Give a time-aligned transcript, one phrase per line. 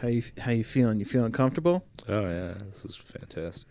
[0.00, 0.98] How you how you feeling?
[0.98, 1.84] You feeling comfortable?
[2.08, 3.66] Oh yeah, this is fantastic.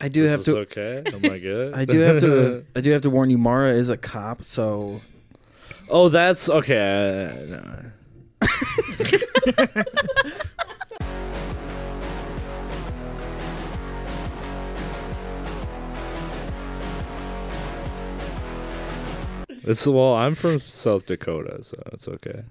[0.00, 0.58] I do this have is to.
[0.58, 1.02] okay.
[1.06, 1.74] Am I good?
[1.76, 2.66] I do have to.
[2.76, 3.38] I do have to warn you.
[3.38, 5.00] Mara is a cop, so
[5.88, 7.30] oh, that's okay.
[7.32, 7.60] Uh,
[9.56, 9.74] no.
[19.66, 22.42] It's well, I'm from South Dakota, so it's okay.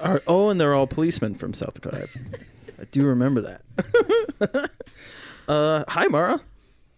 [0.00, 2.08] Are, oh, and they're all policemen from South Dakota.
[2.80, 4.70] I do remember that.
[5.48, 6.40] uh, hi, Mara.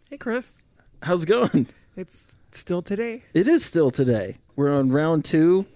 [0.09, 0.63] Hey, Chris.
[1.03, 1.67] How's it going?
[1.97, 3.25] It's still today.
[3.35, 4.39] It is still today.
[4.55, 5.67] We're on round two.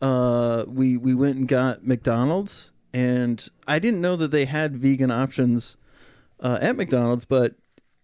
[0.00, 5.10] Uh, we we went and got McDonald's, and I didn't know that they had vegan
[5.10, 5.76] options
[6.40, 7.26] uh, at McDonald's.
[7.26, 7.54] But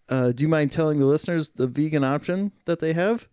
[0.09, 3.27] uh, do you mind telling the listeners the vegan option that they have?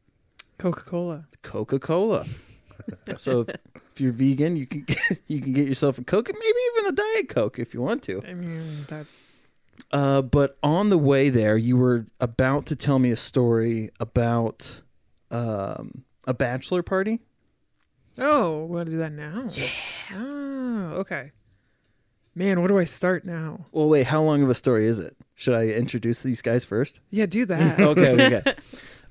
[0.56, 1.26] Coca Cola.
[1.44, 2.24] Coca Cola.
[3.16, 3.46] so
[3.92, 4.84] if you're vegan, you can
[5.28, 8.02] you can get yourself a Coke, and maybe even a Diet Coke if you want
[8.04, 8.20] to.
[8.26, 9.46] I mean, that's.
[9.92, 14.82] Uh, but on the way there, you were about to tell me a story about
[15.30, 17.20] um, a bachelor party.
[18.18, 19.46] Oh, we'll do that now.
[19.51, 19.68] Yeah.
[20.14, 21.30] Oh, okay.
[22.34, 23.66] Man, where do I start now?
[23.70, 25.16] Well, wait, how long of a story is it?
[25.36, 27.01] Should I introduce these guys first?
[27.10, 27.80] Yeah, do that.
[27.80, 28.54] okay, okay.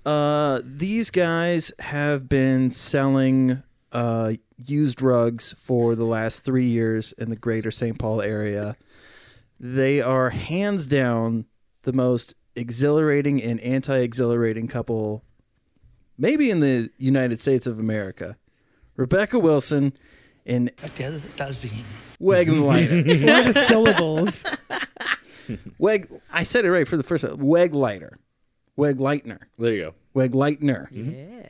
[0.05, 4.33] Uh, these guys have been selling uh,
[4.65, 7.97] used drugs for the last three years in the greater St.
[7.97, 8.75] Paul area.
[9.59, 11.45] They are hands down
[11.83, 15.23] the most exhilarating and anti exhilarating couple,
[16.17, 18.37] maybe in the United States of America.
[18.95, 19.93] Rebecca Wilson
[20.45, 20.69] and
[22.21, 23.05] Weglighter.
[23.09, 24.45] It's a lot of syllables.
[25.77, 27.37] Weg, I said it right for the first time.
[27.37, 28.15] Weglighter.
[28.77, 29.39] Wegleitner.
[29.57, 29.93] There you go.
[30.19, 30.91] Wegleitner.
[30.91, 31.41] Mm-hmm.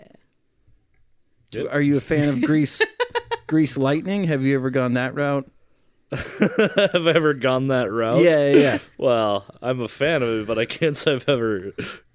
[1.51, 1.67] Yep.
[1.71, 2.81] Are you a fan of Grease
[3.47, 4.23] Grease Lightning?
[4.25, 5.47] Have you ever gone that route?
[6.11, 8.21] Have I ever gone that route?
[8.21, 8.77] Yeah, yeah, yeah.
[8.97, 11.71] Well, I'm a fan of it, but I can't say I've ever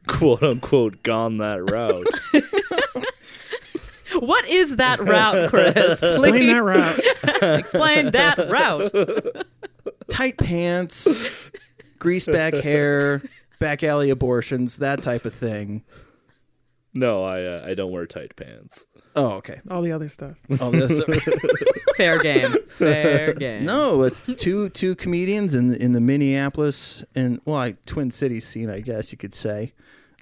[0.07, 2.07] quote unquote gone that route.
[4.21, 6.03] What is that route, Chris?
[6.03, 7.59] Explain Please that route.
[7.59, 9.47] Explain that route.
[10.11, 11.29] Tight pants,
[11.99, 13.23] grease back hair,
[13.59, 15.85] back alley abortions, that type of thing.
[16.95, 18.87] no, I uh, I don't wear tight pants.
[19.17, 19.61] Oh, okay.
[19.71, 20.37] All the other stuff.
[20.61, 21.01] All this.
[21.97, 22.47] Fair game.
[22.69, 23.65] Fair game.
[23.65, 28.47] no, it's two two comedians in the, in the Minneapolis and well, like Twin Cities
[28.47, 29.73] scene, I guess you could say.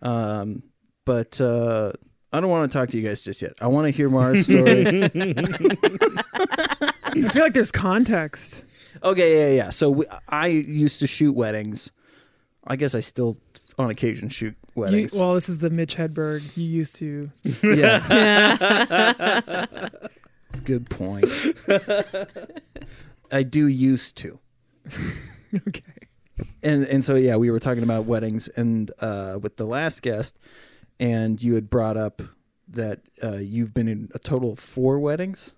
[0.03, 0.63] Um,
[1.05, 1.93] but uh,
[2.33, 3.53] I don't want to talk to you guys just yet.
[3.61, 5.05] I want to hear Mara's story.
[5.05, 5.09] I
[7.31, 8.65] feel like there's context.
[9.03, 9.71] Okay, yeah, yeah.
[9.71, 11.93] So we, I used to shoot weddings.
[12.67, 13.39] I guess I still,
[13.79, 15.15] on occasion, shoot You, weddings.
[15.15, 16.57] well, this is the Mitch Hedberg.
[16.57, 17.31] You used to.
[17.63, 17.99] yeah,
[20.49, 21.27] that's a good point.
[23.33, 24.39] I do used to,
[25.69, 25.83] Okay.
[26.63, 30.39] and and so yeah, we were talking about weddings, and uh, with the last guest,
[31.01, 32.23] and you had brought up
[32.69, 35.55] that uh, you've been in a total of four weddings,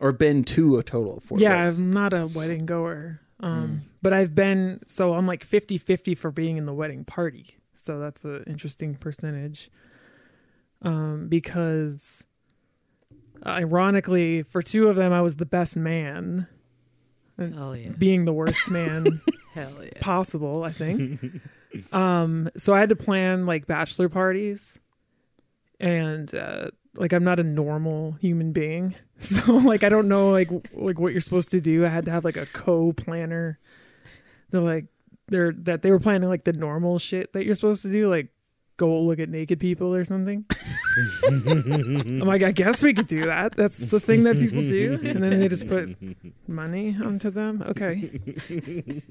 [0.00, 1.38] or been to a total of four.
[1.38, 1.80] yeah, weddings.
[1.80, 3.20] I'm not a wedding goer.
[3.40, 3.80] Um, Mm.
[4.02, 7.56] but I've been so I'm like 50-50 for being in the wedding party.
[7.74, 9.70] So that's an interesting percentage.
[10.82, 12.24] Um, because
[13.44, 16.46] ironically, for two of them, I was the best man,
[17.38, 17.90] Oh yeah.
[17.98, 19.20] being the worst man
[19.54, 19.90] Hell yeah.
[20.00, 20.64] possible.
[20.64, 21.20] I think.
[21.92, 24.80] um, so I had to plan like bachelor parties,
[25.78, 30.50] and uh, like I'm not a normal human being, so like I don't know like
[30.74, 31.84] like what you're supposed to do.
[31.84, 33.58] I had to have like a co-planner.
[34.50, 34.86] They're like
[35.28, 38.28] they're that they were planning like the normal shit that you're supposed to do, like
[38.76, 40.44] go look at naked people or something.
[41.28, 43.56] I'm like, I guess we could do that.
[43.56, 45.96] That's the thing that people do, and then they just put
[46.46, 47.62] money onto them.
[47.66, 48.20] Okay.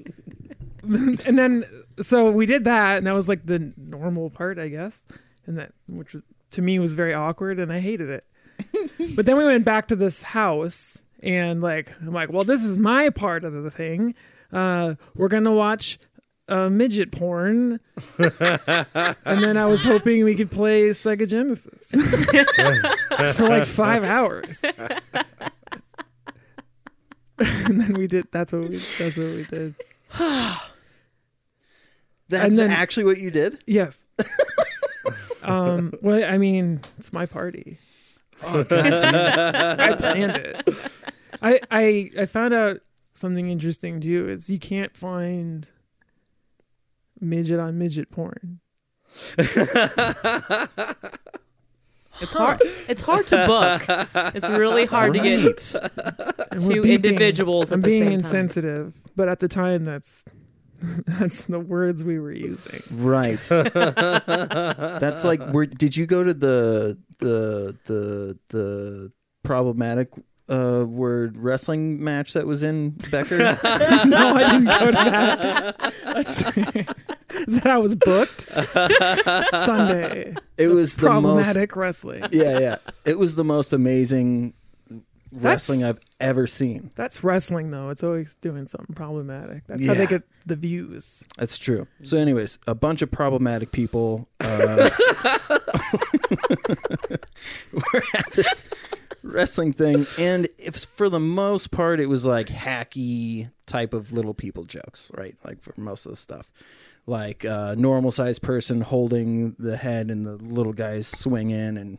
[0.82, 1.64] and then
[2.00, 5.04] so we did that, and that was like the normal part, I guess,
[5.46, 8.24] and that which was- to me was very awkward, and I hated it.
[9.16, 12.78] but then we went back to this house, and like I'm like, well, this is
[12.78, 14.14] my part of the thing.
[14.52, 15.98] Uh, we're gonna watch
[16.48, 17.80] uh, midget porn,
[18.18, 21.90] and then I was hoping we could play Sega Genesis
[23.36, 24.64] for like five hours.
[27.38, 28.26] and then we did.
[28.30, 28.68] That's what we.
[28.76, 29.74] That's what we did.
[32.28, 33.62] that's then- actually what you did.
[33.66, 34.04] Yes.
[35.46, 35.92] Um.
[36.02, 37.78] Well, I mean, it's my party.
[38.44, 38.60] Oh.
[38.70, 40.68] I planned it.
[41.42, 42.80] I I I found out
[43.14, 44.28] something interesting too.
[44.28, 45.68] Is you can't find
[47.20, 48.60] midget on midget porn.
[52.18, 52.58] It's hard.
[52.88, 53.82] It's hard to book.
[54.34, 56.58] It's really hard to get Right.
[56.58, 56.94] Two beeping.
[57.04, 58.14] individuals I'm the being same time.
[58.20, 60.24] insensitive, but at the time, that's
[61.06, 62.82] that's the words we were using.
[62.92, 63.40] Right.
[63.48, 69.12] That's like where did you go to the the the the
[69.42, 70.10] problematic
[70.48, 73.38] uh word wrestling match that was in Becker?
[74.06, 75.92] no, I didn't go to that.
[76.04, 76.56] That's,
[77.48, 78.42] is that how I was booked?
[79.64, 80.34] Sunday.
[80.56, 82.24] It was the most Problematic wrestling.
[82.32, 82.76] Yeah, yeah.
[83.04, 84.54] It was the most amazing
[85.42, 86.90] wrestling I've ever seen.
[86.94, 87.90] That's wrestling, though.
[87.90, 89.66] It's always doing something problematic.
[89.66, 91.24] That's how they get the views.
[91.38, 91.86] That's true.
[92.02, 94.90] So, anyways, a bunch of problematic people uh,
[97.72, 98.64] were at this
[99.22, 104.34] wrestling thing, and was, for the most part, it was like hacky type of little
[104.34, 105.34] people jokes, right?
[105.44, 106.52] Like for most of the stuff,
[107.06, 111.98] like uh, normal sized person holding the head and the little guys swinging, and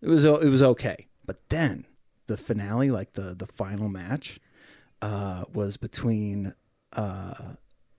[0.00, 1.06] it was it was okay.
[1.26, 1.84] But then
[2.28, 4.38] the finale, like the the final match,
[5.02, 6.54] uh, was between.
[6.92, 7.56] Uh,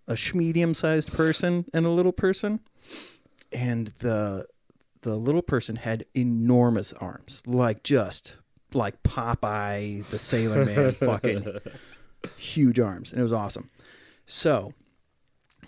[0.10, 2.60] a medium sized person and a little person.
[3.54, 4.48] And the
[5.02, 8.38] the little person had enormous arms like just
[8.74, 11.60] like popeye the sailor man fucking
[12.36, 13.12] huge arms.
[13.12, 13.70] And it was awesome.
[14.25, 14.74] So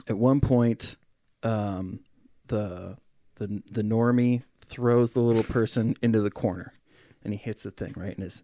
[0.09, 0.97] at one point
[1.43, 2.01] um
[2.47, 2.97] the
[3.35, 6.73] the the normie throws the little person into the corner
[7.23, 8.43] and he hits the thing right and is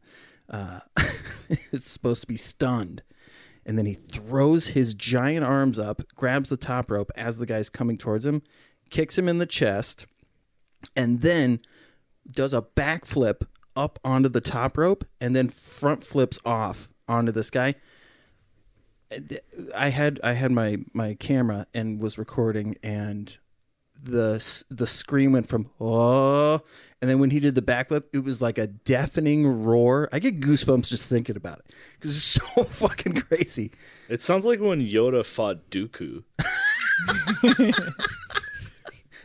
[0.49, 0.79] uh
[1.49, 3.01] it's supposed to be stunned
[3.67, 7.69] and then he throws his giant arms up, grabs the top rope as the guy's
[7.69, 8.41] coming towards him,
[8.89, 10.07] kicks him in the chest,
[10.95, 11.59] and then
[12.31, 13.45] does a backflip
[13.75, 17.75] up onto the top rope and then front flips off onto this guy.
[19.77, 23.37] I had I had my my camera and was recording and
[24.01, 26.61] the the scream went from oh
[27.01, 30.39] and then when he did the backflip it was like a deafening roar i get
[30.39, 33.71] goosebumps just thinking about it because it's so fucking crazy
[34.09, 36.23] It sounds like when Yoda fought Dooku.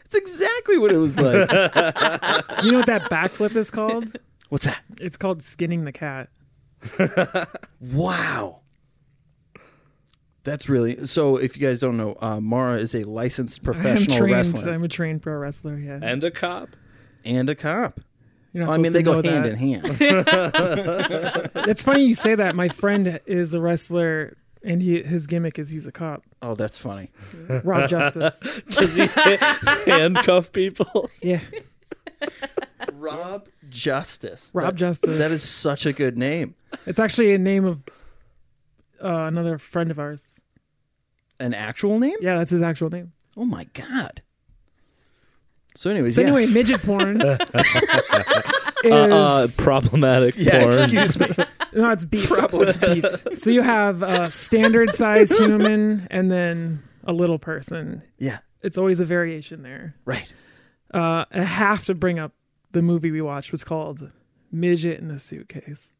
[0.04, 1.48] it's exactly what it was like
[2.60, 4.16] Do you know what that backflip is called?
[4.48, 6.28] what's that It's called skinning the cat.
[7.80, 8.60] wow
[10.44, 13.74] that's really so if you guys don't know uh, mara is a licensed I am
[13.74, 14.32] professional trained.
[14.32, 15.76] wrestler I'm a trained pro wrestler.
[15.78, 16.00] Yeah.
[16.02, 16.70] And a cop?
[17.24, 18.00] And a cop
[18.52, 19.52] You're not i mean they go hand that.
[19.52, 19.82] in hand
[21.68, 22.54] It's funny you say that.
[22.56, 26.24] My friend is a wrestler, and he his gimmick is he's a cop.
[26.42, 27.10] oh that's funny
[27.64, 28.38] Rob Justice.
[28.70, 29.06] Does he
[29.90, 31.10] handcuff people?
[31.22, 31.40] Yeah,
[32.92, 35.18] rob justice Rob That- Justice.
[35.18, 36.54] that is such a good name
[36.86, 37.82] It's actually a name of
[39.02, 40.40] uh, another friend of ours.
[41.40, 43.12] an actual name Yeah, that's his actual name.
[43.36, 44.21] Oh my god.
[45.74, 46.28] So, anyways, So yeah.
[46.28, 47.38] anyway, midget porn is
[48.84, 50.58] Uh, uh, problematic yeah.
[50.62, 50.68] porn.
[50.68, 51.26] Excuse me.
[51.72, 52.66] no, it's beeped.
[52.66, 53.38] It's beeped.
[53.38, 58.02] So you have a standard size human and then a little person.
[58.18, 58.38] Yeah.
[58.62, 59.94] It's always a variation there.
[60.04, 60.32] Right.
[60.92, 62.32] Uh, I have to bring up
[62.72, 64.10] the movie we watched was called
[64.50, 65.92] Midget in a Suitcase.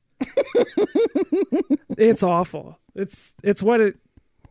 [1.99, 2.79] it's awful.
[2.95, 3.97] It's it's what it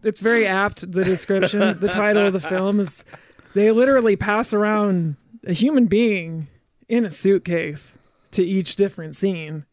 [0.03, 1.79] it's very apt the description.
[1.79, 3.03] The title of the film is
[3.53, 5.15] they literally pass around
[5.45, 6.47] a human being
[6.87, 7.97] in a suitcase
[8.31, 9.65] to each different scene.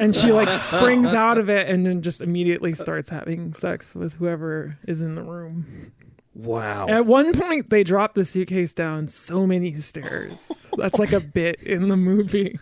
[0.00, 4.14] and she like springs out of it and then just immediately starts having sex with
[4.14, 5.92] whoever is in the room.
[6.34, 6.88] Wow.
[6.88, 10.68] At one point, they drop the suitcase down so many stairs.
[10.76, 12.58] That's like a bit in the movie.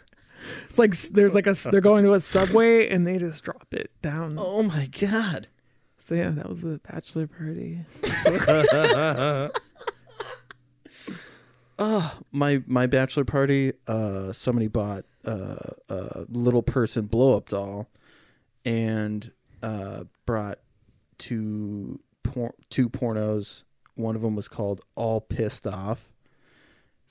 [0.65, 3.91] It's like there's like a they're going to a subway and they just drop it
[4.03, 4.37] down.
[4.39, 5.49] oh my god.
[6.05, 7.79] So yeah, that was the bachelor party.
[12.33, 13.73] My my bachelor party.
[13.87, 15.57] Uh, somebody bought uh,
[15.89, 17.89] a little person blow up doll,
[18.65, 19.29] and
[19.63, 20.59] uh, brought
[21.19, 23.65] two por- two pornos.
[23.95, 26.13] One of them was called All Pissed Off,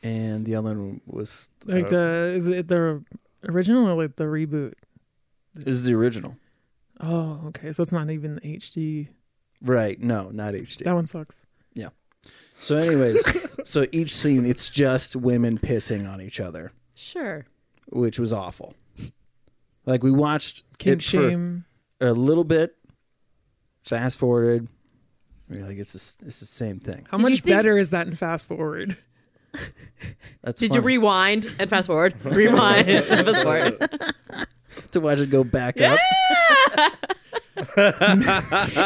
[0.03, 3.03] and the other one was Like the is it the
[3.48, 4.74] original or like the reboot?
[5.65, 6.36] is the original.
[7.01, 7.72] Oh, okay.
[7.72, 9.08] So it's not even HD.
[9.62, 10.00] Right?
[10.00, 10.84] No, not HD.
[10.84, 11.46] That one sucks.
[11.74, 11.89] Yeah.
[12.60, 16.72] So, anyways, so each scene it's just women pissing on each other.
[16.96, 17.46] Sure.
[17.91, 18.75] which was awful.
[19.86, 21.65] Like we watched Kink it for shame.
[22.00, 22.75] a little bit,
[23.84, 24.67] fast forwarded.
[25.50, 27.08] We're like, it's the- it's the same thing.
[27.10, 28.96] How Did you much think- better is that in fast forward?
[30.43, 30.86] That's Did you funny.
[30.98, 32.13] rewind and fast forward?
[32.24, 33.74] Rewind and fast forward.
[34.92, 36.00] to watch it go back up?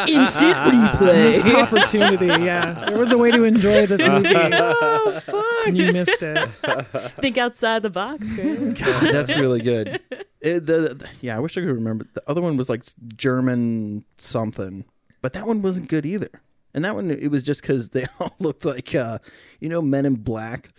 [0.07, 1.61] Instant Missed replay.
[1.61, 2.25] opportunity.
[2.43, 4.29] Yeah, there was a way to enjoy this movie.
[4.35, 5.67] oh fuck!
[5.67, 6.47] and you missed it.
[7.21, 8.75] Think outside the box, Greg.
[8.79, 9.99] God, that's really good.
[10.41, 12.05] It, the, the- yeah, I wish I could remember.
[12.13, 14.85] The other one was like s- German something,
[15.21, 16.29] but that one wasn't good either.
[16.73, 19.19] And that one, it was just because they all looked like, uh,
[19.61, 20.69] you know, Men in Black,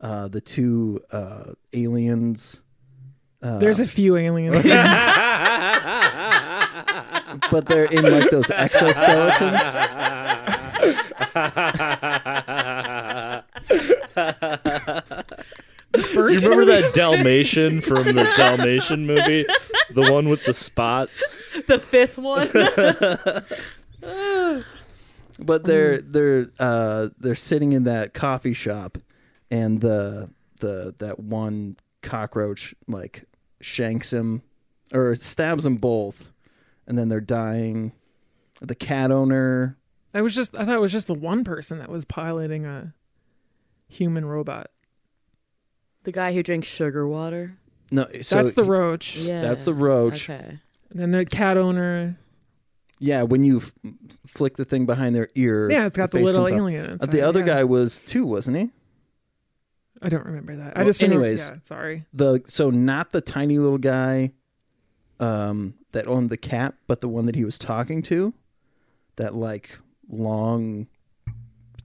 [0.00, 2.60] uh, the two uh, aliens.
[3.58, 4.56] There's a few aliens.
[7.50, 9.76] but they're in like those exoskeletons.
[15.94, 19.44] you remember that Dalmatian from the Dalmatian movie?
[19.94, 21.40] The one with the spots?
[21.66, 22.48] the fifth one.
[25.38, 28.98] But they're they're uh, they're sitting in that coffee shop,
[29.50, 33.24] and the the that one cockroach like
[33.60, 34.42] shanks him
[34.92, 36.32] or stabs them both,
[36.86, 37.92] and then they're dying.
[38.60, 39.76] The cat owner.
[40.14, 42.94] I was just I thought it was just the one person that was piloting a
[43.88, 44.70] human robot.
[46.04, 47.56] the guy who drinks sugar water.
[47.90, 49.16] No, so That's the roach.
[49.16, 49.40] Yeah.
[49.40, 50.28] That's the roach.
[50.30, 50.58] Okay.
[50.90, 52.16] And then the cat owner.
[52.98, 53.72] Yeah, when you f-
[54.26, 55.70] flick the thing behind their ear.
[55.70, 56.58] Yeah, it's got the, face little comes up.
[56.58, 56.98] alien.
[57.00, 57.46] Uh, the other yeah.
[57.46, 58.70] guy was two, wasn't he?
[60.02, 60.76] I don't remember that.
[60.76, 61.48] I Well, just remember- anyways.
[61.48, 62.06] yeah, sorry.
[62.12, 64.32] The so not the tiny little guy,
[65.20, 68.34] um, that owned the cat, but the one that he was talking to,
[69.16, 70.86] that like long,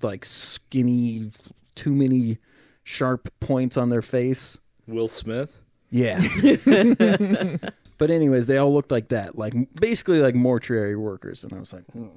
[0.01, 1.32] like skinny,
[1.75, 2.38] too many
[2.84, 4.60] sharp points on their face.
[4.88, 5.58] Will Smith?
[5.89, 6.20] Yeah.
[7.98, 11.72] but anyways, they all looked like that, like basically like mortuary workers, and I was
[11.74, 12.08] like, "Hmm,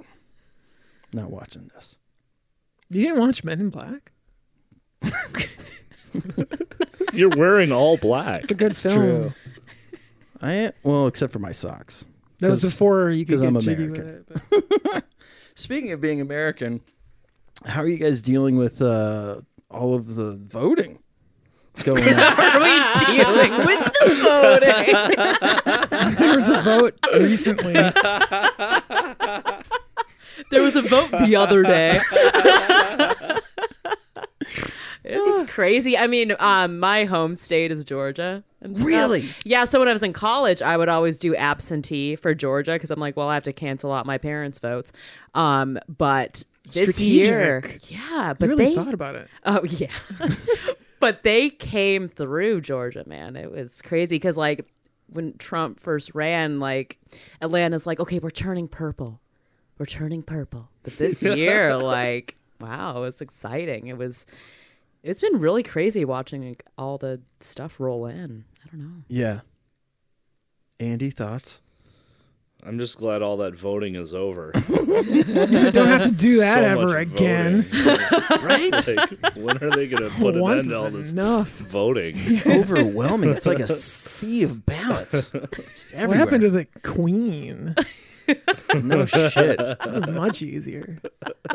[1.12, 1.98] not watching this.
[2.90, 4.10] You didn't watch Men in Black?
[7.12, 8.42] You're wearing all black.
[8.42, 9.34] It's a good film.
[10.42, 12.06] I well, except for my socks.
[12.40, 13.90] That was 'Cause- before you could 'cause get I'm American.
[13.92, 14.00] with
[14.52, 14.84] it.
[14.92, 15.04] But
[15.54, 16.80] Speaking of being American,
[17.64, 19.36] how are you guys dealing with uh,
[19.70, 20.98] all of the voting
[21.84, 22.14] going on?
[22.18, 26.16] Are we dealing with the voting?
[26.18, 27.72] there was a vote recently.
[30.50, 32.00] There was a vote the other day.
[35.04, 35.96] It's crazy.
[35.98, 38.42] I mean, um, my home state is Georgia.
[38.60, 38.78] and.
[38.80, 39.28] Really?
[39.44, 39.64] Yeah.
[39.66, 43.00] So when I was in college, I would always do absentee for Georgia because I'm
[43.00, 44.92] like, well, I have to cancel out my parents' votes.
[45.34, 49.28] Um, but this year, yeah, but really they, thought about it.
[49.44, 49.92] Oh yeah.
[51.00, 53.36] but they came through Georgia, man.
[53.36, 54.66] It was crazy because like
[55.08, 56.98] when Trump first ran, like
[57.42, 59.20] Atlanta's like, okay, we're turning purple.
[59.78, 60.70] We're turning purple.
[60.82, 63.88] But this year, like, wow, it was exciting.
[63.88, 64.24] It was
[65.04, 68.44] it's been really crazy watching like, all the stuff roll in.
[68.64, 69.02] I don't know.
[69.08, 69.40] yeah.
[70.80, 71.62] Andy, thoughts?
[72.66, 74.50] I'm just glad all that voting is over.
[75.04, 77.62] You don't have to do that So ever again.
[77.62, 78.44] voting.
[78.46, 78.70] Right?
[78.96, 81.48] Like, when are they going to put an Once end to all this enough.
[81.50, 82.14] voting?
[82.16, 83.30] It's overwhelming.
[83.30, 85.30] It's like a sea of ballots.
[85.30, 85.32] Just
[85.94, 86.18] What everywhere.
[86.18, 87.74] happened to the queen?
[88.82, 89.58] No shit.
[89.58, 90.98] That was much easier.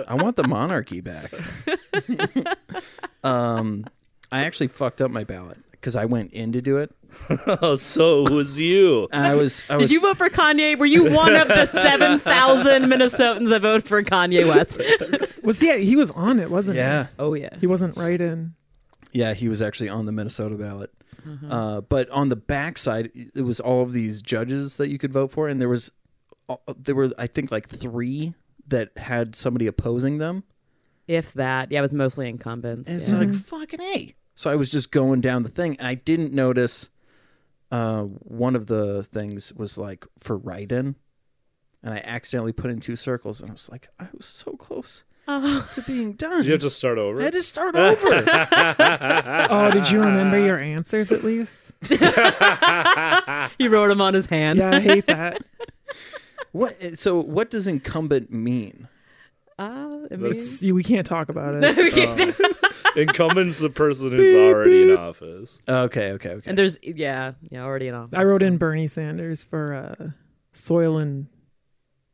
[0.07, 1.31] I want the monarchy back.
[3.23, 3.85] um,
[4.31, 6.91] I actually fucked up my ballot because I went in to do it.
[7.47, 9.07] oh, so it was you.
[9.11, 10.77] I was, I Did you vote for Kanye?
[10.77, 14.79] Were you one of the seven thousand Minnesotans that voted for Kanye West?
[15.43, 15.83] Was he?
[15.85, 17.49] He was on it, wasn't yeah, Oh yeah.
[17.53, 17.61] he?
[17.61, 18.53] He wasn't right in.
[19.11, 19.33] yeah.
[19.33, 20.91] He was actually on the Minnesota ballot.
[21.27, 21.51] Mm-hmm.
[21.51, 25.31] Uh, but on the backside, it was all of these judges that you could vote
[25.31, 25.91] for, and there was,
[26.77, 28.33] there were I think like three
[28.67, 30.43] that had somebody opposing them.
[31.07, 32.87] If that, yeah, it was mostly incumbents.
[32.87, 33.19] And it's yeah.
[33.19, 34.13] like fucking a.
[34.35, 36.89] So I was just going down the thing, and I didn't notice.
[37.71, 40.95] Uh, one of the things was like for write-in,
[41.83, 45.03] and I accidentally put in two circles, and I was like, I was so close
[45.27, 46.37] to being done.
[46.37, 47.19] Did you have to start over?
[47.19, 47.95] I had to start over.
[49.51, 51.73] Oh, did you remember your answers at least?
[53.57, 54.59] he wrote them on his hand.
[54.59, 55.41] Yeah, I hate that.
[56.51, 56.73] What?
[56.97, 58.87] So what does incumbent mean?
[59.57, 62.35] Uh, I mean, It's- you- we can't talk about it.
[62.95, 65.59] Incumbent's the person who's already in office.
[65.67, 66.49] Okay, okay, okay.
[66.49, 68.17] and there's yeah, yeah, already in office.
[68.17, 70.09] I wrote in Bernie Sanders for uh,
[70.53, 71.27] soil and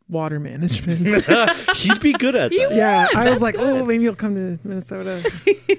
[0.10, 1.00] water management.
[1.78, 2.76] He'd be good at that.
[2.76, 5.22] yeah, I was like, oh, maybe he'll come to Minnesota.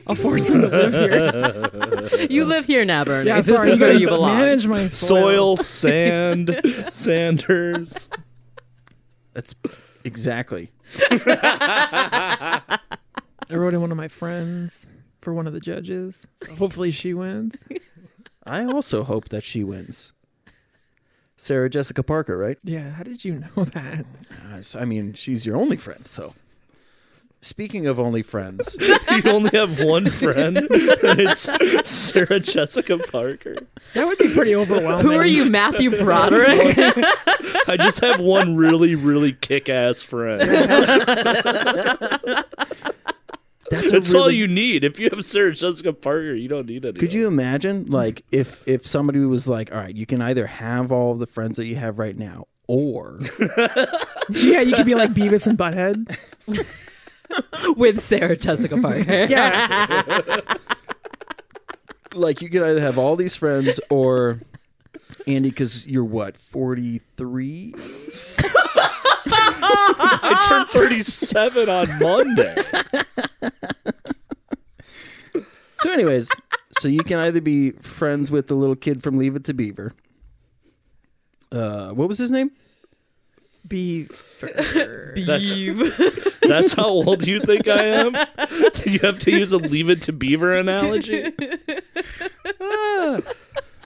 [0.06, 2.26] I'll force him to live here.
[2.30, 3.28] You live here now, Bernie.
[3.28, 4.38] Yeah, this sorry, is where you belong.
[4.38, 5.56] Manage my soil.
[5.56, 8.10] Soil, sand, Sanders.
[9.36, 9.54] That's
[10.02, 10.70] exactly.
[11.10, 12.78] I
[13.50, 14.88] wrote in one of my friends
[15.20, 16.26] for one of the judges.
[16.42, 17.60] So hopefully she wins.
[18.46, 20.14] I also hope that she wins.
[21.36, 22.56] Sarah Jessica Parker, right?
[22.64, 24.06] Yeah, how did you know that?
[24.74, 26.32] I mean, she's your only friend, so
[27.46, 33.54] Speaking of only friends, you only have one friend, and it's Sarah Jessica Parker.
[33.94, 35.06] That would be pretty overwhelming.
[35.06, 36.76] Who are you, Matthew Broderick?
[37.68, 40.40] I just have one really, really kick-ass friend.
[40.40, 40.66] that's
[43.70, 44.82] a That's all really- you need.
[44.82, 46.98] If you have Sarah Jessica Parker, you don't need any.
[46.98, 50.90] Could you imagine, like, if if somebody was like, "All right, you can either have
[50.90, 53.20] all of the friends that you have right now, or
[54.30, 56.08] Yeah, you could be like Beavis and Butthead.
[57.76, 59.26] With Sarah Jessica Parker.
[59.28, 60.40] Yeah.
[62.14, 64.40] like you can either have all these friends, or
[65.26, 67.74] Andy, because you're what forty three.
[69.98, 72.54] I turned 37 on Monday.
[75.78, 76.30] So, anyways,
[76.78, 79.92] so you can either be friends with the little kid from Leave It to Beaver.
[81.52, 82.50] Uh, what was his name?
[83.68, 84.14] Beaver.
[85.16, 88.14] That's, that's how old you think I am?
[88.86, 91.32] You have to use a leave it to beaver analogy?
[92.60, 93.20] Ah.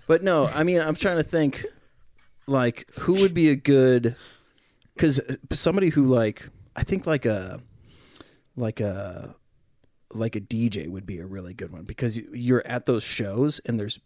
[0.07, 1.65] But no, I mean, I'm trying to think,
[2.47, 4.17] like, who would be a good?
[4.95, 5.21] Because
[5.53, 7.61] somebody who like, I think like a,
[8.57, 9.35] like a,
[10.13, 13.61] like a DJ would be a really good one because you- you're at those shows
[13.65, 14.01] and there's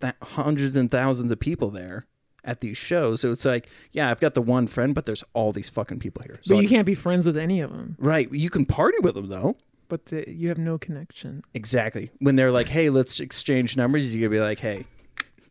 [0.00, 2.06] th- hundreds and thousands of people there
[2.44, 3.20] at these shows.
[3.22, 6.22] So it's like, yeah, I've got the one friend, but there's all these fucking people
[6.26, 6.38] here.
[6.42, 7.96] So But you like- can't be friends with any of them.
[7.98, 9.56] right, you can party with them though.
[9.88, 11.42] But the, you have no connection.
[11.54, 12.10] Exactly.
[12.18, 14.86] When they're like, hey, let's exchange numbers, you gotta be like, hey,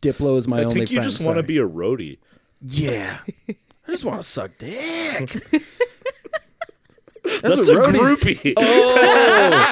[0.00, 0.70] Diplo is my only.
[0.70, 1.10] I think you friend.
[1.10, 2.18] just want to be a roadie.
[2.60, 3.18] Yeah.
[3.48, 3.54] I
[3.90, 5.30] just want to suck dick.
[7.24, 8.52] That's, That's what a roadies- groupie.
[8.56, 9.70] Oh.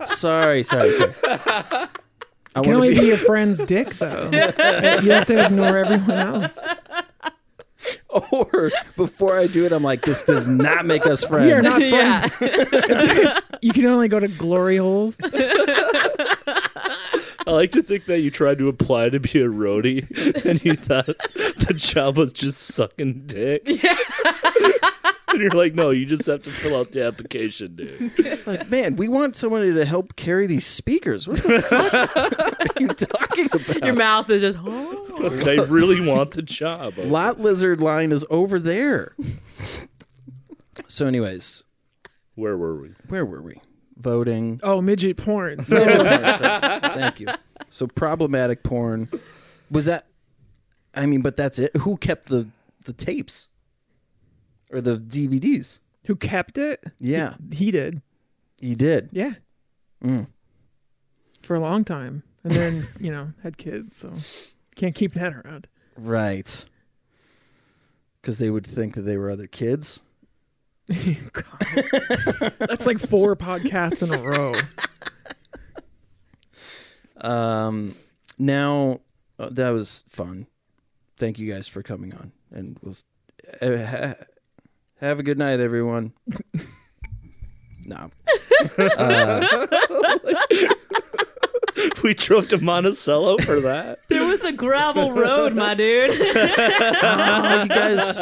[0.04, 1.12] sorry, sorry, sorry.
[2.54, 4.24] I can want only be, be your friend's dick, though.
[4.32, 6.58] you have to ignore everyone else.
[8.30, 11.46] or before I do it, I'm like, this does not make us friends.
[11.46, 12.26] We are not Yeah.
[12.28, 13.40] friends.
[13.62, 15.20] You can only go to glory holes.
[15.24, 16.70] I
[17.46, 20.02] like to think that you tried to apply to be a roadie
[20.44, 23.64] and you thought the job was just sucking dick.
[25.32, 28.40] And you're like, no, you just have to fill out the application, dude.
[28.46, 31.28] Like, man, we want somebody to help carry these speakers.
[31.28, 32.16] What the fuck
[32.76, 33.84] are you talking about?
[33.84, 35.40] Your mouth is just, oh.
[35.46, 36.94] I really want the job.
[36.98, 39.14] Lot lizard line is over there.
[40.88, 41.64] so, anyways,
[42.34, 42.88] Where were we?
[43.08, 43.54] where were we?
[43.96, 44.58] Voting.
[44.64, 45.62] Oh, midget porn.
[45.62, 47.28] So Thank you.
[47.68, 49.08] So problematic porn
[49.70, 50.06] was that?
[50.94, 51.74] I mean, but that's it.
[51.82, 52.48] Who kept the
[52.84, 53.48] the tapes
[54.72, 55.78] or the DVDs?
[56.06, 56.82] who kept it?
[56.98, 58.02] Yeah, He did.
[58.60, 59.10] he did.
[59.12, 59.34] Yeah.
[60.02, 60.28] Mm.
[61.42, 62.24] For a long time.
[62.42, 63.96] And then, you know, had kids.
[63.96, 64.12] So
[64.74, 65.68] can't keep that around.
[65.96, 66.64] Right.
[68.20, 70.00] Because they would think that they were other kids.
[71.32, 71.44] God.
[72.58, 74.52] That's like four podcasts in a row.
[77.24, 77.94] Um,
[78.38, 78.98] now
[79.38, 80.46] uh, that was fun.
[81.16, 82.94] Thank you guys for coming on, and we'll
[83.60, 84.14] uh,
[85.06, 86.12] have a good night, everyone.
[87.84, 88.10] no,
[92.04, 93.98] We drove to Monticello for that.
[94.08, 96.10] There was a gravel road, my dude.
[96.12, 98.20] oh, you guys,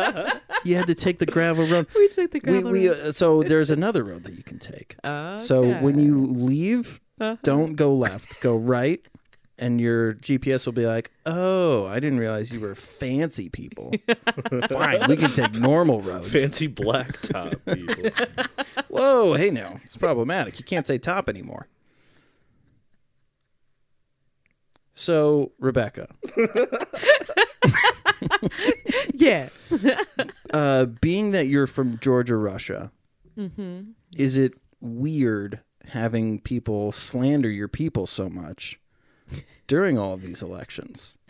[0.64, 1.86] you had to take the gravel road.
[1.94, 2.98] we took the gravel we road.
[2.98, 4.94] uh, so there's another road that you can take.
[5.40, 7.36] So when you leave, Uh-huh.
[7.42, 9.00] don't go left, go right,
[9.60, 13.92] and your GPS will be like, "Oh, I didn't realize you were fancy people."
[14.68, 16.32] Fine, we can take normal roads.
[16.32, 18.84] Fancy blacktop people.
[18.88, 20.58] Whoa, hey now, it's problematic.
[20.58, 21.68] You can't say top anymore.
[24.92, 26.08] So, Rebecca,
[29.14, 29.84] Yes.
[30.52, 32.90] uh, being that you're from Georgia, Russia,
[33.38, 33.92] Mm-hmm.
[34.18, 38.78] is it weird having people slander your people so much
[39.70, 41.16] during all of these elections?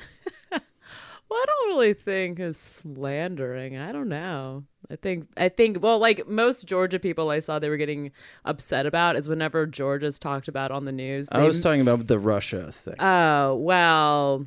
[1.29, 3.79] Well, I don't really think is slandering.
[3.79, 4.64] I don't know.
[4.90, 8.11] I think I think well, like most Georgia people I saw, they were getting
[8.44, 11.29] upset about is whenever Georgia's talked about on the news.
[11.31, 12.96] I was talking about the Russia thing.
[12.98, 14.44] Oh well,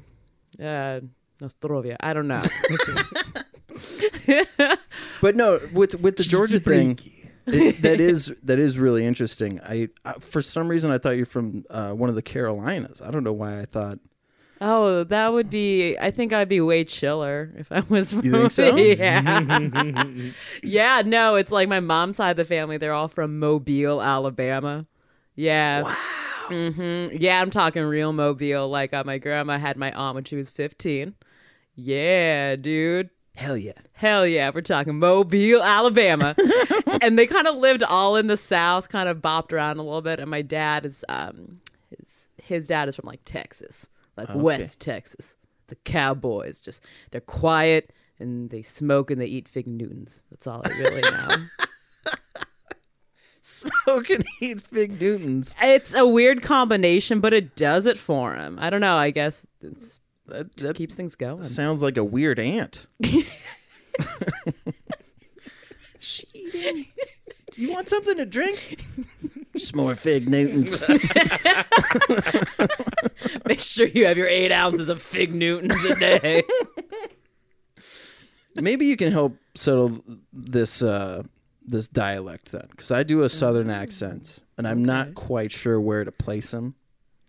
[0.59, 0.99] uh,
[1.39, 1.95] Nostrovia.
[2.01, 2.43] I don't know.
[5.21, 6.99] But no, with with the Georgia thing.
[7.47, 9.59] It, that is that is really interesting.
[9.63, 13.01] I, I for some reason I thought you're from uh, one of the Carolinas.
[13.01, 13.99] I don't know why I thought.
[14.61, 15.97] oh, that would be.
[15.97, 18.13] I think I'd be way chiller if I was.
[18.13, 18.75] From, You think so?
[18.77, 20.05] yeah.
[20.63, 21.01] yeah.
[21.05, 22.77] No, it's like my mom's side of the family.
[22.77, 24.85] They're all from Mobile, Alabama.
[25.35, 25.83] Yeah.
[25.83, 25.95] Wow.
[26.49, 28.69] hmm Yeah, I'm talking real Mobile.
[28.69, 31.15] Like uh, my grandma had my aunt when she was 15.
[31.75, 33.09] Yeah, dude.
[33.35, 33.73] Hell yeah.
[33.93, 36.35] Hell yeah, we're talking Mobile, Alabama.
[37.01, 40.01] and they kind of lived all in the South, kind of bopped around a little
[40.01, 40.19] bit.
[40.19, 45.35] And my dad is, um, his, his dad is from like Texas, like West Texas.
[45.67, 50.23] The cowboys just, they're quiet and they smoke and they eat Fig Newtons.
[50.29, 51.37] That's all I really know.
[53.45, 55.53] Smoke and eat Fig Newtons.
[55.61, 58.57] it's a weird combination, but it does it for him.
[58.57, 58.95] I don't know.
[58.95, 61.41] I guess it's, That, just that keeps things going.
[61.43, 62.85] sounds like a weird aunt.
[65.99, 66.87] she?
[67.51, 68.79] Do you want something to drink?
[69.55, 70.87] Just more Fig Newtons.
[73.47, 76.43] Make sure you have your eight ounces of Fig Newtons a day.
[78.55, 79.99] Maybe you can help settle
[80.31, 81.23] this uh,
[81.65, 86.03] this dialect then, because I do a southern accent, and I'm not quite sure where
[86.03, 86.75] to place him.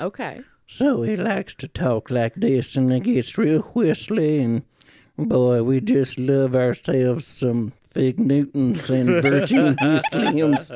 [0.01, 0.41] okay.
[0.66, 4.64] So he likes to talk like this, and it gets real whistly, and
[5.16, 10.72] boy, we just love ourselves some Fig Newtons and Virgin Slims.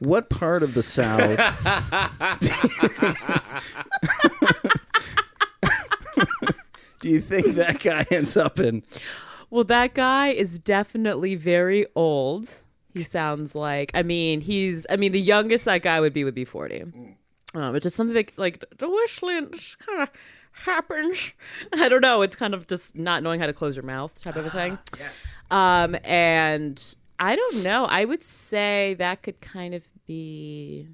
[0.00, 1.38] What part of the South?
[7.00, 8.82] do you think that guy ends up in?
[9.50, 12.48] Well, that guy is definitely very old.
[12.92, 13.92] He sounds like.
[13.94, 14.86] I mean, he's.
[14.90, 16.84] I mean, the youngest that guy would be would be forty.
[17.54, 20.10] Um, it's just something like, like the whistling just kind of
[20.52, 21.32] happens.
[21.72, 22.22] I don't know.
[22.22, 24.78] It's kind of just not knowing how to close your mouth type of a thing.
[24.98, 25.36] Yes.
[25.50, 26.82] Um, and
[27.18, 27.84] I don't know.
[27.86, 30.88] I would say that could kind of be,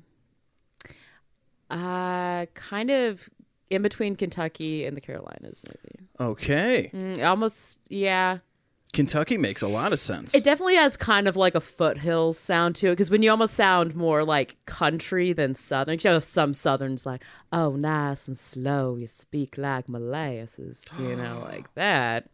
[1.70, 3.29] uh, kind of
[3.70, 6.09] in between Kentucky and the Carolinas, maybe.
[6.18, 6.90] Okay.
[6.92, 8.38] Mm, almost, yeah.
[8.92, 10.35] Kentucky makes a lot of sense.
[10.35, 13.55] It definitely has kind of like a foothills sound to it because when you almost
[13.55, 17.22] sound more like country than southern, you know, some southerns like,
[17.53, 22.29] oh, nice and slow, you speak like molasses, you know, like that.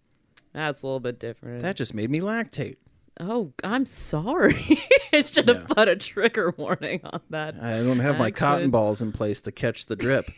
[0.54, 1.60] That's a little bit different.
[1.60, 2.76] that just made me lactate.
[3.20, 4.80] oh, I'm sorry.
[5.12, 5.74] I should have Yeah.
[5.74, 7.54] put a trigger warning on that.
[7.62, 10.26] I don't have my cotton balls in place to catch the drip.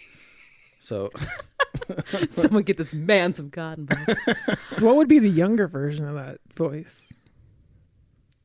[0.79, 1.11] So
[2.29, 4.17] Someone get this man some cotton balls.
[4.71, 7.13] So what would be the younger version of that voice?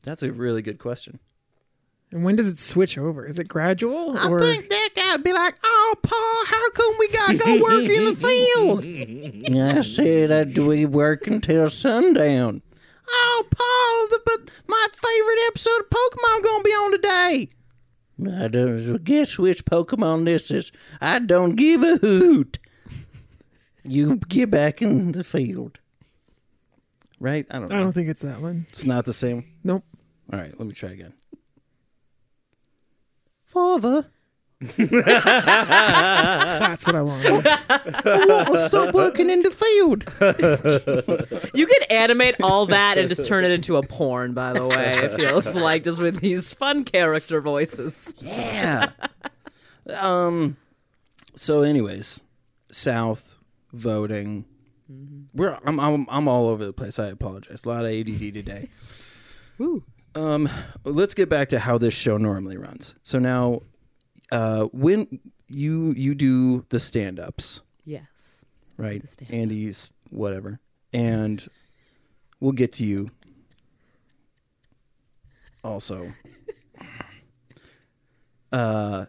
[0.04, 1.20] that's a really good question.
[2.12, 3.26] And when does it switch over?
[3.26, 6.94] Is it gradual I or think that guy would be like, "Oh, Paul, how come
[7.00, 12.62] we gotta go work in the field?" I said I'd we work until sundown.
[13.10, 17.50] Oh, Paul, the, but my favorite episode of Pokemon gonna be on today.
[18.28, 20.72] I don't guess which Pokemon this is.
[21.02, 22.60] I don't give a hoot.
[23.84, 25.80] You get back in the field.
[27.20, 27.46] Right?
[27.52, 27.84] I don't I know.
[27.84, 28.66] don't think it's that one.
[28.70, 29.46] It's not the same.
[29.64, 29.84] Nope.
[30.32, 31.14] All right, let me try again.
[33.46, 34.10] Father,
[34.78, 34.88] That's
[36.88, 37.26] what I want.
[37.26, 40.06] I want to stop working in the field.
[41.56, 44.98] You could animate all that and just turn it into a porn, by the way.
[44.98, 48.16] It feels like just with these fun character voices.
[48.18, 48.90] Yeah.
[50.00, 50.58] um.
[51.36, 52.24] So, anyways,
[52.72, 53.38] South
[53.72, 54.46] voting.
[55.34, 57.00] We're I'm, I'm I'm all over the place.
[57.00, 57.64] I apologize.
[57.66, 58.70] A lot of ADD today.
[59.58, 59.84] Woo.
[60.16, 60.50] Um,
[60.84, 62.96] let's get back to how this show normally runs.
[63.04, 63.62] So now,
[64.34, 65.08] uh, when
[65.48, 68.44] you you do the stand ups, Yes.
[68.78, 69.02] right?
[69.02, 69.34] The stand-ups.
[69.34, 70.60] Andy's whatever,
[70.92, 71.46] and
[72.42, 73.10] we'll get to you.
[75.64, 76.08] Also,
[78.52, 79.06] uh,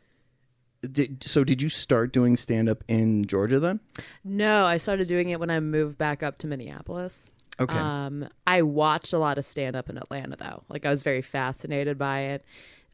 [0.82, 3.80] did, so did you start doing stand up in Georgia then?
[4.22, 7.32] No, I started doing it when I moved back up to Minneapolis.
[7.58, 7.78] Okay.
[7.78, 10.64] Um, I watched a lot of stand up in Atlanta though.
[10.68, 12.44] Like I was very fascinated by it.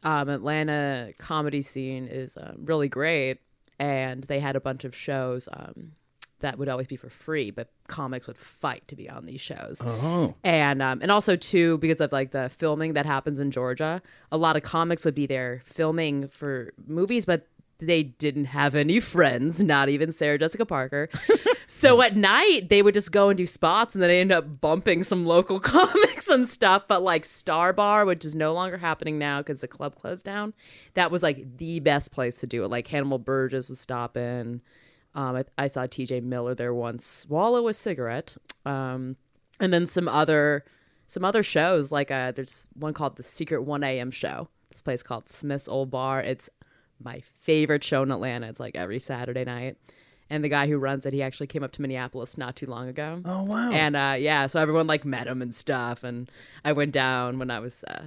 [0.03, 3.39] Um, Atlanta comedy scene is um, really great,
[3.79, 5.91] and they had a bunch of shows um,
[6.39, 9.81] that would always be for free, but comics would fight to be on these shows.
[9.85, 14.01] Oh, and um, and also too because of like the filming that happens in Georgia,
[14.31, 17.47] a lot of comics would be there filming for movies, but
[17.81, 21.09] they didn't have any friends, not even Sarah Jessica Parker.
[21.67, 24.61] so at night they would just go and do spots, and then they end up
[24.61, 26.87] bumping some local comics and stuff.
[26.87, 30.53] But like Star Bar, which is no longer happening now because the club closed down,
[30.93, 32.69] that was like the best place to do it.
[32.69, 34.61] Like Hannibal Buress was stopping.
[35.13, 36.21] Um, I, I saw T.J.
[36.21, 38.37] Miller there once swallow a cigarette.
[38.65, 39.17] Um,
[39.61, 40.65] and then some other
[41.07, 45.03] some other shows like uh there's one called the secret 1 a.m show this place
[45.03, 46.49] called smith's old bar it's
[47.03, 48.47] my favorite show in atlanta.
[48.47, 49.77] It's like every saturday night.
[50.29, 52.87] And the guy who runs it he actually came up to minneapolis not too long
[52.87, 53.21] ago.
[53.25, 53.71] Oh wow.
[53.71, 56.03] and uh yeah so everyone like met him and stuff.
[56.03, 56.29] And
[56.65, 58.03] i went down when i was uh,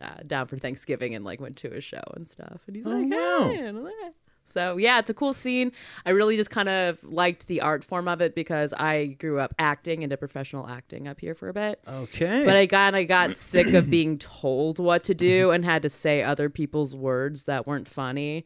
[0.00, 2.60] uh down for thanksgiving and like went to his show and stuff.
[2.66, 3.48] And he's Oh, like wow.
[3.50, 3.90] hey, and, uh,
[4.48, 5.72] So yeah, it's a cool scene.
[6.06, 9.54] I really just kind of liked the art form of it because I grew up
[9.58, 11.80] acting into professional acting up here for a bit.
[11.86, 12.44] Okay.
[12.44, 15.88] But I kind of got sick of being told what to do and had to
[15.88, 18.44] say other people's words that weren't funny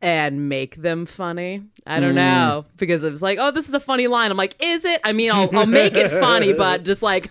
[0.00, 1.62] and make them funny.
[1.86, 4.30] I don't know because it was like, oh, this is a funny line.
[4.30, 5.00] I'm like, is it?
[5.04, 7.28] I mean, I'll, I'll make it funny, but just like,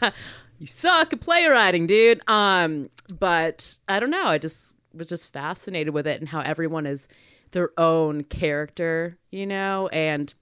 [0.60, 2.22] you suck at playwriting, dude.
[2.30, 4.26] Um, but I don't know.
[4.26, 7.08] I just was just fascinated with it and how everyone is
[7.52, 10.34] their own character, you know, and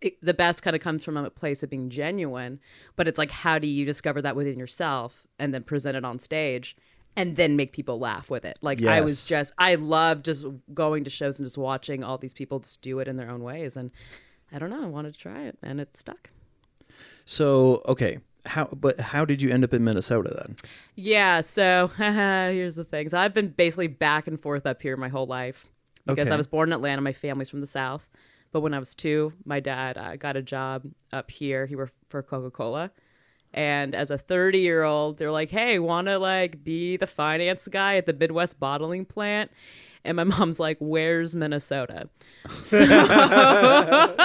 [0.00, 2.60] it, the best kind of comes from a place of being genuine.
[2.96, 6.18] But it's like, how do you discover that within yourself and then present it on
[6.18, 6.76] stage?
[7.16, 8.56] And then make people laugh with it.
[8.62, 12.32] Like I was just, I love just going to shows and just watching all these
[12.32, 13.76] people just do it in their own ways.
[13.76, 13.90] And
[14.52, 16.30] I don't know, I wanted to try it, and it stuck.
[17.24, 20.56] so okay, how but how did you end up in Minnesota then?
[20.94, 23.08] Yeah, so here's the thing.
[23.08, 25.68] So I've been basically back and forth up here my whole life
[26.10, 26.34] because Okay.
[26.34, 27.02] I was born in Atlanta.
[27.02, 28.08] My family's from the South.
[28.52, 31.66] But when I was two, my dad uh, got a job up here.
[31.66, 32.90] He worked for Coca Cola.
[33.54, 37.68] And as a 30 year old, they're like, hey, want to like be the finance
[37.68, 39.50] guy at the Midwest bottling plant?
[40.04, 42.08] And my mom's like, where's Minnesota?
[42.48, 42.84] So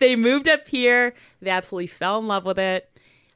[0.00, 1.14] they moved up here.
[1.40, 2.89] They absolutely fell in love with it.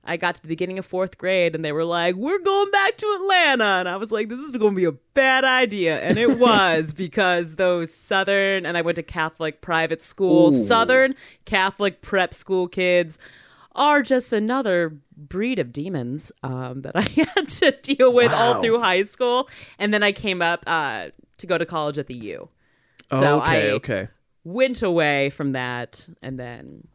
[0.06, 2.96] I got to the beginning of fourth grade and they were like, We're going back
[2.98, 3.64] to Atlanta.
[3.64, 6.00] And I was like, This is going to be a bad idea.
[6.00, 10.50] And it was because those Southern, and I went to Catholic private school, Ooh.
[10.50, 11.14] Southern
[11.46, 13.18] Catholic prep school kids
[13.76, 17.02] are just another breed of demons um, that I
[17.34, 19.48] had to deal with all through high school.
[19.78, 22.48] And then I came up uh, to go to college at the U.
[23.10, 24.08] Oh, So okay, I- okay.
[24.44, 26.86] went away from that and then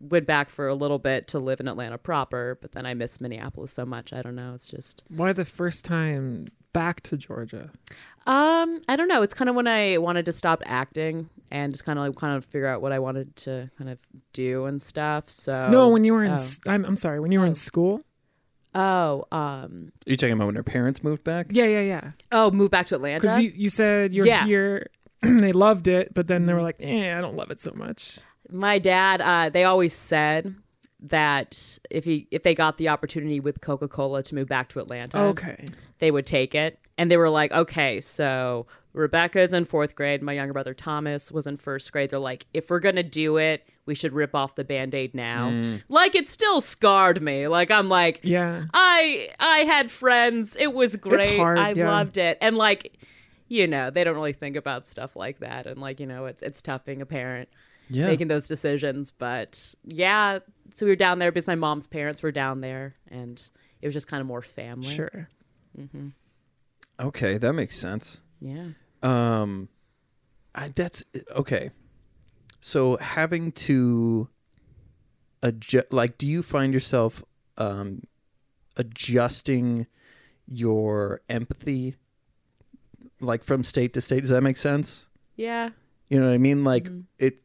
[0.00, 3.20] went back for a little bit to live in Atlanta proper, but then I miss
[3.20, 4.12] Minneapolis so much.
[4.12, 4.52] I don't know.
[4.54, 7.70] It's just Why the first time back to Georgia?
[8.26, 9.22] um I don't know.
[9.22, 12.36] It's kind of when I wanted to stop acting and just kind of like kind
[12.36, 13.98] of figure out what I wanted to kind of
[14.32, 15.30] do and stuff.
[15.30, 16.34] So no, when you were in, oh.
[16.34, 18.02] s I'm, I'm sorry, when you were in school.
[18.74, 21.46] Oh, um Are you talking about when her parents moved back?
[21.50, 22.10] Yeah, yeah, yeah.
[22.30, 23.20] oh, moved back to Atlanta.
[23.20, 24.44] Because you, you said you're Yeah.
[24.44, 24.90] here,
[25.22, 28.18] they loved it, but then they were like, eh, I don't love it so much.
[28.50, 30.54] My dad uh, they always said
[31.00, 35.18] that if he if they got the opportunity with Coca-Cola to move back to Atlanta
[35.24, 35.66] Okay.
[35.98, 36.78] they would take it.
[36.98, 40.22] And they were like, okay, so Rebecca's in fourth grade.
[40.22, 42.08] My younger brother Thomas was in first grade.
[42.08, 45.14] They're like, if we're going to do it, we should rip off the band aid
[45.14, 45.52] now.
[45.90, 47.48] Like, it still scarred me.
[47.48, 48.64] Like, I'm like, Yeah.
[48.72, 50.56] I I had friends.
[50.56, 51.36] It was great.
[51.36, 51.86] hard, I yeah.
[51.86, 52.38] loved it.
[52.40, 52.96] And like,
[53.48, 55.66] you know, they don't really think about stuff like that.
[55.66, 57.50] And like, you know, it's it's tough being a parent
[57.88, 58.06] Yeah.
[58.06, 59.10] making those decisions.
[59.10, 63.42] But yeah, so we were down there because my mom's parents were down there, and
[63.80, 64.88] it was just kind of more family.
[64.88, 65.28] Sure.
[66.98, 68.22] Okay, that makes sense.
[68.40, 68.68] Yeah.
[69.02, 69.68] Um,
[70.54, 71.70] I, that's okay.
[72.60, 74.28] So having to
[75.42, 77.22] adjust, like, do you find yourself
[77.58, 78.02] um,
[78.76, 79.86] adjusting
[80.46, 81.96] your empathy,
[83.20, 84.20] like from state to state?
[84.20, 85.08] Does that make sense?
[85.36, 85.70] Yeah.
[86.08, 86.64] You know what I mean?
[86.64, 87.40] Like it,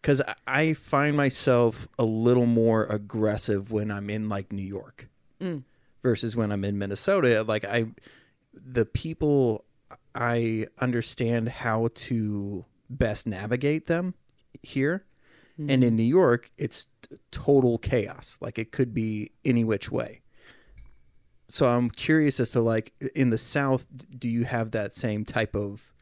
[0.00, 5.08] because I find myself a little more aggressive when I'm in like New York
[5.40, 5.62] mm.
[6.02, 7.42] versus when I'm in Minnesota.
[7.42, 7.86] Like I,
[8.54, 9.64] the people,
[10.14, 14.14] I understand how to best navigate them
[14.62, 15.04] here,
[15.58, 15.96] and in mm-hmm.
[15.96, 16.88] New York, it's
[17.30, 18.38] total chaos.
[18.40, 20.22] Like it could be any which way.
[21.48, 23.86] So I'm curious as to like in the South,
[24.16, 25.92] do you have that same type of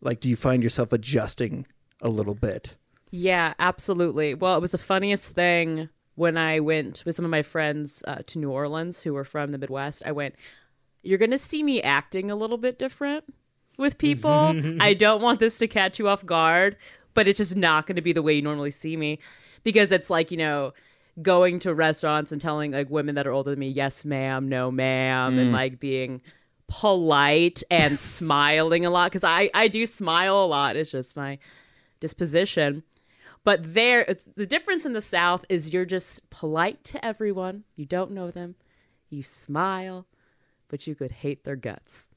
[0.00, 1.66] like do you find yourself adjusting
[2.02, 2.76] a little bit
[3.16, 4.34] Yeah, absolutely.
[4.34, 8.22] Well, it was the funniest thing when I went with some of my friends uh,
[8.26, 10.02] to New Orleans who were from the Midwest.
[10.04, 10.34] I went,
[11.04, 13.22] You're going to see me acting a little bit different
[13.78, 14.52] with people.
[14.80, 16.76] I don't want this to catch you off guard,
[17.14, 19.20] but it's just not going to be the way you normally see me
[19.62, 20.72] because it's like, you know,
[21.22, 24.72] going to restaurants and telling like women that are older than me, yes, ma'am, no,
[24.72, 26.20] ma'am, and like being
[26.66, 30.74] polite and smiling a lot because I, I do smile a lot.
[30.74, 31.38] It's just my
[32.00, 32.82] disposition.
[33.44, 37.64] But there, the difference in the South is you're just polite to everyone.
[37.76, 38.54] You don't know them.
[39.10, 40.06] You smile,
[40.68, 42.08] but you could hate their guts.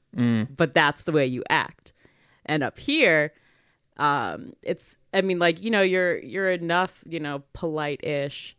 [0.56, 1.92] But that's the way you act.
[2.46, 3.34] And up here,
[3.98, 8.56] um, it's I mean, like you know, you're you're enough, you know, polite-ish,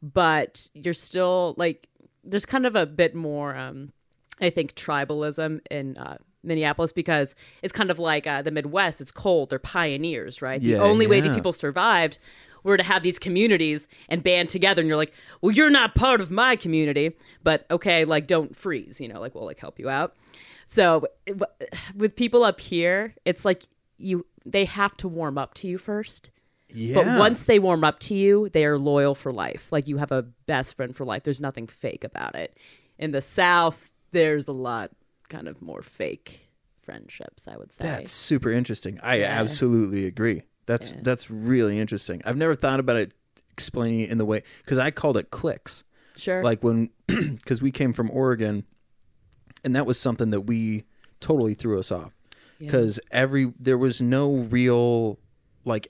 [0.00, 1.88] but you're still like
[2.22, 3.92] there's kind of a bit more, um,
[4.40, 9.00] I think, tribalism in uh, Minneapolis because it's kind of like uh, the Midwest.
[9.00, 9.50] It's cold.
[9.50, 10.60] They're pioneers, right?
[10.60, 12.18] Yeah, the only way these people survived
[12.62, 14.80] were to have these communities and band together.
[14.80, 19.00] And you're like, well, you're not part of my community, but okay, like don't freeze.
[19.00, 20.14] You know, like we'll like help you out.
[20.66, 21.06] So
[21.96, 23.64] with people up here, it's like
[23.98, 26.30] you they have to warm up to you first.
[26.74, 26.94] Yeah.
[26.94, 29.72] But once they warm up to you, they are loyal for life.
[29.72, 31.22] Like you have a best friend for life.
[31.22, 32.56] There's nothing fake about it.
[32.98, 34.90] In the South, there's a lot
[35.32, 36.48] kind of more fake
[36.80, 37.84] friendships, I would say.
[37.84, 38.98] That's super interesting.
[39.02, 39.40] I Yeah.
[39.40, 40.42] absolutely agree.
[40.66, 41.00] That's Yeah.
[41.02, 42.20] that's really interesting.
[42.24, 43.14] I've never thought about it
[43.50, 45.84] explaining it in the way because I called it clicks.
[46.16, 46.42] sure.
[46.42, 48.64] Like when because we came from Oregon,
[49.64, 50.84] and that was something that we
[51.20, 52.12] totally threw us off
[52.58, 52.66] Yeah.
[52.66, 55.18] because every there was no real
[55.64, 55.86] like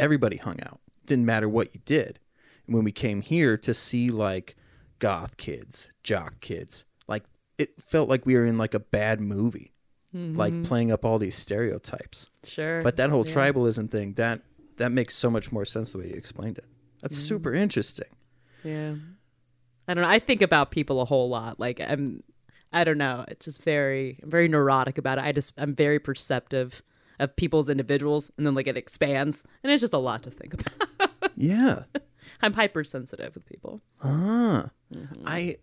[0.00, 0.80] everybody hung out.
[1.04, 2.18] Didn't matter what you did.
[2.66, 4.54] And when we came here to see like
[5.00, 6.84] goth kids, jock kids,
[7.58, 9.72] it felt like we were in like a bad movie.
[10.14, 12.30] Like playing up all these stereotypes.
[12.42, 12.82] sure.
[12.82, 13.34] But that whole Yeah.
[13.34, 14.40] tribalism thing, that
[14.78, 16.64] that makes so much more sense the way you explained it.
[17.02, 18.08] That's super interesting.
[18.64, 18.94] Yeah.
[19.86, 20.08] I don't know.
[20.08, 21.60] I think about people a whole lot.
[21.60, 22.22] Like I'm
[22.72, 23.26] I don't know.
[23.28, 25.24] It's just very I'm very neurotic about it.
[25.24, 26.82] I just I'm very perceptive
[27.20, 30.54] of people's individuals and then like it expands and it's just a lot to think
[30.54, 31.10] about.
[31.36, 31.84] Yeah.
[32.42, 33.80] I'm hypersensitive with people.
[34.02, 34.70] Ah.
[34.92, 35.22] Mm-hmm.
[35.26, 35.56] I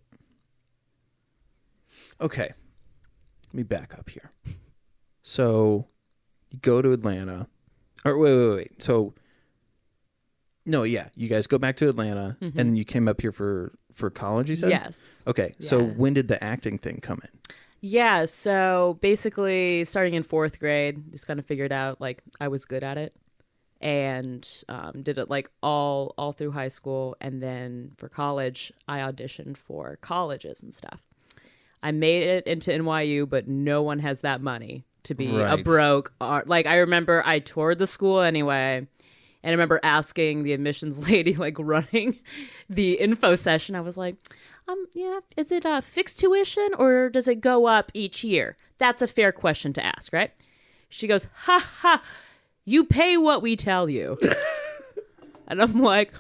[2.22, 2.50] Okay.
[3.48, 4.32] Let me back up here.
[5.22, 5.88] So
[6.52, 7.48] you go to Atlanta.
[8.04, 8.82] Or wait, wait, wait.
[8.82, 9.14] So
[10.66, 13.74] no, yeah, you guys go back to Atlanta and then you came up here for
[13.92, 14.72] for college, you said?
[14.72, 14.84] Mm-hmm.
[14.86, 15.24] Yes.
[15.26, 15.54] Okay.
[15.60, 17.30] So when did the acting thing come in?
[17.82, 22.66] Yeah, so basically starting in 4th grade, just kind of figured out like I was
[22.66, 23.16] good at it
[23.80, 29.00] and um, did it like all all through high school and then for college I
[29.00, 31.02] auditioned for colleges and stuff.
[31.84, 36.14] I made it into NYU, but no one has that money to be a broke
[36.20, 36.48] art.
[36.48, 38.88] Like I remember I toured the school anyway, and
[39.44, 42.18] I remember asking the admissions lady, like running
[42.70, 44.16] the info session, I was like,
[44.68, 48.58] um, yeah, is it a fixed tuition or does it go up each year?
[48.78, 50.32] That's a fair question to ask, right?
[50.90, 52.02] She goes, ha ha,
[52.66, 54.18] you pay what we tell you.
[55.48, 56.14] and I'm like,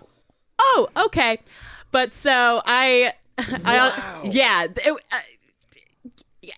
[0.59, 1.39] oh, okay.
[1.91, 5.17] But so I, I yeah, it, uh,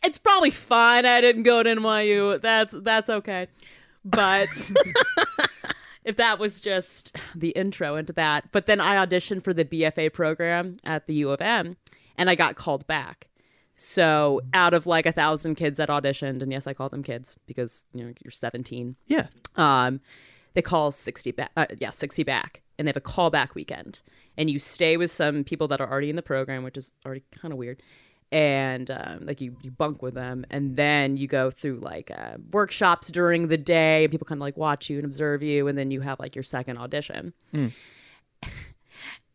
[0.04, 1.06] it's probably fine.
[1.06, 2.40] I didn't go to NYU.
[2.42, 3.48] That's that's okay.
[4.06, 4.48] But
[6.06, 10.14] if that was just the intro into that, but then I auditioned for the BFA
[10.14, 11.76] program at the U of M,
[12.18, 13.28] and I got called back.
[13.76, 17.38] So out of like a thousand kids that auditioned, and yes, I call them kids
[17.46, 19.28] because you know you're 17 Yeah.
[19.56, 20.00] um,
[20.54, 24.02] they call 60 back uh, yeah 60 back and they have a callback weekend
[24.36, 27.22] and you stay with some people that are already in the program which is already
[27.40, 27.84] kind of weird
[28.32, 32.38] and um, like you, you bunk with them and then you go through like uh,
[32.52, 35.78] workshops during the day and people kind of like watch you and observe you and
[35.78, 37.34] then you have like your second audition.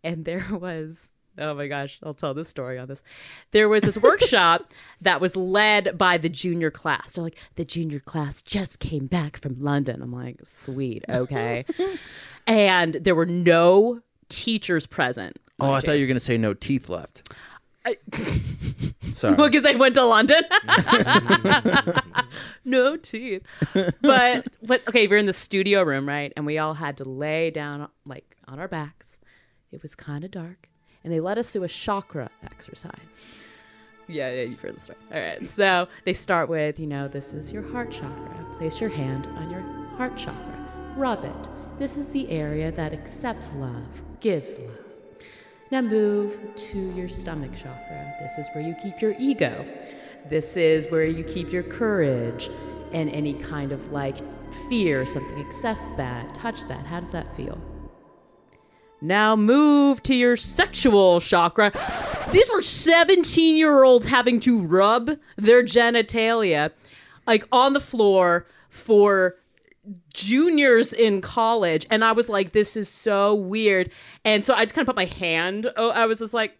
[0.05, 3.03] And there was oh my gosh i'll tell this story on this.
[3.53, 7.15] There was this workshop that was led by the junior class.
[7.15, 10.03] They're like the junior class just came back from london.
[10.03, 11.65] I'm like sweet okay.
[12.47, 15.39] And there were no teachers present.
[15.61, 17.33] Oh, I thought you were gonna say no teeth left.
[19.03, 19.35] Sorry.
[19.37, 20.43] well because I went to london.
[22.65, 23.43] No teeth.
[24.03, 26.33] But but okay we're in the studio room right?
[26.37, 29.19] And we all had to lay down like on our backs.
[29.73, 30.69] It was kind of dark.
[31.03, 33.47] And they let us do a chakra exercise.
[34.09, 34.99] Yeah yeah you've heard the story.
[35.13, 38.47] All right so they start with you know this is your heart chakra.
[38.59, 39.63] Place your hand on your
[39.97, 40.69] heart chakra.
[40.97, 41.49] Rub it.
[41.79, 44.79] This is the area that accepts love gives love
[45.73, 48.15] now move to your stomach chakra.
[48.21, 49.67] This is where you keep your ego.
[50.29, 52.51] This is where you keep your courage
[52.93, 54.19] and any kind of like
[54.69, 56.85] fear, something access that, touch that.
[56.85, 57.59] How does that feel?
[59.01, 61.73] Now move to your sexual chakra.
[62.31, 66.71] These were 17 year olds having to rub their genitalia
[67.27, 69.37] like on the floor for
[70.15, 73.91] juniors in college and i was like this is so weird.
[74.25, 76.57] And so i just kind of put my hand oh i was just like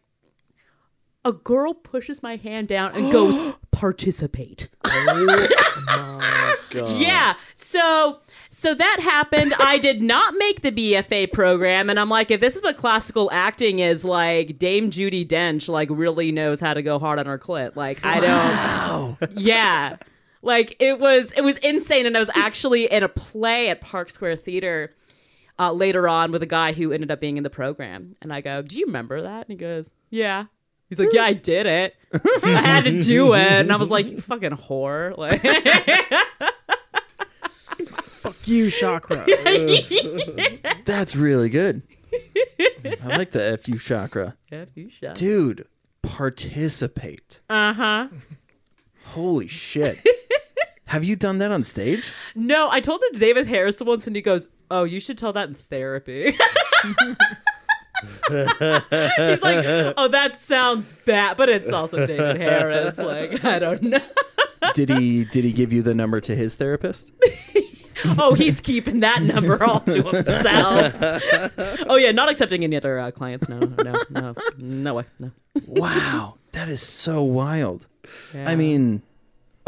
[1.25, 4.69] a girl pushes my hand down and goes participate.
[4.85, 6.59] Oh
[6.99, 9.53] yeah so so that happened.
[9.61, 13.31] I did not make the bfa program and i'm like if this is what classical
[13.31, 17.39] acting is like dame Judi Dench like really knows how to go hard on her
[17.39, 17.77] clit.
[17.77, 18.19] Like i
[19.19, 19.97] don't yeah
[20.43, 24.11] like it was it was insane and i was actually in a play at park
[24.11, 24.95] square theater
[25.59, 28.41] uh, later on with a guy who ended up being in the program and i
[28.41, 30.47] go do you remember that and he goes yeah
[30.89, 31.95] he's like yeah i did it
[32.45, 35.41] i had to do it and i was like you fucking whore like
[38.23, 39.27] Fuck you, chakra.
[40.85, 41.83] That's really good.
[43.03, 44.37] I like the FU chakra.
[44.53, 45.17] F you shot.
[45.17, 45.67] Dude,
[46.03, 47.41] participate.
[47.51, 48.07] uh-huh
[49.07, 49.99] Holy shit.
[50.93, 52.13] Have you done that on stage?
[52.35, 55.33] No, I told it to David Harris once, and he goes, "Oh, you should tell
[55.33, 56.25] that in therapy."
[58.29, 59.65] He's like,
[59.97, 64.03] "Oh, that sounds bad, but it's also David Harris." Like, I don't know.
[64.75, 67.13] Did he did he give you the number to his therapist?
[68.19, 70.99] Oh, he's keeping that number all to himself.
[71.89, 73.49] oh yeah, not accepting any other uh, clients.
[73.49, 75.05] No, no, no, no way.
[75.21, 75.31] No.
[75.67, 77.87] Wow, that is so wild.
[78.35, 78.49] Yeah.
[78.49, 79.03] I mean,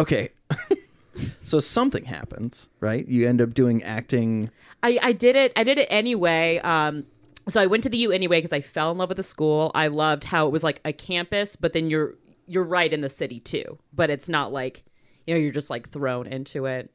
[0.01, 0.31] okay.
[1.43, 3.07] so something happens, right?
[3.07, 4.51] You end up doing acting.
[4.83, 5.53] I, I did it.
[5.57, 6.59] I did it anyway.
[6.59, 7.05] Um,
[7.49, 9.71] so I went to the U anyway because I fell in love with the school.
[9.75, 12.15] I loved how it was like a campus, but then you're
[12.47, 13.79] you're right in the city too.
[13.93, 14.85] But it's not like
[15.27, 16.91] you know you're just like thrown into it.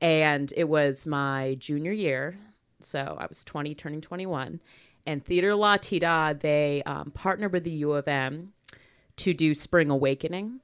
[0.00, 2.36] And it was my junior year,
[2.80, 4.60] so I was 20, turning 21.
[5.06, 8.52] And Theater Latté Da they um, partnered with the U of M
[9.16, 10.60] to do Spring Awakening.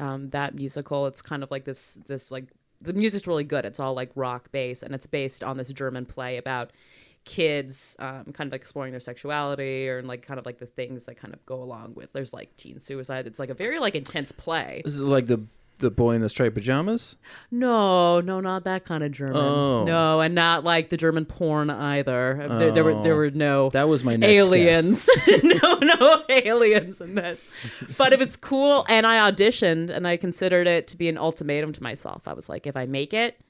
[0.00, 2.46] Um, that musical, it's kind of like this this like
[2.80, 3.64] the music's really good.
[3.64, 6.72] It's all like rock based, and it's based on this German play about
[7.24, 11.04] kids um, kind of like exploring their sexuality or like kind of like the things
[11.04, 12.12] that kind of go along with.
[12.12, 13.26] There's like teen suicide.
[13.26, 14.82] It's like a very like intense play.
[14.84, 15.44] Is like the
[15.80, 17.16] the boy in the striped pajamas?
[17.50, 19.36] No, no, not that kind of German.
[19.36, 19.82] Oh.
[19.82, 22.44] No, and not like the German porn either.
[22.48, 25.10] There, there were there were no That was my next aliens.
[25.42, 27.52] no, no aliens in this.
[27.98, 31.72] But it was cool, and I auditioned, and I considered it to be an ultimatum
[31.72, 32.28] to myself.
[32.28, 33.40] I was like, if I make it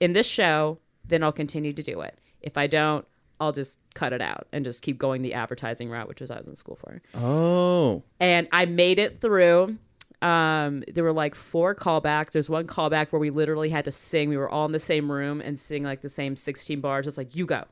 [0.00, 2.18] in this show, then I'll continue to do it.
[2.40, 3.06] If I don't,
[3.40, 6.36] I'll just cut it out and just keep going the advertising route, which is what
[6.36, 7.00] I was in school for.
[7.14, 9.78] Oh, And I made it through.
[10.22, 12.32] Um, there were like four callbacks.
[12.32, 14.28] There's one callback where we literally had to sing.
[14.28, 17.06] We were all in the same room and sing like the same 16 bars.
[17.06, 17.64] It's like, you go,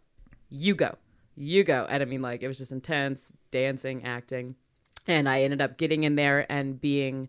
[0.49, 0.97] you go,
[1.37, 1.87] you go.
[1.89, 4.55] And I mean, like, it was just intense dancing, acting.
[5.07, 7.29] And I ended up getting in there and being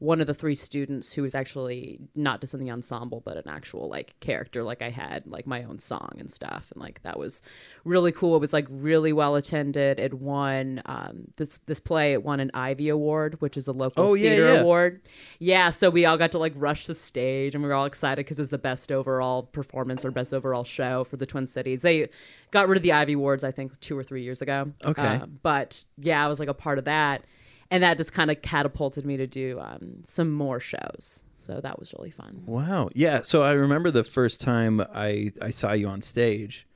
[0.00, 3.46] one of the three students who was actually not just in the ensemble, but an
[3.46, 4.62] actual like character.
[4.62, 7.42] Like I had like my own song and stuff, and like that was
[7.84, 8.34] really cool.
[8.34, 10.00] It was like really well attended.
[10.00, 12.14] It won um, this this play.
[12.14, 14.60] It won an Ivey Award, which is a local Oh, yeah, theater yeah.
[14.60, 15.02] award.
[15.38, 18.24] Yeah, so we all got to like rush the stage, and we were all excited
[18.24, 21.82] because it was the best overall performance or best overall show for the Twin Cities.
[21.82, 22.08] They
[22.52, 24.72] got rid of the Ivey Awards, I think, two or three years ago.
[24.84, 25.02] Okay.
[25.16, 27.22] Uh, but yeah, I was like a part of that
[27.70, 31.24] and that just kind of catapulted me to do um, some more shows.
[31.34, 32.42] So that was really fun.
[32.46, 32.88] wow.
[32.94, 33.22] Yeah.
[33.22, 36.66] So I remember the first time I I saw you on stage.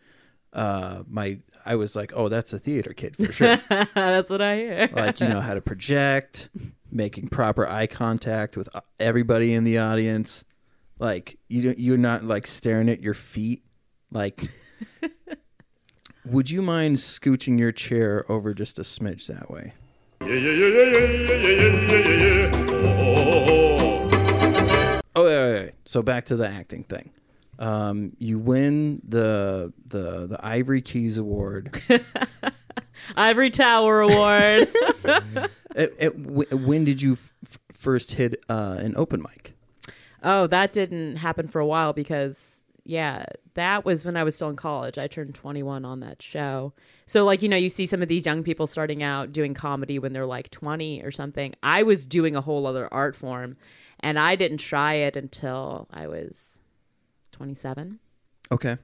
[0.53, 3.57] Uh, my I was like, oh, that's a theater kid for sure.
[3.95, 4.89] That's what I hear.
[4.93, 6.49] like you know how to project,
[6.93, 10.45] making proper eye contact with uh, everybody in the audience.
[10.99, 13.65] Like you you're not like staring at your feet.
[14.13, 14.45] Like,
[16.25, 19.73] would you mind scooching your chair over just a smidge that way?
[25.17, 25.71] Oh, yeah, yeah, yeah.
[25.85, 27.11] So back to the acting thing.
[27.59, 31.79] Um, you win the the the Ivory Keys Award,
[33.17, 34.69] Ivory Tower Award.
[35.77, 36.17] It- it-
[36.61, 39.57] when did you f- first hit uh, an open mic?
[40.23, 43.25] Oh, that didn't happen for a while because yeah,
[43.55, 44.99] that was when I was still in college.
[44.99, 46.75] I turned 21 on that show.
[47.07, 49.99] So like, you know, you see some of these young people starting out doing comedy
[49.99, 51.55] when they're like 20 or something.
[51.63, 53.57] I was doing a whole other art form
[54.01, 56.61] and I didn't try it until I was
[57.33, 57.99] 27.
[58.53, 58.77] Okay.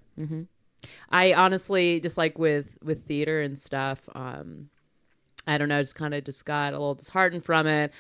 [1.11, 4.09] I honestly just like with with theater and stuff.
[4.15, 4.71] Um,
[5.47, 7.93] I don't know, just kind of just got a little disheartened from it.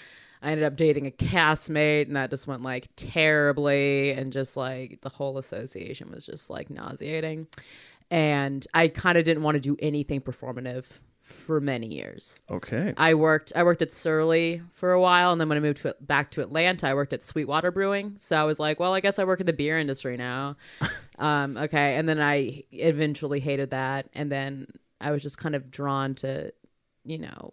[0.42, 5.00] I ended up dating a castmate, and that just went like terribly, and just like
[5.02, 7.46] the whole association was just like nauseating.
[8.10, 12.42] And I kind of didn't want to do anything performative for many years.
[12.50, 12.94] Okay.
[12.96, 15.94] I worked I worked at Surly for a while, and then when I moved to,
[16.00, 18.14] back to Atlanta, I worked at Sweetwater Brewing.
[18.16, 20.56] So I was like, well, I guess I work in the beer industry now.
[21.18, 24.66] um, okay, and then I eventually hated that, and then
[25.00, 26.52] I was just kind of drawn to,
[27.04, 27.52] you know,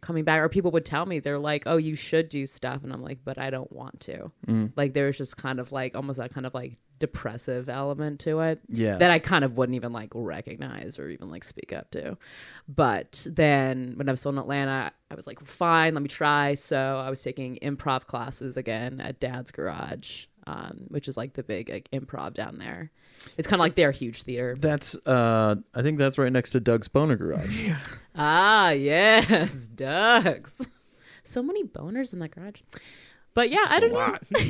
[0.00, 0.40] coming back.
[0.42, 3.18] Or people would tell me they're like, oh, you should do stuff, and I'm like,
[3.24, 4.30] but I don't want to.
[4.76, 8.40] Like there was just kind of like almost that kind of like depressive element to
[8.40, 8.96] it Yeah.
[8.96, 12.18] that I kind of wouldn't even like recognize or even like speak up to.
[12.68, 16.54] But then when I was still in Atlanta, I was like, fine, let me try.
[16.54, 21.42] So I was taking improv classes again at Dad's Garage, um, which is like the
[21.44, 22.90] big like, improv down there.
[23.36, 24.56] It's kind of like their huge theater.
[24.58, 27.66] That's uh I think that's right next to Doug's Boner Garage.
[27.68, 27.78] Yeah.
[28.16, 30.66] Ah, yes, ducks.
[31.22, 32.62] So many boners in that garage.
[33.34, 34.16] But yeah, I don't know.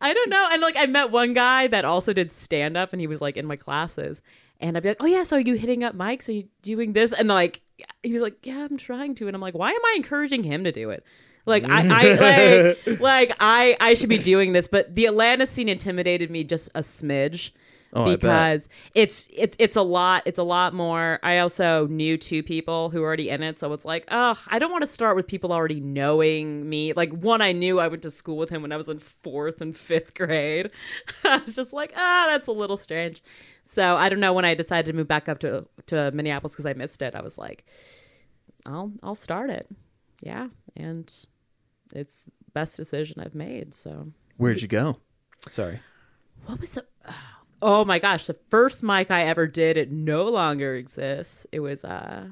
[0.00, 0.48] I don't know.
[0.52, 3.36] And like I met one guy that also did stand up and he was like
[3.36, 4.22] in my classes.
[4.60, 6.28] And I'd be like, Oh yeah, so are you hitting up mics?
[6.28, 7.12] Are you doing this?
[7.12, 7.62] And like
[8.02, 9.26] he was like, Yeah, I'm trying to.
[9.26, 11.04] And I'm like, why am I encouraging him to do it?
[11.46, 15.68] Like I, I like, like I, I should be doing this, but the Atlanta scene
[15.68, 17.52] intimidated me just a smidge
[17.96, 20.24] Oh, because it's it's it's a lot.
[20.26, 21.20] It's a lot more.
[21.22, 24.58] I also knew two people who were already in it, so it's like, oh, I
[24.58, 26.92] don't want to start with people already knowing me.
[26.92, 29.60] Like one, I knew I went to school with him when I was in fourth
[29.60, 30.72] and fifth grade.
[31.24, 33.22] I was just like, ah, that's a little strange.
[33.62, 36.66] So I don't know when I decided to move back up to to Minneapolis because
[36.66, 37.14] I missed it.
[37.14, 37.64] I was like,
[38.66, 39.68] I'll I'll start it.
[40.20, 41.12] Yeah, and
[41.94, 43.74] it's best decision I've made.
[43.74, 44.98] So Where'd you go?
[45.50, 45.80] Sorry.
[46.46, 46.84] what was the
[47.62, 51.84] oh my gosh the first mic i ever did it no longer exists it was
[51.84, 52.26] uh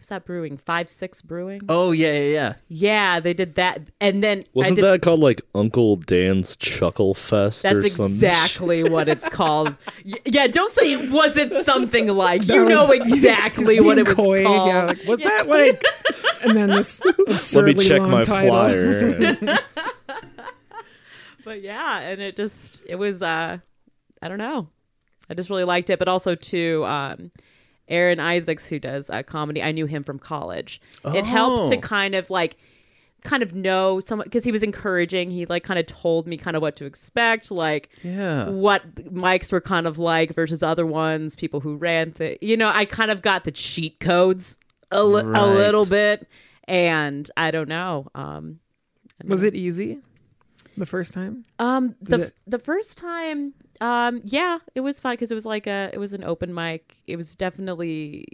[0.00, 2.54] was that brewing five six brewing Oh yeah, yeah, yeah.
[2.68, 7.64] yeah they did that and then Wasn't did, that called like Uncle Dan's Chuckle Fest
[7.64, 9.76] or that's exactly what it's called
[10.24, 14.42] yeah don't say it wasn't something like That you know exactly what it was coy,
[14.42, 15.82] called Yeah, like, was that like?
[16.42, 18.50] And then this Let me absurdly check long my title.
[18.52, 19.58] flyer.
[21.44, 23.58] but yeah and it just it was uh
[24.22, 24.68] i don't know
[25.28, 27.30] i just really liked it but also too um
[27.90, 29.62] aaron isaacs who does uh, comedy.
[29.62, 30.80] I knew him from college.
[31.04, 31.80] It helps to Oh.
[31.80, 32.56] kind of like
[33.22, 35.30] kind of know someone because he was encouraging.
[35.30, 38.48] He like kind of told me kind of what to expect like Yeah.
[38.48, 42.70] what mics were kind of like versus other ones people who ran the you know
[42.74, 44.56] i kind of got the cheat codes
[44.90, 46.26] a, li- a little bit
[46.64, 48.58] and i don't know um
[49.26, 50.00] Was it easy
[50.80, 51.44] the first time?
[51.58, 55.36] um, the Did f- it- the first time, um, yeah, it was fun because it
[55.36, 56.96] was like a it was an open mic.
[57.06, 58.26] It was definitely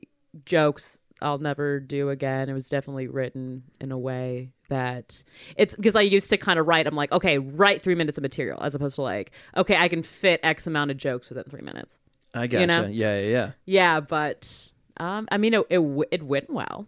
[0.45, 2.49] jokes I'll never do again.
[2.49, 5.23] It was definitely written in a way that
[5.57, 6.87] it's because I used to kind of write.
[6.87, 10.03] I'm like, okay, write three minutes of material as opposed to like, okay, I can
[10.03, 12.01] fit X amount of jokes within three minutes.
[12.35, 12.67] I gotcha.
[12.67, 12.87] know?
[12.87, 13.51] Yeah, yeah, yeah.
[13.65, 15.81] Yeah, but um, I mean, it it,
[16.11, 16.87] it went well.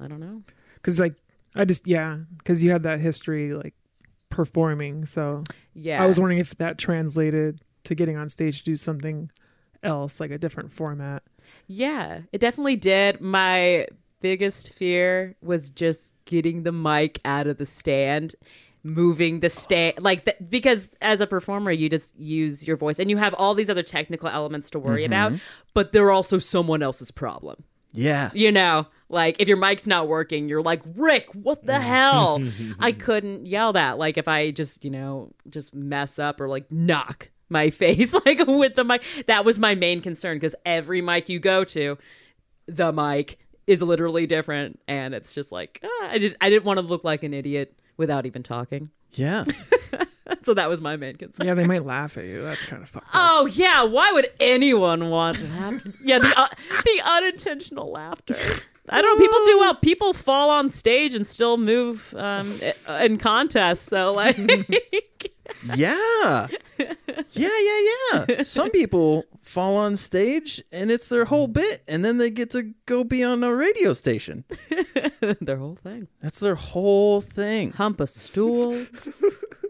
[0.00, 0.42] I don't know.
[0.76, 1.14] Because like
[1.54, 3.74] I just yeah, because you had that history like
[4.36, 5.06] performing.
[5.06, 5.42] So
[5.74, 9.30] Yeah, I was wondering if that translated to getting on stage to do something
[9.82, 11.22] else, like a different format.
[11.66, 13.20] Yeah, it definitely did.
[13.20, 13.86] My
[14.20, 18.34] biggest fear was just getting the mic out of the stand,
[18.84, 23.10] moving the stand like that because as a performer you just use your voice and
[23.10, 25.12] you have all these other technical elements to worry mm-hmm.
[25.12, 25.40] about,
[25.72, 27.64] but they're also someone else's problem.
[27.92, 28.30] Yeah.
[28.34, 32.42] You know, like if your mic's not working, you're like, "Rick, what the hell?"
[32.80, 36.70] I couldn't yell that like if I just, you know, just mess up or like
[36.70, 39.02] knock my face like with the mic.
[39.26, 41.98] That was my main concern because every mic you go to,
[42.66, 46.80] the mic is literally different and it's just like, ah, I just I didn't want
[46.80, 48.90] to look like an idiot without even talking.
[49.12, 49.44] Yeah.
[50.42, 51.46] So that was my main concern.
[51.46, 52.42] Yeah, they might laugh at you.
[52.42, 53.12] That's kind of fucked up.
[53.14, 55.84] Oh yeah, why would anyone want to have?
[56.04, 56.46] Yeah, the uh,
[56.84, 58.34] the unintentional laughter.
[58.90, 59.24] I don't know.
[59.24, 59.74] People do well.
[59.76, 62.52] People fall on stage and still move um,
[63.00, 63.80] in contests.
[63.82, 64.36] So like,
[65.74, 66.46] Yeah.
[66.78, 66.88] Yeah,
[67.32, 67.80] yeah,
[68.28, 68.42] yeah.
[68.42, 72.74] Some people fall on stage and it's their whole bit and then they get to
[72.84, 74.44] go be on a radio station.
[75.40, 76.08] their whole thing.
[76.20, 77.72] That's their whole thing.
[77.72, 78.86] Hump a stool.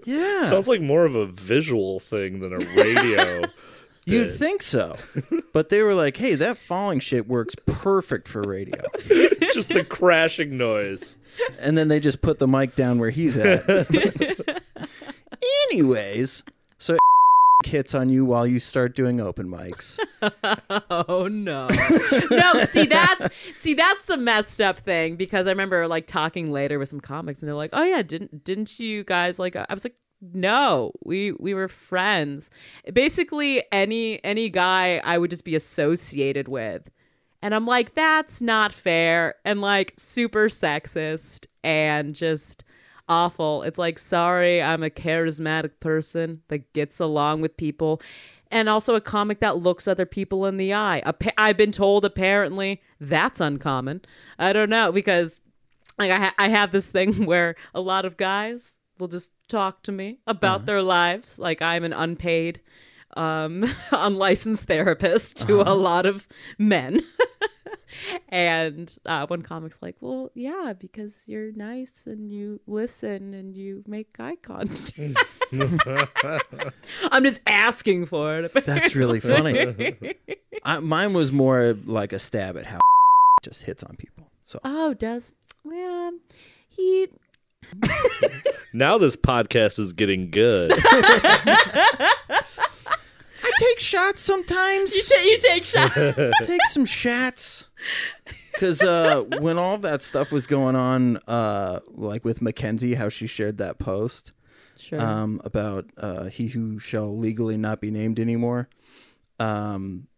[0.05, 0.45] Yeah.
[0.45, 3.43] Sounds like more of a visual thing than a radio.
[4.07, 4.97] You'd think so.
[5.53, 8.79] But they were like, hey, that falling shit works perfect for radio.
[9.55, 11.17] Just the crashing noise.
[11.59, 13.63] And then they just put the mic down where he's at.
[15.71, 16.43] Anyways,
[16.77, 16.99] so
[17.65, 19.99] hits on you while you start doing open mics.
[20.91, 21.69] Oh no.
[22.31, 26.79] no, see that's see that's the messed up thing because I remember like talking later
[26.79, 29.75] with some comics and they're like, "Oh yeah, didn't didn't you guys like uh, I
[29.75, 32.51] was like no, we we were friends.
[32.93, 36.91] Basically any any guy I would just be associated with.
[37.43, 42.65] And I'm like that's not fair and like super sexist and just
[43.09, 43.63] awful.
[43.63, 48.01] It's like, sorry, I'm a charismatic person that gets along with people.
[48.51, 51.03] And also a comic that looks other people in the eye.
[51.37, 54.03] I've been told apparently that's uncommon.
[54.39, 55.41] I don't know because
[55.99, 59.83] like I, ha- I have this thing where a lot of guys will just talk
[59.85, 62.61] to me about their lives like I'm an unpaid
[63.17, 66.27] um unlicensed therapist to a lot of
[66.59, 67.01] men.
[68.29, 73.85] and uh, one comic's like, "Well, yeah, because you're nice and you listen and you
[73.87, 74.99] make eye contact."
[77.11, 78.53] I'm just asking for it.
[78.53, 80.15] That's really funny.
[80.65, 82.81] I, mine was more like a stab at how
[83.43, 84.31] just hits on people.
[84.43, 85.35] So oh, does
[85.65, 86.11] yeah,
[86.69, 87.09] he
[88.73, 90.71] Now this podcast is getting good.
[90.75, 92.43] I
[93.59, 94.95] take shots sometimes.
[94.95, 95.97] you, ta- you take shots.
[95.97, 97.71] I take some shots.
[98.53, 103.27] because uh, when all that stuff was going on, uh, like with Mackenzie, how she
[103.27, 104.33] shared that post
[104.79, 105.01] Sure.
[105.01, 108.69] um, about uh, he who shall legally not be named anymore.
[109.41, 110.09] Um,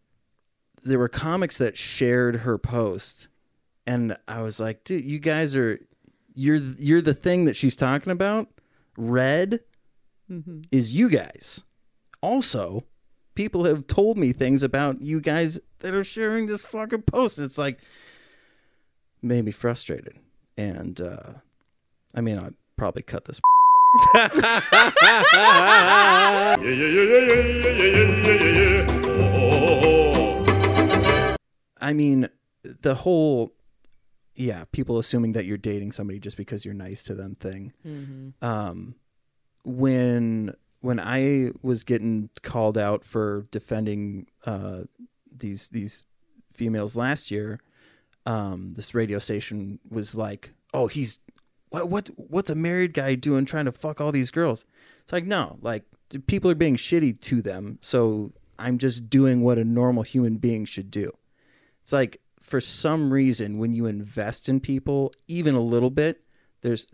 [0.82, 3.28] there were comics that shared her post,
[3.86, 5.78] and I was like, dude, you guys are
[6.38, 8.46] you're you're the thing that she's talking about.
[8.96, 9.60] Red
[10.70, 11.64] is you guys.
[12.20, 12.84] Also,
[13.34, 17.40] people have told me things about you guys that are sharing this fucking post.
[17.40, 17.80] It's like
[19.20, 20.18] made me frustrated,
[20.56, 21.32] and uh,
[22.14, 23.40] I mean, I probably cut this
[31.80, 32.28] I mean,
[32.62, 33.57] the whole
[34.38, 37.72] yeah, people assuming that you're dating somebody just because you're nice to them thing.
[38.40, 38.94] Um,
[39.64, 44.82] when when I was getting called out for defending uh,
[45.34, 46.04] these these
[46.48, 47.58] females last year,
[48.26, 51.18] um, this radio station was like, "Oh, he's
[51.70, 54.64] what what what's a married guy doing trying to fuck all these girls?"
[55.02, 55.82] It's like, no, like
[56.28, 60.64] people are being shitty to them, so I'm just doing what a normal human being
[60.64, 61.10] should do.
[61.82, 66.22] It's like for some reason when you invest in people even a little bit,
[66.62, 66.86] there's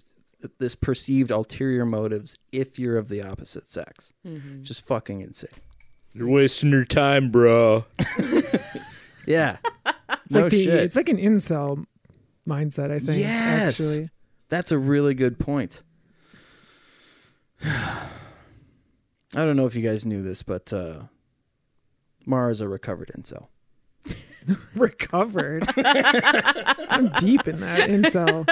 [0.59, 4.13] this perceived ulterior motives if you're of the opposite sex.
[4.63, 5.51] Just fucking insane.
[6.13, 7.87] You're wasting your time, bro.
[9.27, 9.57] Yeah.
[10.25, 10.75] It's no like the, shit.
[10.75, 11.85] it's like an incel
[12.47, 13.21] mindset, I think.
[13.21, 13.81] Yes.
[13.81, 14.11] Actually.
[14.49, 15.83] That's a really good point.
[17.65, 18.09] I
[19.35, 21.05] don't know if you guys knew this, but uh,
[22.27, 23.49] Mara's a recovered incel.
[24.75, 25.65] Recovered.
[25.77, 28.47] I'm deep in that incel.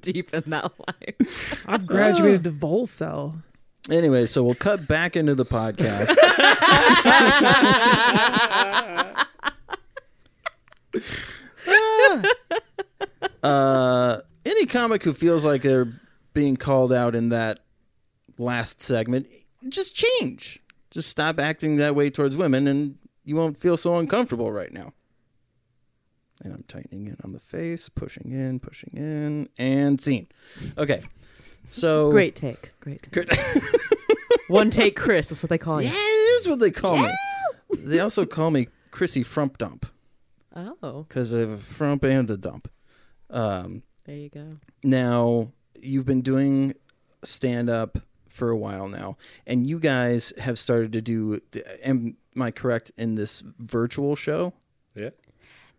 [0.00, 1.64] Deep in that life.
[1.68, 3.42] I've graduated to Volcel.
[3.90, 6.16] Anyway, so we'll cut back into the podcast.
[13.42, 15.88] uh, any comic who feels like they're
[16.32, 17.58] being called out in that
[18.38, 19.26] last segment,
[19.68, 20.60] just change.
[20.92, 24.92] Just stop acting that way towards women, and you won't feel so uncomfortable right now.
[26.44, 30.26] And I'm tightening in on the face, pushing in, pushing in, and scene.
[30.76, 31.00] Okay.
[31.70, 32.72] So Great take.
[32.80, 33.12] Great take.
[33.12, 33.28] Great.
[34.48, 35.94] One take Chris is what they call Yeah, you.
[35.94, 37.10] it is what they call me.
[37.78, 39.86] They also call me Chrissy Frump Dump
[40.54, 42.68] Oh, because I have a frump and a dump.
[43.30, 44.58] Um, there you go.
[44.84, 46.74] now, you've been doing
[47.24, 49.16] stand up for a while now,
[49.46, 51.38] and you guys have started to do,
[51.84, 54.52] am I correct, in this virtual show?
[54.94, 55.10] Yeah.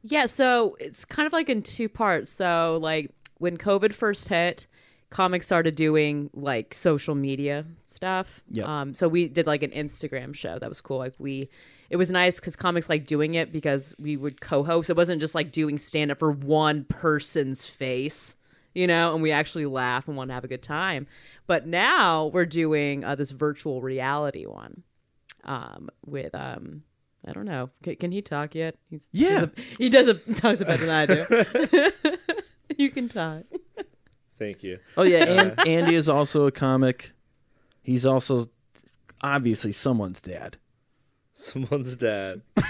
[0.03, 2.29] Yeah, so it's kind of like in two parts.
[2.29, 4.67] So like when COVID first hit,
[5.09, 8.41] comics started doing like social media stuff.
[8.49, 8.67] Yep.
[8.67, 10.59] Um, so we did like an Instagram show.
[10.59, 10.97] That was cool.
[10.97, 11.49] Like we,
[11.89, 14.89] it was nice because comics like doing it because we would co-host.
[14.89, 18.35] It wasn't just like doing stand up for one person's face,
[18.73, 21.07] you know, and we actually laugh and want to have a good time.
[21.47, 24.83] But now we're doing uh, this virtual reality one
[25.45, 26.83] um, with um,
[27.26, 27.69] I don't know.
[27.84, 28.76] Can, can he talk yet?
[28.89, 29.45] He's, Yeah.
[29.78, 31.91] he does a talks it better than I do.
[32.78, 33.43] you can talk.
[34.38, 34.80] Thank you.
[34.97, 37.11] Oh yeah, and Andy is also a comic.
[37.82, 38.47] He's also
[39.21, 40.57] obviously someone's dad.
[41.34, 42.41] Someone's dad.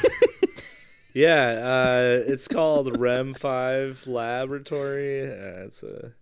[1.13, 5.23] yeah, uh, it's called REM Five Laboratory.
[5.31, 6.13] Uh, it's a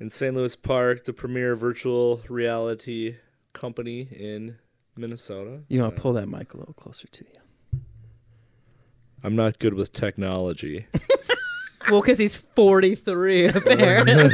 [0.00, 0.34] in St.
[0.34, 3.16] Louis Park, the premier virtual reality
[3.52, 4.56] company in
[4.98, 5.60] Minnesota.
[5.68, 7.80] You want to pull that mic a little closer to you?
[9.24, 10.86] I'm not good with technology.
[11.90, 14.28] Well, because he's 43, apparently.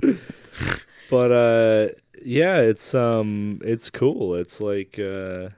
[1.10, 1.88] but uh
[2.24, 5.50] yeah it's um it's cool it's like uh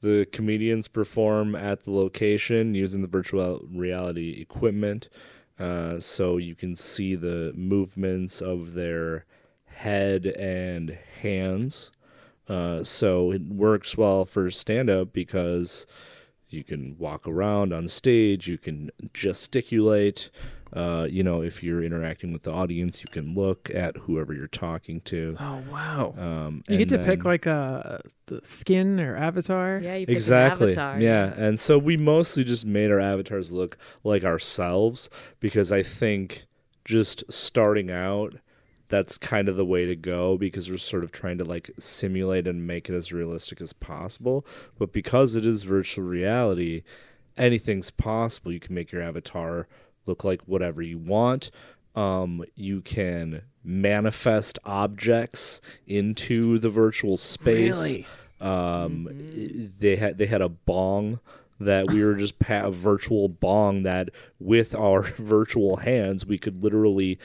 [0.00, 5.08] the comedians perform at the location using the virtual reality equipment
[5.58, 9.24] uh so you can see the movements of their
[9.66, 11.90] head and hands
[12.48, 15.86] uh so it works well for stand up because
[16.48, 20.30] you can walk around on stage you can gesticulate
[20.72, 24.48] uh, you know if you're interacting with the audience you can look at whoever you're
[24.48, 26.14] talking to Oh wow!
[26.18, 29.78] um, You get and to pick like a the skin or avatar.
[29.80, 31.00] yeah, you pick exactly an avatar.
[31.00, 36.46] yeah and so we mostly just made our avatars look like ourselves because i think
[36.84, 38.34] just starting out
[38.88, 42.46] that's kind of the way to go because we're sort of trying to like simulate
[42.46, 44.46] and make it as realistic as possible.
[44.78, 46.82] But because it is virtual reality
[47.36, 48.52] anything's possible.
[48.52, 49.66] You can make your avatar
[50.06, 51.50] look like whatever you want.
[51.94, 57.82] Um, you can manifest objects into the virtual space.
[57.82, 58.06] Really?
[58.40, 59.08] um,
[59.78, 61.20] they had they had a bong
[61.60, 64.10] that we were just pa- a virtual bong that
[64.40, 67.16] with our virtual hands we could literally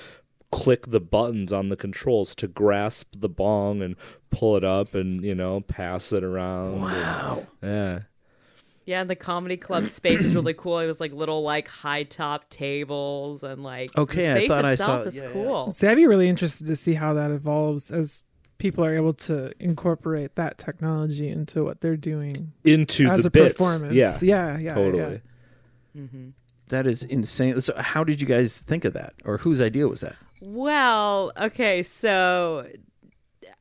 [0.52, 3.96] click the buttons on the controls to grasp the bong and
[4.32, 6.82] pull it up and you know pass it around.
[6.82, 7.48] Wow.
[7.62, 8.00] yeah.
[8.86, 10.80] Yeah, and the comedy club space is really cool.
[10.80, 14.66] It was like little like high top tables and like Okay, the I space thought
[14.66, 15.32] I itself saw- is yeah, yeah.
[15.46, 15.74] cool.
[15.74, 18.24] So I'd be really interested to see how that evolves as
[18.58, 23.32] people are able to incorporate that technology into what they're doing Into as the a
[23.32, 23.54] bits.
[23.54, 23.94] performance.
[23.94, 24.18] Yeah.
[24.24, 25.22] yeah, yeah, totally.
[25.96, 26.02] yeah.
[26.70, 27.62] That is insane.
[27.62, 30.16] So, how did you guys think of that, or whose idea was that?
[30.42, 32.68] Well, okay, so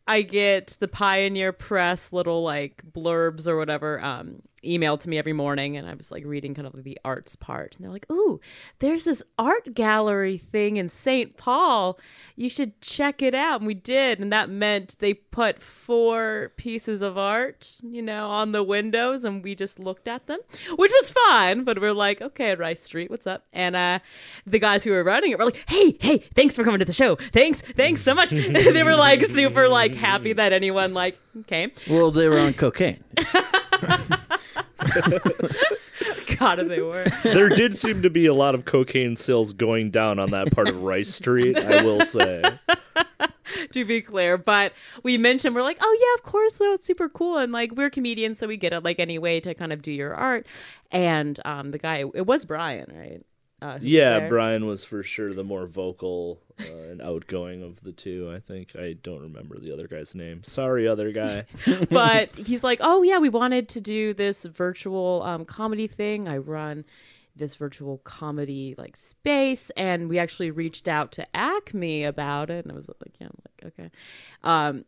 [0.06, 5.32] I get the Pioneer Press little like blurbs or whatever um, emailed to me every
[5.32, 8.10] morning, and I was like reading kind of like the arts part, and they're like,
[8.10, 8.40] "Ooh,
[8.80, 11.36] there's this art gallery thing in St.
[11.36, 11.98] Paul.
[12.36, 17.02] You should check it out." And we did, and that meant they put four pieces
[17.02, 20.40] of art, you know, on the windows, and we just looked at them,
[20.76, 21.64] which was fun.
[21.64, 24.00] But we're like, "Okay, Rice Street, what's up?" And uh,
[24.46, 26.92] the guys who were running it were like, "Hey, hey, thanks for coming to the
[26.92, 27.16] show.
[27.16, 31.70] Thanks, thanks so much." they were like super like happy that anyone like came.
[31.88, 33.02] Well, they were on cocaine.
[36.38, 37.04] God, if they were.
[37.24, 40.68] there did seem to be a lot of cocaine sales going down on that part
[40.68, 42.42] of Rice Street, I will say.
[43.72, 44.38] to be clear.
[44.38, 44.72] But
[45.02, 47.90] we mentioned we're like, oh yeah, of course, no, it's super cool, and like we're
[47.90, 50.46] comedians, so we get it like any way to kind of do your art.
[50.90, 53.22] And um, the guy, it was Brian, right?
[53.60, 54.28] Uh, Yeah, there.
[54.28, 58.30] Brian was for sure the more vocal uh, and outgoing of the two.
[58.32, 60.44] I think I don't remember the other guy's name.
[60.44, 61.44] Sorry, other guy.
[61.90, 66.28] but he's like, oh yeah, we wanted to do this virtual um, comedy thing.
[66.28, 66.84] I run
[67.34, 72.72] this virtual comedy like space, and we actually reached out to Acme about it, and
[72.72, 73.90] I was like, yeah, I'm like, okay,
[74.42, 74.84] um,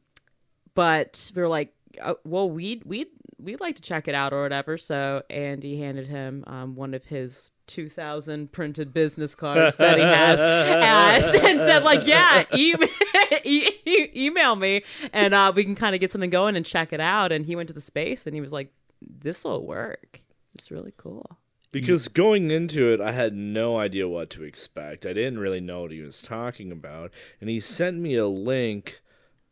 [0.74, 3.06] but we were like, uh, well, we we
[3.42, 4.76] we'd like to check it out or whatever.
[4.76, 7.52] So Andy handed him um, one of his.
[7.66, 12.88] 2000 printed business cards that he has uh, and said like yeah email,
[13.44, 14.82] e- e- email me
[15.12, 17.54] and uh, we can kind of get something going and check it out and he
[17.54, 20.20] went to the space and he was like this will work
[20.56, 21.38] it's really cool
[21.70, 25.06] Because going into it, I had no idea what to expect.
[25.06, 27.12] I didn't really know what he was talking about.
[27.40, 29.00] And he sent me a link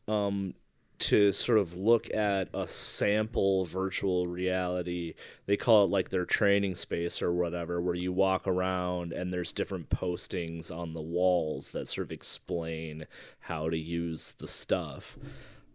[0.08, 0.54] um,
[0.98, 5.14] to sort of look at a sample virtual reality.
[5.46, 9.52] They call it like their training space or whatever, where you walk around and there's
[9.52, 13.06] different postings on the walls that sort of explain
[13.40, 15.16] how to use the stuff.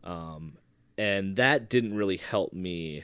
[0.03, 0.57] Um,
[0.97, 3.03] and that didn't really help me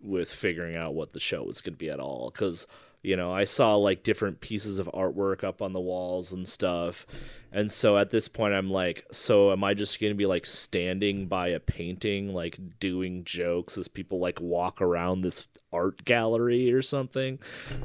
[0.00, 2.66] with figuring out what the show was going to be at all because
[3.02, 7.06] you know i saw like different pieces of artwork up on the walls and stuff
[7.54, 10.44] and so at this point i'm like so am i just going to be like
[10.44, 16.70] standing by a painting like doing jokes as people like walk around this art gallery
[16.72, 17.38] or something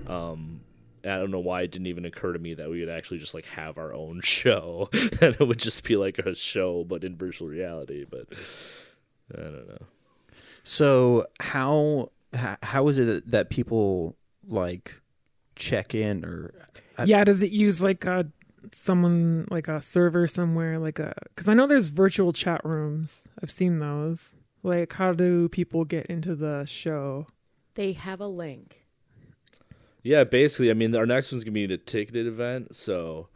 [0.08, 0.62] um
[1.02, 3.34] I don't know why it didn't even occur to me that we would actually just
[3.34, 7.16] like have our own show and it would just be like a show but in
[7.16, 8.28] virtual reality but
[9.34, 9.86] I don't know.
[10.64, 12.12] So how
[12.62, 15.02] how is it that people like
[15.56, 16.54] check in or
[16.98, 18.28] I- yeah, does it use like a
[18.72, 23.28] someone like a server somewhere like a because I know there's virtual chat rooms.
[23.42, 24.36] I've seen those.
[24.62, 27.28] Like, how do people get into the show?
[27.80, 28.86] they have a link
[30.04, 33.30] Yeah, basically, I mean, our next one's gonna be a ticketed event, so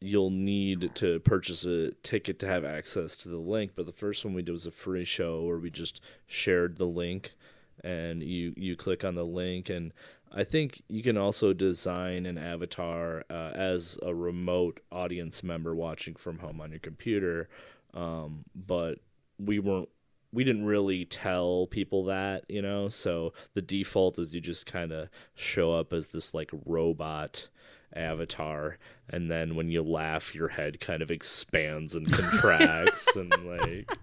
[0.00, 3.72] you'll need to purchase a ticket to have access to the link.
[3.74, 6.86] But the first one we did was a free show where we just shared the
[6.86, 7.34] link,
[7.82, 9.92] and you you click on the link, and
[10.36, 16.16] I think you can also design an avatar uh, as a remote audience member watching
[16.16, 17.48] from home on your computer.
[17.94, 18.98] Um, but
[19.38, 19.88] we weren't
[20.32, 22.88] we didn't really tell people that, you know.
[22.88, 27.48] So the default is you just kind of show up as this like robot
[27.94, 28.78] avatar,
[29.08, 33.96] and then when you laugh, your head kind of expands and contracts, and like.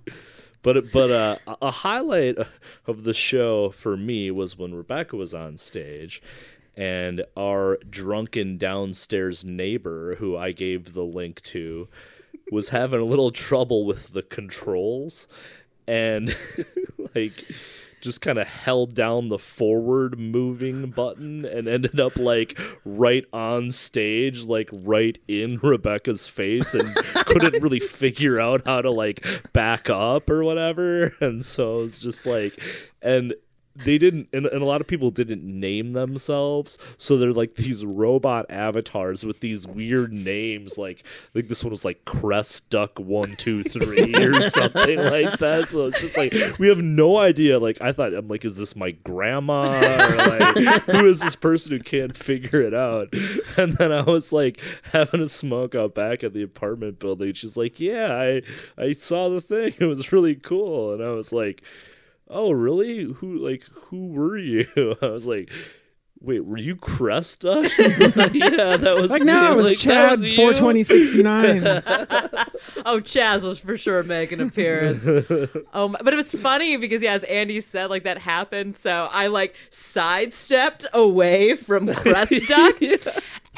[0.61, 2.37] But but uh, a a highlight
[2.85, 6.21] of the show for me was when Rebecca was on stage,
[6.75, 11.87] and our drunken downstairs neighbor, who I gave the link to,
[12.51, 15.27] was having a little trouble with the controls.
[15.87, 16.35] And
[17.15, 17.43] like
[18.01, 23.71] just kind of held down the forward moving button and ended up like right on
[23.71, 26.93] stage like right in Rebecca's face and
[27.25, 31.13] couldn't really figure out how to like back up or whatever.
[31.21, 32.59] And so it was just like
[33.01, 33.33] and
[33.75, 36.77] they didn't and, and a lot of people didn't name themselves.
[36.97, 40.77] So they're like these robot avatars with these weird names.
[40.77, 41.03] Like
[41.33, 45.69] like this one was like crest duck one two three or something like that.
[45.69, 47.59] So it's just like we have no idea.
[47.59, 49.61] Like i thought i'm like is this my grandma?
[49.61, 53.13] Or like who is this person who can't figure it out?
[53.57, 54.59] And then i was like
[54.91, 57.33] having a smoke out back at the apartment building.
[57.33, 58.41] She's like yeah i
[58.77, 59.73] i saw the thing.
[59.79, 60.93] It was really cool.
[60.93, 61.63] And i was like
[62.31, 64.65] oh really who like who were you
[65.01, 65.51] i was like
[66.19, 67.63] wait were you cresta
[68.33, 71.21] yeah that was Like me." no, I'm it was like, "That Chad four twenty sixty
[71.23, 71.61] nine.
[72.85, 75.05] Oh, Chaz was for sure make an appearance.
[75.73, 78.75] oh, my, but it was funny because yeah, as Andy said, like that happened.
[78.75, 82.81] So I like sidestepped away from Crest Duck,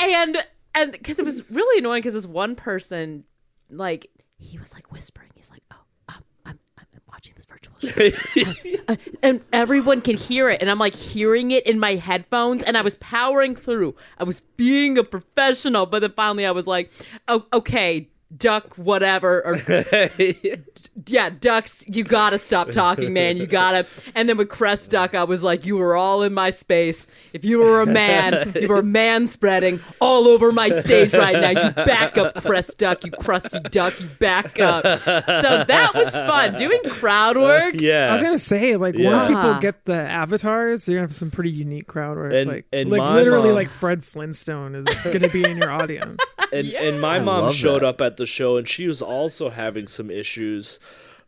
[0.01, 0.37] and
[0.75, 3.25] and because it was really annoying because this one person,
[3.69, 4.07] like
[4.37, 5.75] he was like whispering, he's like, oh.
[6.09, 7.45] um, I'm, I'm watching this
[9.23, 10.61] and everyone can hear it.
[10.61, 12.63] And i'm like hearing it in my headphones.
[12.63, 13.95] And i was powering through.
[14.17, 15.85] I was being a professional.
[15.85, 16.91] But then finally i was like
[17.27, 19.57] oh, okay duck whatever or
[21.05, 21.29] yeah.
[21.29, 23.37] Ducks you gotta stop talking man.
[23.37, 23.85] You gotta.
[24.15, 27.07] And then with crest duck i was like you were all in my space.
[27.33, 31.65] If you were a man you were man spreading all over my stage right now.
[31.67, 33.99] You back up crest duck you crusty duck.
[33.99, 34.83] You back up.
[34.83, 36.55] So that was fun.
[36.55, 37.75] Doing crowd uh, work.
[37.79, 38.09] yeah.
[38.09, 39.11] I was gonna say, like, Yeah.
[39.11, 42.33] once people get the avatars, you're gonna have some pretty unique crowd work.
[42.33, 46.19] And- like, and like literally, mom- like Fred Flintstone is gonna be in your audience.
[46.53, 47.87] and and my mom showed that.
[47.87, 50.79] up at the show and she was also having some issues.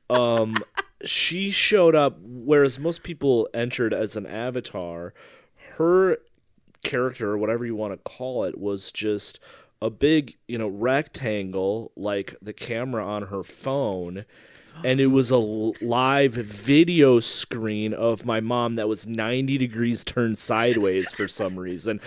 [0.10, 0.58] Um
[1.04, 5.14] she showed up whereas most people entered as an avatar
[5.78, 6.18] her
[6.84, 9.40] character whatever you want to call it was just
[9.82, 14.26] a big you know rectangle like the camera on her phone
[14.84, 20.38] and it was a live video screen of my mom that was 90 degrees turned
[20.38, 22.00] sideways for some reason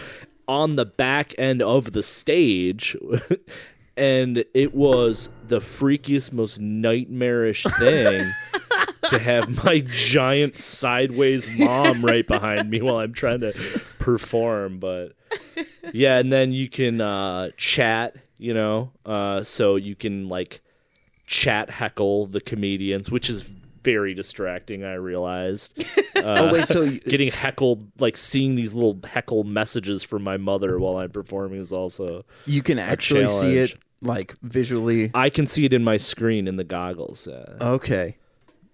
[0.47, 2.97] on the back end of the stage
[3.99, 8.31] and it was the freakiest most nightmarish thing
[9.11, 13.53] to have my giant sideways mom right behind me while I'm trying to
[13.99, 15.13] perform but
[15.93, 20.61] yeah and then you can uh chat you know uh so you can like
[21.27, 23.43] chat heckle the comedians which is
[23.85, 25.83] very distracting i realized
[26.17, 30.79] oh wait, so you, getting heckled like seeing these little heckle messages from my mother
[30.79, 33.88] while i'm performing is also you can actually see it challenge.
[34.01, 35.11] Like visually.
[35.15, 38.17] i can see it in my screen in the goggles uh, Okay.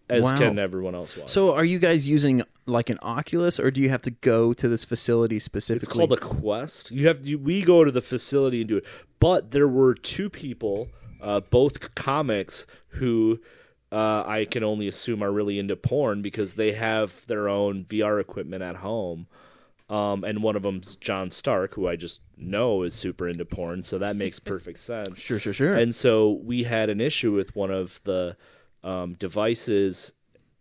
[0.08, 0.38] as wow.
[0.38, 1.28] can everyone else watching.
[1.28, 4.68] So are you guys using like an Oculus, or do you have to go to
[4.68, 5.84] this facility specifically?
[5.84, 6.90] It's called a quest.
[6.90, 8.86] You have you, we go to the facility and do it.
[9.20, 10.88] But there were two people,
[11.20, 13.40] uh, both comics, who
[13.92, 18.20] uh, I can only assume are really into porn because they have their own VR
[18.20, 19.26] equipment at home.
[19.88, 23.82] Um, and one of them's John Stark, who I just know is super into porn,
[23.82, 25.20] so that makes perfect sense.
[25.20, 25.74] Sure, sure, sure.
[25.74, 28.36] And so we had an issue with one of the
[28.82, 30.12] um, devices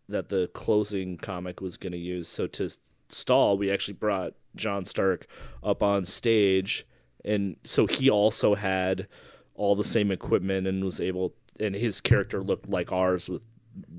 [0.10, 2.28] that the closing comic was going to use.
[2.28, 2.70] So to
[3.08, 5.28] stall, we actually brought John Stark
[5.64, 6.86] up on stage,
[7.24, 9.08] and so he also had
[9.56, 13.46] all the same equipment and was able, and his character looked like ours with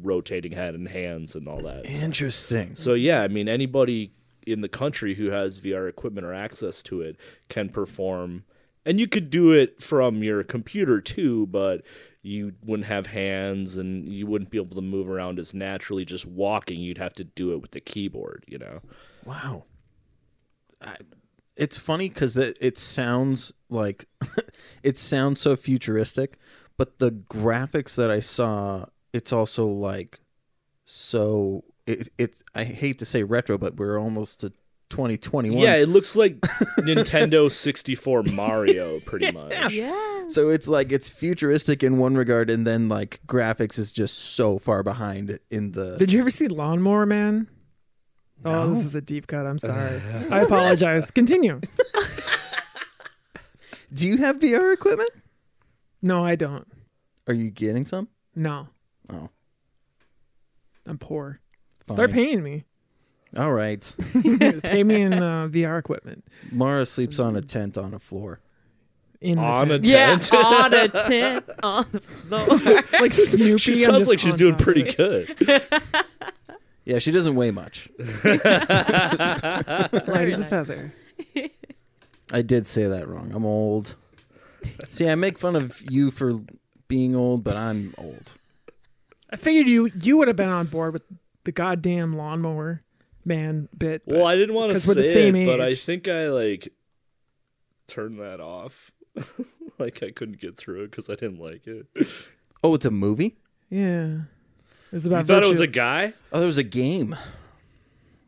[0.02, 1.86] rotating head and hands and all that.
[1.86, 2.76] Interesting.
[2.76, 4.10] So yeah, I mean anybody
[4.46, 7.16] in the country who has VR equipment or access to it
[7.48, 8.44] can perform.
[8.84, 11.82] And you could do it from your computer too, but
[12.22, 16.26] you wouldn't have hands and you wouldn't be able to move around as naturally just
[16.26, 16.80] walking.
[16.80, 18.80] You'd have to do it with the keyboard, you know.
[19.24, 19.64] Wow.
[20.80, 20.96] I,
[21.56, 24.06] it's funny because it, it sounds like
[24.82, 26.38] it sounds so futuristic,
[26.76, 30.20] but the graphics that I saw, it's also like
[30.84, 31.64] so.
[31.86, 34.50] It, it's I hate to say retro, but we're almost to
[34.90, 35.58] 2021.
[35.58, 36.40] Yeah, it looks like
[36.78, 39.72] Nintendo 64 Mario pretty much.
[39.72, 40.28] Yeah.
[40.28, 44.58] So it's like it's futuristic in one regard, and then like graphics is just so
[44.58, 45.96] far behind in the.
[45.98, 47.48] Did you ever see Lawnmower Man?
[48.46, 49.46] Oh, this is a deep cut.
[49.46, 50.00] I'm sorry.
[50.30, 51.10] I apologize.
[51.10, 51.60] Continue.
[53.92, 55.10] Do you have VR equipment?
[56.02, 56.66] No, I don't.
[57.26, 58.08] Are you getting some?
[58.34, 58.68] No.
[59.10, 59.30] Oh.
[60.86, 61.40] I'm poor.
[61.90, 62.16] Start Fine.
[62.16, 62.64] paying me.
[63.36, 63.96] All right.
[64.62, 66.24] Pay me in uh, VR equipment.
[66.52, 68.40] Mara sleeps on a tent on a floor.
[69.20, 69.84] In the On a tent.
[69.86, 70.44] Yeah, tent.
[70.44, 72.82] on a tent on the floor.
[73.00, 73.58] like Snoopy.
[73.58, 74.96] She sounds just like she's doing pretty it.
[74.96, 75.62] good.
[76.86, 77.88] Yeah, she doesn't weigh much.
[77.98, 80.92] Light as a feather.
[82.30, 83.32] I did say that wrong.
[83.34, 83.96] I'm old.
[84.90, 86.34] See, I make fun of you for
[86.88, 88.34] being old, but I'm old.
[89.30, 91.02] I figured you you would have been on board with
[91.44, 92.82] the goddamn lawnmower.
[93.24, 94.02] man bit.
[94.06, 96.28] Well, I didn't want to 'cause say we're the same it, but I think I
[96.28, 96.72] like
[97.86, 98.90] turned that off.
[99.78, 101.86] like I couldn't get through it because I didn't like it.
[102.62, 103.36] Oh, it's a movie.
[103.70, 104.22] yeah,
[104.90, 105.24] it was about.
[105.24, 106.12] thought it was a guy?
[106.32, 107.14] Oh, there was a game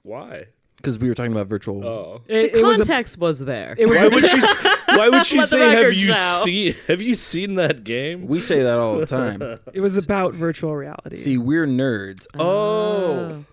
[0.03, 0.47] Why?
[0.77, 1.85] Because we were talking about virtual.
[1.87, 2.23] Oh.
[2.27, 3.75] It, The it was a, context was there.
[3.79, 4.41] it was Why would she?
[4.97, 5.61] Why would she Let the say?
[5.71, 6.75] Have record you show." seen?
[6.89, 8.27] Have you seen that game?
[8.27, 9.41] We say that all the time.
[9.73, 11.17] it was about virtual reality.
[11.17, 12.27] See, we're nerds.
[12.35, 12.39] Ah.
[12.41, 13.45] Oh,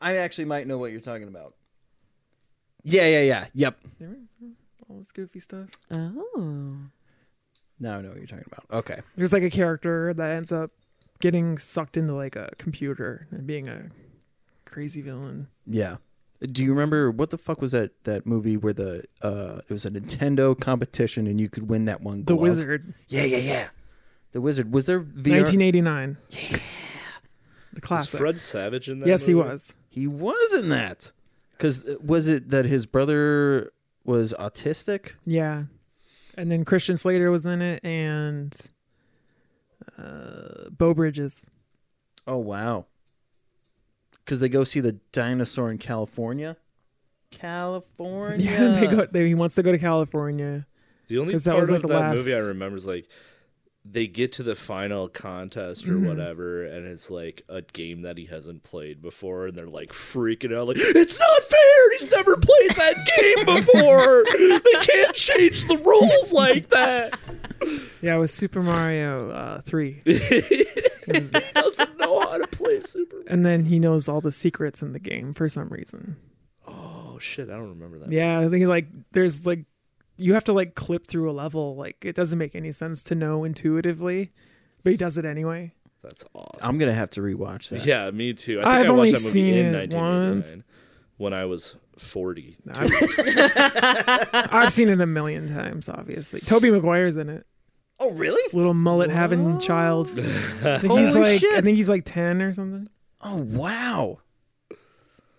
[0.00, 1.54] I actually might know what you're talking about.
[2.82, 3.44] Yeah, yeah, yeah.
[3.54, 3.78] Yep.
[4.88, 5.68] all this goofy stuff.
[5.90, 6.76] Oh.
[7.78, 8.64] Now I know what you're talking about.
[8.80, 9.00] Okay.
[9.16, 10.70] There's like a character that ends up
[11.20, 13.88] getting sucked into like a computer and being a
[14.64, 15.48] crazy villain.
[15.66, 15.96] Yeah.
[16.40, 19.84] Do you remember what the fuck was that that movie where the uh it was
[19.84, 22.34] a Nintendo competition and you could win that one The?
[22.36, 23.68] Wizard, Yeah, yeah, yeah.
[24.32, 24.72] The Wizard.
[24.72, 25.42] Was there VR?
[25.42, 26.16] 1989.
[26.30, 26.58] Yeah.
[27.72, 28.18] The Was classic.
[28.18, 29.06] Fred Savage in that?
[29.08, 29.74] yes, he was.
[29.88, 31.12] He was in that.
[31.58, 33.70] Cuz was it that his brother
[34.04, 35.12] was autistic?
[35.24, 35.64] Yeah.
[36.36, 38.56] And then Christian Slater was in it and
[39.98, 41.50] uh, Beau Bridges.
[42.26, 42.86] Oh, wow.
[44.26, 46.56] Cuz they go see the dinosaur in California.
[47.30, 48.50] California.
[48.50, 50.66] Yeah, they go, they, he wants to go to California.
[51.08, 52.86] The only 'Cause part that was, like, of the that last- movie I remember is
[52.86, 53.08] like
[53.84, 56.06] they get to the final contest or Mhm.
[56.06, 60.54] whatever, and it's like a game that he hasn't played before, and they're like freaking
[60.54, 61.92] out, like it's not fair.
[61.92, 64.24] He's never played that game before.
[64.60, 67.18] they can't change the rules like that.
[68.02, 70.00] Yeah, it was Super Mario uh, 3.
[71.10, 71.22] It
[71.54, 73.22] He doesn't know how to play Super.
[73.26, 76.16] and then he knows all the secrets in the game for some reason.
[76.66, 78.12] Oh shit, I don't remember that.
[78.12, 79.64] Yeah, I think like there's like
[80.16, 81.76] you have to like clip through a level.
[81.76, 84.32] Like it doesn't make any sense to know intuitively,
[84.84, 85.72] but he does it anyway.
[86.02, 86.68] That's awesome.
[86.68, 87.84] I'm going to have to rewatch that.
[87.84, 88.60] yeah, me too.
[88.60, 90.64] I think I've I only watched that movie seen in it 1989
[91.18, 92.56] when I was 40.
[92.70, 92.90] I've,
[94.50, 95.90] I've seen it a million times.
[95.90, 97.46] Obviously, Tobey Maguire's in it.
[98.02, 98.40] Oh, really?
[98.54, 100.08] Little mullet having child.
[100.18, 102.88] I think he's Holy like I think he's like ten or something.
[103.20, 104.20] Oh wow,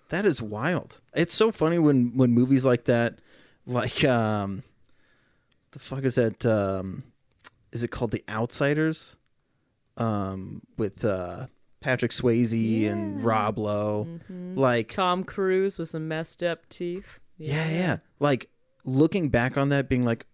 [0.10, 1.02] that is wild.
[1.16, 3.18] It's so funny when when movies like that,
[3.66, 4.62] like um,
[5.72, 6.46] the fuck is that?
[6.46, 7.04] Um,
[7.72, 9.18] is it called The Outsiders?
[9.98, 11.48] Um, with uh
[11.80, 17.20] Patrick Swayze and Rob Lowe, like Tom Cruise with some messed up teeth.
[17.38, 18.50] yeah, yeah, like
[18.86, 20.28] looking back on that, being like,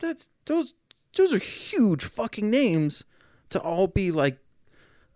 [0.00, 0.74] that's those
[1.16, 3.04] those are huge fucking names
[3.50, 4.38] to all be like,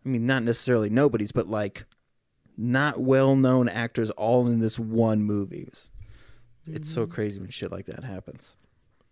[0.05, 1.85] I mean, not necessarily nobodies, but like
[2.57, 5.65] not well known actors all in this one movie.
[5.67, 5.91] It's,
[6.67, 7.13] it's so mm-hmm.
[7.13, 8.57] crazy when shit like that happens.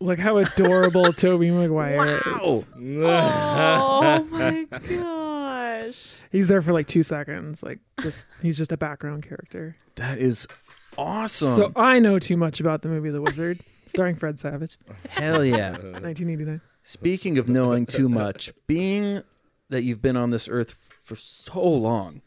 [0.00, 2.40] Look how adorable Tobey Maguire Wow.
[2.42, 2.66] is.
[2.78, 6.06] Oh my gosh.
[6.32, 7.62] He's there for like two seconds.
[7.62, 9.76] Like just he's just a background character.
[9.96, 10.48] That is
[10.96, 11.48] awesome.
[11.48, 14.78] So I know too much about the movie The Wizard, starring Fred Savage,
[15.10, 15.72] Hell yeah.
[15.72, 16.60] 1989.
[16.90, 19.22] Speaking of knowing too much, being
[19.68, 22.20] that you've been on this earth for so long,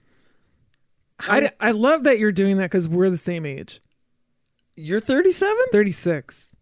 [1.20, 3.82] I, I love that you're doing that because we're the same age.
[4.78, 5.54] you're 37?
[5.74, 6.56] 36.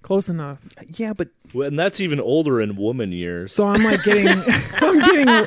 [0.00, 0.66] Close enough.
[0.98, 3.52] Yeah, but Well, and that's even older in woman years.
[3.52, 4.28] So I'm like getting,
[4.80, 5.46] I'm getting,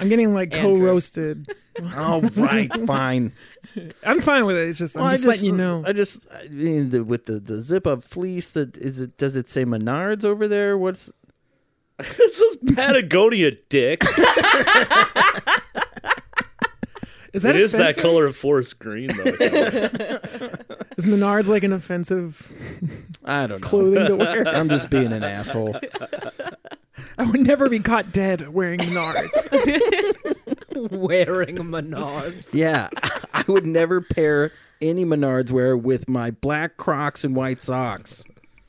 [0.00, 1.48] I'm getting like co-roasted.
[1.96, 3.32] all right, fine.
[4.04, 4.68] I'm fine with it.
[4.70, 5.82] It's just I'm Well, just, letting you know.
[5.86, 9.16] I just, I mean, the, with the, the zip up fleece, that is it.
[9.18, 10.76] Does it say Menards over there?
[10.78, 11.10] What's
[11.98, 14.02] this is Patagonia, dick.
[17.32, 18.02] is that it is that offensive?
[18.02, 19.24] color of forest green, though.
[20.98, 22.52] Is Menards like an offensive
[23.24, 23.66] I don't know.
[23.68, 24.48] clothing to wear?
[24.48, 25.76] I'm just being an asshole.
[27.18, 29.48] I would never be caught dead wearing Menards.
[30.98, 32.54] Wearing Menards.
[32.54, 32.88] Yeah,
[33.32, 34.52] I would never pair
[34.82, 38.24] any Menards wear with my black Crocs and white socks.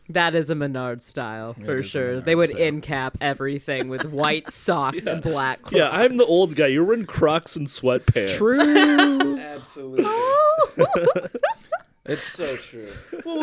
[0.10, 2.08] That is a Menard style for sure.
[2.08, 2.62] Menard They would style.
[2.62, 5.64] end cap everything with white socks and black.
[5.64, 5.76] Crocs.
[5.76, 6.68] yeah, I'm the old guy.
[6.68, 8.38] You're wearing Crocs and sweatpants.
[8.38, 9.38] True.
[9.38, 10.06] Absolutely.
[12.08, 12.90] it's so true.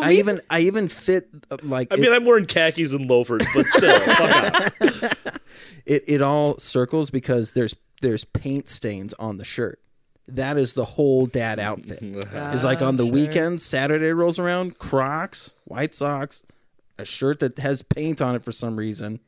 [0.01, 3.45] I even I even fit uh, like I it, mean, I'm wearing khakis and loafers,
[3.55, 4.19] but still, fuck
[4.81, 5.39] off.
[5.85, 9.79] it, it all circles because there's there's paint stains on the shirt.
[10.27, 12.01] That is the whole dad outfit.
[12.53, 16.41] Is like on the weekend, Saturday rolls around, Crocs, white socks,
[16.97, 19.19] a shirt that has paint on it for some reason,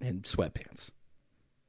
[0.00, 0.90] and sweatpants.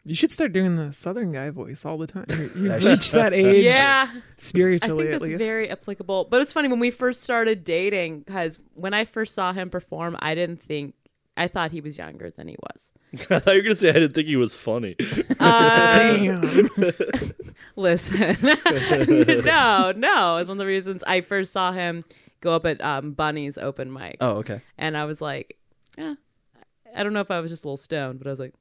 [0.07, 2.25] You should start doing the Southern guy voice all the time.
[2.29, 4.37] You- You've reached that age Yeah, spiritually.
[4.37, 5.43] I spiritually, think at that's least.
[5.43, 6.25] very applicable.
[6.31, 10.15] But it's funny when we first started dating because when I first saw him perform,
[10.19, 10.95] I didn't think
[11.35, 12.91] I thought he was younger than he was.
[13.29, 14.95] I thought you were gonna say I didn't think he was funny.
[15.39, 16.41] Damn.
[17.75, 18.35] Listen,
[19.45, 22.03] no, no, it's one of the reasons I first saw him
[22.41, 24.61] go up at um, Bunny's open mic, Oh, okay.
[24.77, 25.57] and I was like,
[25.97, 26.15] yeah,
[26.95, 28.53] I don't know if I was just a little stoned, but I was like,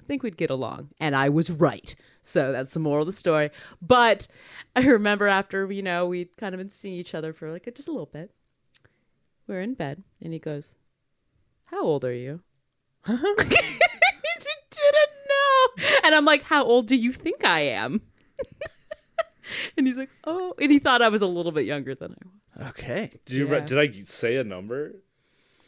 [0.00, 1.94] I think we'd get along, and I was right.
[2.22, 3.50] So that's the moral of the story.
[3.80, 4.26] But
[4.74, 7.88] I remember after you know we'd kind of been seeing each other for like just
[7.88, 8.32] a little bit,
[9.46, 10.76] we are in bed, and he goes,
[11.66, 12.40] "How old are you?"
[13.06, 13.80] he didn't
[15.28, 18.00] know, and I'm like, "How old do you think I am?"
[19.76, 22.24] and he's like, "Oh," and he thought I was a little bit younger than I
[22.24, 22.68] was.
[22.70, 23.12] Okay.
[23.26, 23.46] Did you?
[23.46, 24.94] re- Did I say a number?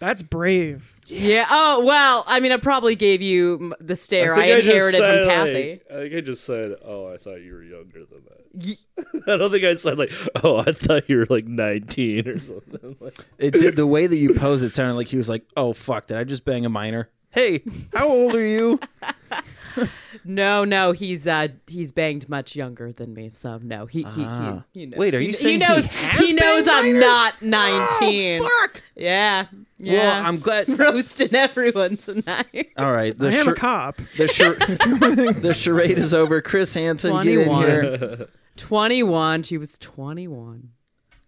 [0.03, 0.99] That's brave.
[1.07, 1.47] Yeah.
[1.49, 2.25] Oh well.
[2.27, 5.71] I mean, I probably gave you the stare I, think just inherited said, from Kathy.
[5.71, 8.77] like- I think I just said, "Oh, I thought you were younger than that."
[9.33, 10.11] I don't think I said like,
[10.43, 12.97] "Oh, I thought you were like 19 or something."
[13.39, 16.07] It did the way that you posed it sounded like he was like, "Oh fuck,
[16.07, 17.63] did I just bang a minor?" Hey,
[17.95, 18.81] how old are you?
[20.25, 23.29] No, no, he's uh he's banged much younger than me.
[23.31, 24.65] So no, he he, Ah.
[24.73, 24.99] he, he knows.
[24.99, 27.01] Wait, are you he saying he knows has he knows I'm minors?
[27.03, 28.41] not nineteen?
[28.43, 28.83] Oh, fuck.
[28.95, 29.47] Yeah.
[29.79, 29.93] Yeah.
[29.99, 30.69] Well, I'm glad.
[30.79, 32.71] roasting everyone tonight.
[32.79, 33.97] All right, the I am char- a cop.
[34.17, 34.55] the, char-
[35.41, 36.41] the charade is over.
[36.41, 37.63] Chris Hansen, get in 21.
[37.67, 38.29] here.
[38.57, 39.43] Twenty one.
[39.43, 40.71] She was twenty one.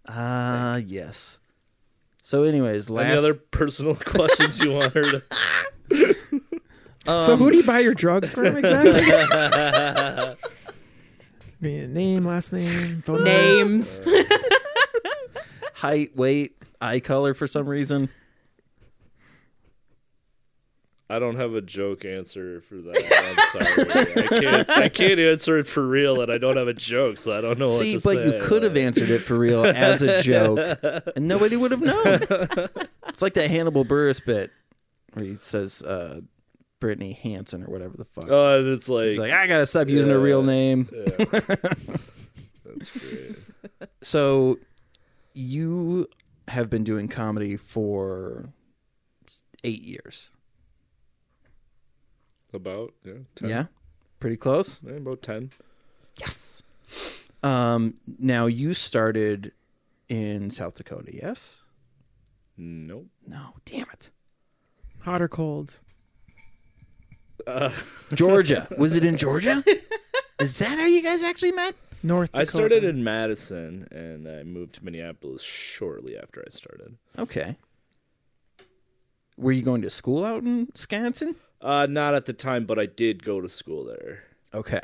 [0.06, 1.40] Ah, yes.
[2.22, 5.22] So, anyways, last any other personal questions you want her to?
[7.06, 10.36] So who do you buy your drugs from exactly?
[11.60, 13.30] Name, last name, phone number.
[13.30, 14.00] Names.
[15.74, 18.10] height, weight, eye color for some reason.
[21.08, 22.96] I don't have a joke answer for that.
[22.96, 24.24] I'm sorry.
[24.24, 24.70] I can't.
[24.70, 27.58] I can't answer it for real, and I don't have a joke, so I don't
[27.58, 28.26] know See, what to but say.
[28.26, 30.78] you could have answered it for real as a joke,
[31.16, 32.20] and nobody would have known.
[33.08, 34.50] It's like that Hannibal Buress bit
[35.12, 36.20] where he says uh,
[36.84, 38.26] Brittany Hansen or whatever the fuck.
[38.28, 40.84] Oh, and it's like, He's like, I gotta stop using her real name.
[40.92, 41.16] that's
[42.98, 43.36] great.
[44.02, 44.58] So,
[45.32, 46.06] you
[46.48, 48.50] have been doing comedy for
[49.64, 50.30] eight years.
[52.52, 53.48] About yeah, 10.
[53.48, 53.64] Yeah,
[54.20, 54.82] pretty close.
[54.82, 55.52] Yeah, about ten.
[56.20, 56.62] Yes.
[57.42, 59.52] Um, now you started
[60.10, 61.64] in South Dakota, yes?
[62.58, 63.06] Nope.
[63.26, 64.10] No, damn it.
[65.00, 65.80] Hot or cold?
[68.14, 68.66] Georgia.
[68.78, 69.62] Was it in Georgia?
[70.40, 71.74] Is that how you guys actually met?
[72.02, 72.42] North Dakota.
[72.42, 76.96] I started in Madison, and I moved to Minneapolis shortly after I started.
[77.18, 77.56] Okay.
[79.36, 81.36] Were you going to school out in Wisconsin?
[81.60, 84.24] Uh, not at the time, but I did go to school there.
[84.52, 84.80] Okay.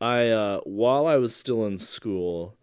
[0.00, 2.56] I uh, while I was still in school,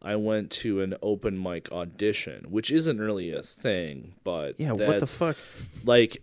[0.00, 5.00] I went to an open mic audition, which isn't really a thing, but Yeah, what
[5.00, 5.36] the fuck?
[5.84, 6.22] like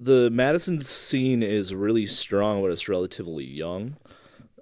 [0.00, 3.96] the Madison scene is really strong, but it's relatively young.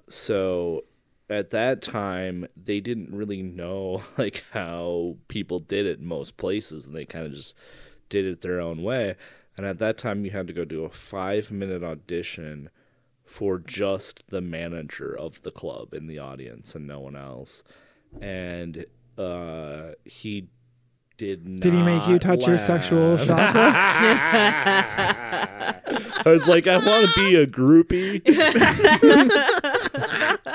[0.09, 0.85] So
[1.31, 6.87] at that time, they didn't really know like how people did it in most places,
[6.87, 7.55] and they kind of just
[8.09, 9.15] did it their own way.
[9.57, 12.71] And at that time, you had to go do a five minute audition
[13.25, 17.63] for just the manager of the club in the audience and no one else.
[18.21, 18.87] And
[19.19, 20.49] uh, he
[21.19, 21.61] did not.
[21.61, 23.61] Did he make you touch your sexual chakra?
[26.25, 28.23] I was like, I want to be a groupie.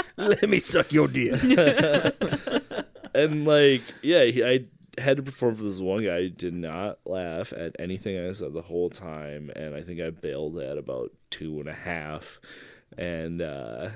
[0.17, 1.41] Let me suck your dick.
[3.13, 4.65] and like, yeah, he, I
[5.01, 6.21] had to perform for this one guy.
[6.21, 10.11] who did not laugh at anything I said the whole time, and I think I
[10.11, 12.39] bailed at about two and a half.
[12.97, 13.89] And uh,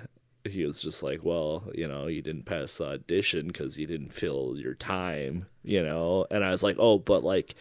[0.51, 4.13] he was just like, "Well, you know, you didn't pass the audition because you didn't
[4.13, 7.55] fill your time, you know." And I was like, "Oh, but like."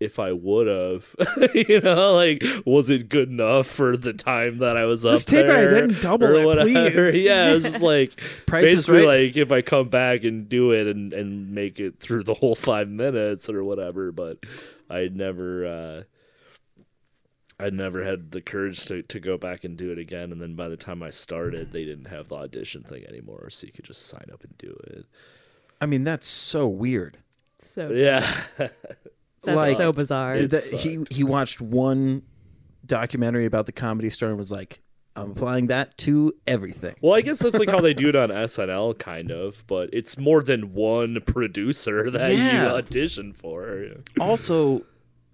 [0.00, 1.14] If I would have,
[1.54, 5.32] you know, like, was it good enough for the time that I was Just up
[5.32, 6.68] take what I there did and double it, whatever?
[6.68, 7.22] please.
[7.24, 9.26] Yeah, it was just like Price basically right.
[9.28, 12.56] like if I come back and do it and, and make it through the whole
[12.56, 14.38] five minutes or whatever, but
[14.90, 16.02] I never uh
[17.62, 20.54] I never had the courage to, to go back and do it again and then
[20.54, 23.84] by the time I started they didn't have the audition thing anymore, so you could
[23.84, 25.06] just sign up and do it.
[25.80, 27.18] I mean, that's so weird.
[27.58, 28.28] So Yeah.
[28.58, 30.36] that's like, so bizarre.
[30.36, 32.22] Did that, he he watched one
[32.84, 34.80] documentary about the comedy store and was like,
[35.14, 36.94] I'm applying that to everything.
[37.02, 40.16] Well, I guess that's like how they do it on SNL, kind of, but it's
[40.16, 42.62] more than one producer that Yeah.
[42.62, 43.88] you audition for.
[44.20, 44.80] also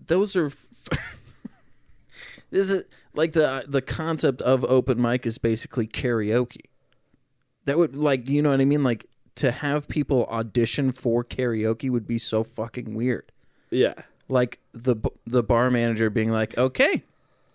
[0.04, 0.50] those are
[2.50, 2.84] this is
[3.14, 6.62] like the the concept of open mic is basically karaoke
[7.64, 11.90] that would like you know what i mean like to have people audition for karaoke
[11.90, 13.24] would be so fucking weird
[13.70, 13.94] Yeah.
[14.28, 14.96] like the
[15.26, 17.02] the bar manager being like, "Okay,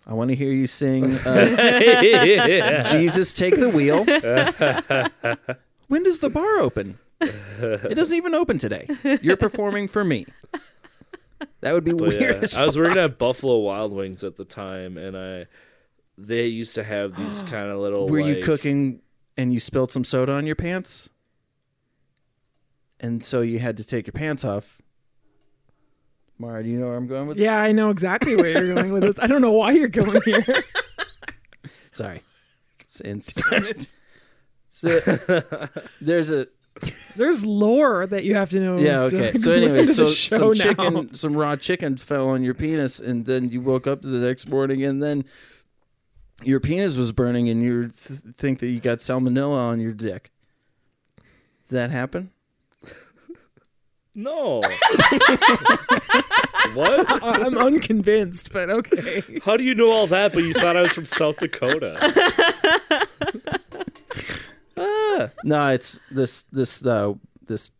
[0.06, 4.04] I want to hear you sing uh, Jesus Take the Wheel."
[5.88, 6.98] when does the bar open?
[7.20, 8.86] It doesn't even open today.
[9.22, 10.26] You're performing for me.
[11.60, 14.36] That would be But weird yeah, as I was working at Buffalo Wild Wings at
[14.36, 15.46] the time, and I
[16.16, 18.08] they used to have these kind of little.
[18.08, 19.00] Were you cooking
[19.36, 21.10] and you spilled some soda on your pants?
[23.00, 24.80] And so you had to take your pants off.
[26.38, 28.92] Mara, do you know where I'm going with Yeah, I know exactly where you're going
[28.92, 29.18] with this.
[29.18, 30.40] I don't know why you're going here.
[31.92, 32.22] Sorry.
[32.80, 33.88] It's instant.
[34.76, 34.98] So,
[36.00, 36.48] there's a
[37.16, 38.76] There's lore that you have to know.
[38.78, 39.32] yeah to okay.
[39.38, 40.74] So listen anyway, to so the show some now.
[40.92, 44.48] chicken, some raw chicken fell on your penis, and then you woke up the next
[44.48, 45.24] morning, and then
[46.42, 50.30] your penis was burning, and you th- think that you got salmonella on your dick.
[51.68, 52.30] Did that happen?
[54.16, 54.60] No.
[56.74, 57.10] what?
[57.22, 59.22] I- I'm unconvinced, but okay.
[59.44, 60.32] How do you know all that?
[60.32, 61.96] But you thought I was from South Dakota.
[65.44, 67.14] No, it's this this uh,
[67.46, 67.70] this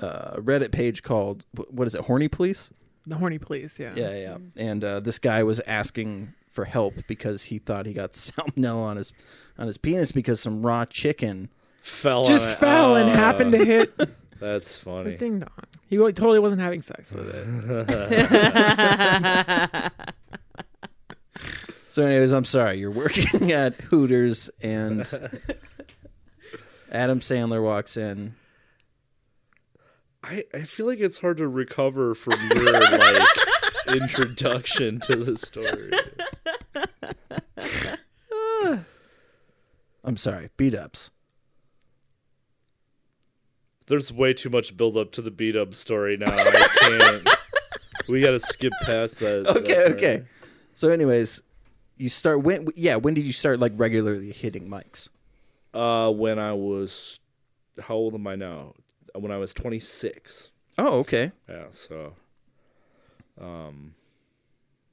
[0.00, 2.02] uh, Reddit page called what is it?
[2.02, 2.70] Horny Police.
[3.06, 3.92] The horny police, yeah.
[3.96, 4.38] Yeah, yeah.
[4.56, 8.96] And uh, this guy was asking for help because he thought he got salmonella on
[8.96, 9.12] his
[9.58, 11.48] on his penis because some raw chicken.
[11.80, 12.70] Fell Just on it.
[12.70, 13.90] fell and Oh, happened to hit
[14.40, 15.06] That's funny.
[15.06, 15.48] his ding dong.
[15.88, 17.42] He totally wasn't having sex with it.
[21.88, 22.78] So, anyways, I'm sorry.
[22.78, 25.00] You're working at Hooters, and
[26.92, 28.34] Adam Sandler walks in.
[30.22, 33.26] I, I feel like it's hard to recover from your like
[33.94, 35.90] introduction to the story.
[40.04, 40.50] I'm sorry.
[40.56, 41.10] Beat ups.
[43.86, 46.26] There's way too much build up to the beat up story now.
[46.28, 47.28] I can't.
[48.08, 49.44] we gotta skip past that.
[49.44, 49.90] that Okay, part.
[49.96, 50.24] okay.
[50.74, 51.42] So, anyways,
[51.96, 52.66] you start when?
[52.76, 55.08] Yeah, when did you start like regularly hitting mics?
[55.74, 57.20] Uh, when I was,
[57.80, 58.74] how old am I now?
[59.14, 60.50] When I was 26.
[60.78, 61.32] Oh, okay.
[61.48, 62.14] Yeah, so,
[63.40, 63.94] um,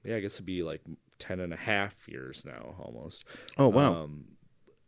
[0.04, 0.82] yeah, I guess it'd be like
[1.20, 3.26] 10 and a half years now almost.
[3.58, 4.04] Oh, wow.
[4.04, 4.26] Um,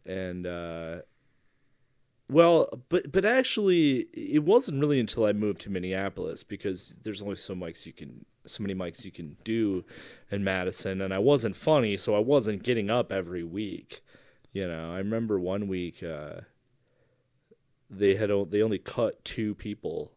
[0.05, 0.97] and, uh,
[2.29, 7.35] well, but but actually, it wasn't really until I moved to Minneapolis because there's only
[7.35, 9.83] so mics you can, so many mics you can do
[10.31, 14.01] in Madison, and I wasn't funny, so I wasn't getting up every week.
[14.53, 16.41] You know, I remember one week uh,
[17.89, 20.11] they had o- they only cut two people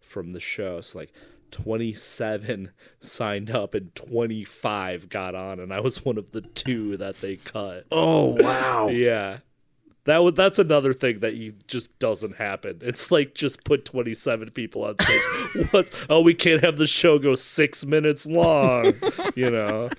[0.00, 1.12] from the show, so like.
[1.52, 7.16] 27 signed up and 25 got on and I was one of the two that
[7.16, 7.84] they cut.
[7.92, 8.88] oh, wow.
[8.90, 9.40] Yeah.
[10.04, 12.78] That would that's another thing that you just doesn't happen.
[12.80, 15.66] It's like just put 27 people on stage.
[15.72, 18.94] What's oh we can't have the show go 6 minutes long,
[19.36, 19.90] you know.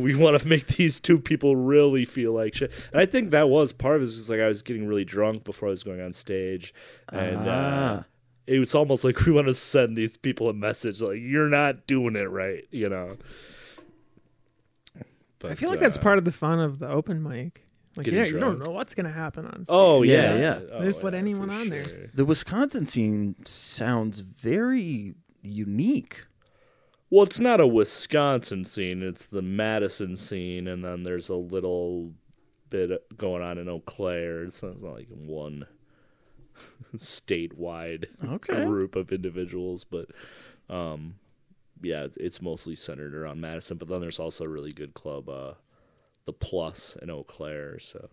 [0.00, 2.70] We want to make these two people really feel like shit.
[2.92, 4.04] And I think that was part of it.
[4.04, 6.74] Was just like I was getting really drunk before I was going on stage,
[7.12, 8.02] and uh,
[8.46, 11.86] it was almost like we want to send these people a message like you're not
[11.86, 13.16] doing it right, you know.
[15.38, 17.64] But, I feel like that's uh, part of the fun of the open mic.
[17.96, 19.74] Like, Getting yeah, you don't know what's gonna happen on stage.
[19.74, 20.60] Oh Yeah, yeah, yeah.
[20.72, 22.10] Oh, Just let yeah, anyone for on there.
[22.14, 26.24] The Wisconsin scene sounds very unique.
[27.10, 32.12] Well, it's not a Wisconsin scene; it's the Madison scene, and then there's a little
[32.68, 34.44] bit going on in Eau Claire.
[34.44, 35.66] It's not, like one
[36.96, 38.64] statewide Okay.
[38.64, 40.06] group of individuals, but
[40.68, 41.16] um,
[41.82, 43.76] yeah, it's, it's mostly centered around Madison.
[43.76, 45.54] But then there's also a really good club, uh,
[46.26, 47.78] the Plus in Eau Claire.
[47.80, 48.08] So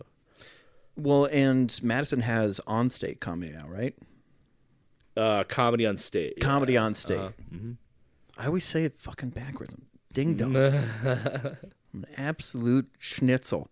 [0.96, 3.96] Well, and Madison has on-state comedy now, right?
[5.16, 6.32] uh, comedy on yeah.
[6.42, 7.20] Comedy on state.
[7.54, 7.72] mm-hmm.
[8.38, 9.76] I always say it fucking backwards.
[10.14, 10.56] Ding dong.
[11.04, 11.58] I'm
[11.94, 13.70] an absolute schnitzel.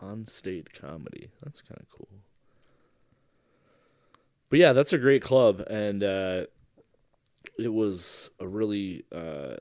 [0.00, 1.28] on stage comedy.
[1.42, 2.08] That's kind of cool.
[4.50, 6.44] But yeah, that's a great club, and uh,
[7.58, 9.56] it was a really uh,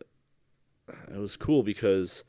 [1.11, 2.23] it was cool because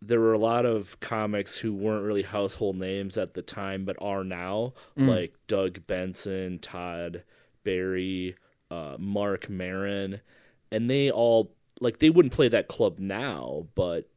[0.00, 3.96] there were a lot of comics who weren't really household names at the time, but
[4.00, 7.24] are now, like Doug Benson, Todd
[7.64, 8.36] Barry,
[8.70, 10.20] uh, Marc Maron,
[10.70, 14.08] and they all like they wouldn't play that club now, but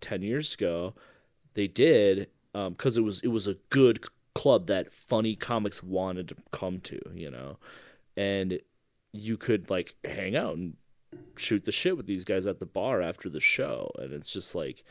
[0.00, 0.94] ten years ago
[1.54, 4.04] they did um, because it was it was a good
[4.34, 7.58] club that funny comics wanted to come to, you know,
[8.16, 8.60] and
[9.12, 10.76] you could like hang out and
[11.36, 14.54] shoot the shit with these guys at the bar after the show, and it's just
[14.54, 14.84] like,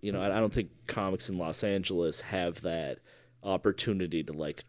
[0.00, 2.98] you know, I, I don't think comics in Los Angeles have that
[3.42, 4.62] opportunity to like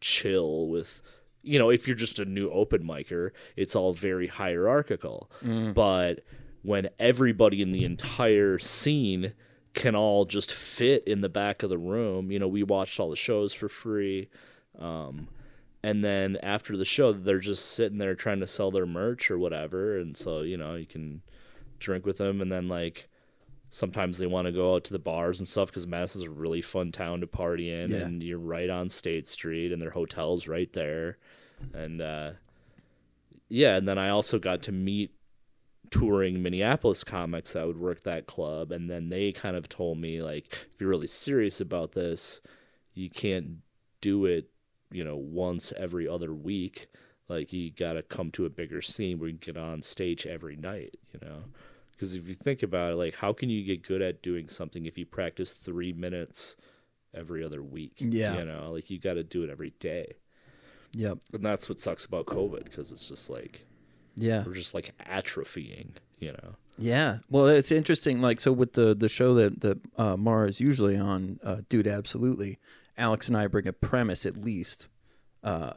[0.00, 1.00] chill with
[1.44, 5.30] you know, if you're just a new open micer, it's all very hierarchical.
[5.72, 6.24] But
[6.62, 9.34] when everybody in the entire scene
[9.74, 13.10] can all just fit in the back of the room, you know, we watched all
[13.10, 14.28] the shows for free.
[14.78, 15.28] Um,
[15.82, 19.38] and then after the show, they're just sitting there trying to sell their merch or
[19.38, 19.98] whatever.
[19.98, 21.20] And so, you know, you can
[21.78, 22.40] drink with them.
[22.40, 23.08] And then, like,
[23.68, 26.62] sometimes they want to go out to the bars and stuff because Madison's a really
[26.62, 27.90] fun town to party in.
[27.90, 27.98] Yeah.
[27.98, 31.18] And you're right on State Street, and their hotel's right there.
[31.72, 32.32] And, uh,
[33.48, 35.12] yeah, and then I also got to meet
[35.90, 40.22] touring Minneapolis comics that would work that club, and then they kind of told me
[40.22, 42.40] like, if you're really serious about this,
[42.94, 43.58] you can't
[44.00, 44.50] do it,
[44.90, 46.88] you know, once every other week.
[47.28, 50.56] Like you got to come to a bigger scene where you get on stage every
[50.56, 51.44] night, you know.
[51.92, 54.84] Because if you think about it, like, how can you get good at doing something
[54.84, 56.56] if you practice three minutes
[57.14, 57.94] every other week?
[57.98, 58.36] Yeah.
[58.38, 60.14] you know, like you got to do it every day,
[60.94, 61.18] Yep.
[61.32, 63.66] and that's what sucks about COVID because it's just like
[64.16, 64.44] Yeah.
[64.46, 66.54] we're just like atrophying, you know.
[66.78, 67.18] Yeah.
[67.30, 68.20] Well, it's interesting.
[68.20, 71.86] Like, so with the the show that that uh, Mara is usually on, uh, Dude,
[71.86, 72.58] absolutely.
[72.96, 74.88] Alex and I bring a premise at least
[75.42, 75.72] uh,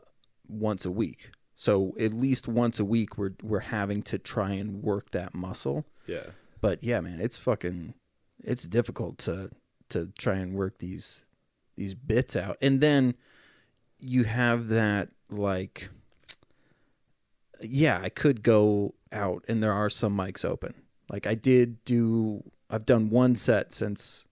[0.47, 1.31] once a week.
[1.55, 5.85] So at least once a week, we're we're having to try and work that muscle.
[6.05, 6.27] Yeah.
[6.61, 7.93] But yeah, man, it's fucking,
[8.43, 9.49] it's difficult to
[9.89, 11.25] to try and work these
[11.75, 13.15] these bits out, and then
[13.99, 15.89] you have that like,
[17.61, 20.73] yeah, I could go out, and there are some mics open.
[21.09, 24.27] Like I did do, I've done one set since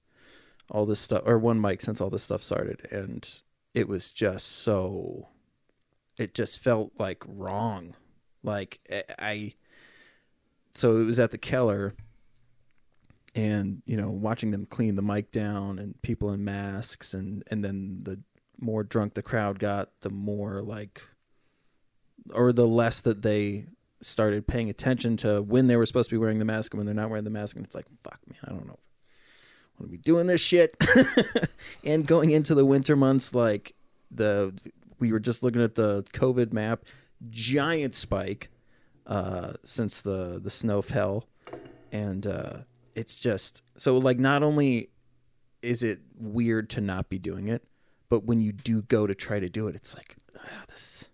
[0.70, 3.42] all this stuff, or one mic since all this stuff started, and
[3.74, 5.30] it was just so,
[6.18, 7.96] it just felt like wrong.
[8.44, 8.80] Like
[9.20, 9.54] I-
[10.74, 11.96] so it was at the Keller
[13.34, 17.64] and you know watching them clean the mic down and people in masks and and
[17.64, 18.22] then the
[18.60, 21.08] more drunk the crowd got the more like
[22.34, 23.66] or the less that they
[24.02, 26.86] started paying attention to when they were supposed to be wearing the mask and when
[26.86, 27.56] they're not wearing the mask.
[27.56, 28.80] And it's like fuck man I don't know.
[29.80, 30.76] Want to be doing this shit?
[31.84, 33.76] And going into the winter months like
[34.10, 34.58] the
[35.00, 36.84] we were just looking at the covid map.
[37.30, 38.50] Giant spike
[39.08, 41.28] uh, since the the snow fell,
[41.92, 42.60] and uh,
[42.94, 44.90] it's just so like not only
[45.62, 47.64] is it weird to not be doing it,
[48.16, 51.10] but when you do go to try to do it, it's like ah, this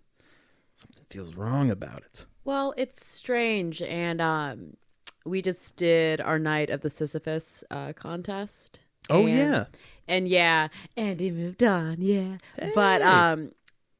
[0.76, 2.26] something feels wrong about it.
[2.44, 4.76] Well, it's strange, and um,
[5.24, 8.84] we just did our night of the Sisyphus uh, contest.
[9.10, 9.64] Oh, And- yeah.
[10.06, 12.36] and yeah, and he moved on, yeah.
[12.74, 13.50] But um,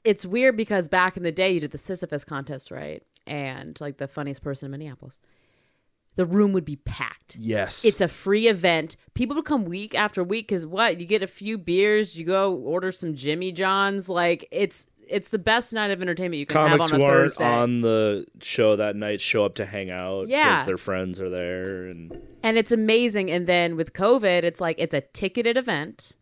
[0.05, 3.03] it's weird because back in the day, you did the Sisyphus contest, right?
[3.27, 5.19] And like the funniest person in Minneapolis,
[6.15, 7.37] the room would be packed.
[7.39, 8.97] Yes, It's a free event.
[9.15, 11.01] People would come week after week because what?
[11.01, 14.09] You get a few beers, you go order some Jimmy Johns.
[14.09, 17.09] Like it's it's the best night of entertainment you can Comics have on who a
[17.11, 17.45] aren't Thursday.
[17.45, 20.65] on the show that night show up to hang out Yeah.
[20.65, 24.95] their friends are there and and it's amazing and then with covid it's like it's
[24.95, 26.17] a ticketed event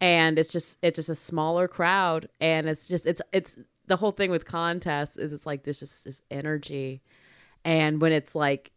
[0.00, 4.12] and it's just it's just a smaller crowd and it's just it's it's the whole
[4.12, 7.00] thing with contests is it's like there's just this energy
[7.64, 8.70] and when it's like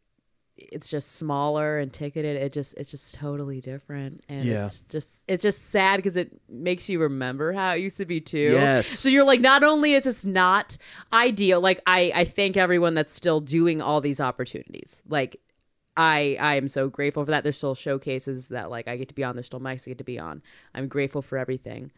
[0.57, 4.65] it's just smaller and ticketed it just it's just totally different and Yeah.
[4.65, 8.21] it's just it's just sad because it makes you remember how it used to be
[8.21, 8.85] too Yes.
[8.85, 10.77] so you're like not only is this not
[11.13, 15.37] ideal like i i thank everyone that's still doing all these opportunities like
[15.97, 17.43] I I am so grateful for that.
[17.43, 19.35] There's still showcases that like I get to be on.
[19.35, 20.41] There's still mics I get to be on.
[20.73, 21.91] I'm grateful for everything,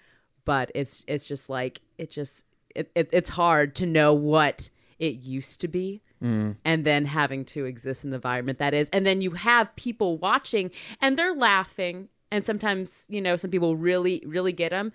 [0.45, 5.17] but it's it's just like it just it, it it's hard to know what it
[5.19, 9.21] used to be, and then having to exist in the environment that is, and then
[9.21, 10.71] you have people watching
[11.01, 14.91] and they're laughing, and sometimes you know some people really really get them,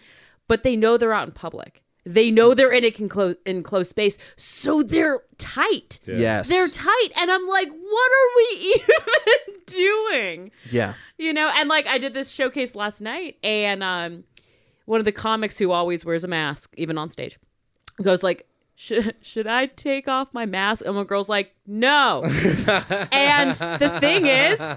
[0.47, 1.83] but they know they're out in public.
[2.07, 6.01] They know they're in a conclo- enclosed space, so they're tight.
[6.07, 10.51] yes, They're tight, and I'm like, what are we even doing?
[10.71, 14.25] yeah, You know, and like I did this showcase last night, and um,
[14.87, 17.39] one of the comics who always wears a mask, even on stage,
[18.03, 18.47] goes like,
[18.81, 22.23] "Should should I take off my mask?" And one girl's like, "No."
[23.13, 24.75] and the thing is,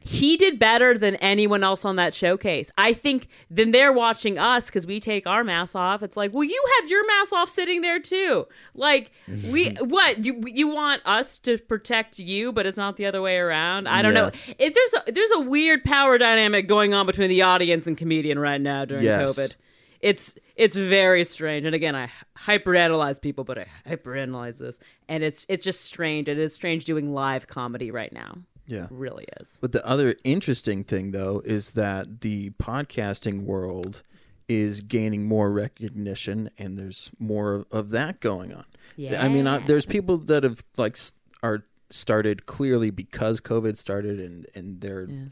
[0.00, 2.70] he did better than anyone else on that showcase.
[2.78, 6.02] I think then they're watching us because we take our masks off.
[6.04, 8.46] It's like, well, you have your mask off sitting there too.
[8.74, 9.10] Like
[9.52, 13.36] we what you you want us to protect you, but it's not the other way
[13.38, 13.88] around.
[13.88, 14.26] I don't Yeah.
[14.26, 14.30] know.
[14.60, 18.38] It's there's a, there's a weird power dynamic going on between the audience and comedian
[18.38, 19.36] right now during Yes.
[19.38, 19.56] COVID.
[20.00, 21.66] It's it's very strange.
[21.66, 26.28] And again, I hyperanalyze people, but I hyperanalyze this, and it's it's just strange.
[26.28, 28.38] It is strange doing live comedy right now.
[28.66, 28.84] yeah.
[28.84, 29.58] It really is.
[29.60, 34.02] But the other interesting thing, though, is that the podcasting world
[34.48, 38.64] is gaining more recognition, and there's more of that going on.
[38.96, 39.22] Yeah.
[39.22, 40.96] I mean, I, there's people that have like
[41.42, 45.24] are started clearly because COVID started, and and they're Yeah.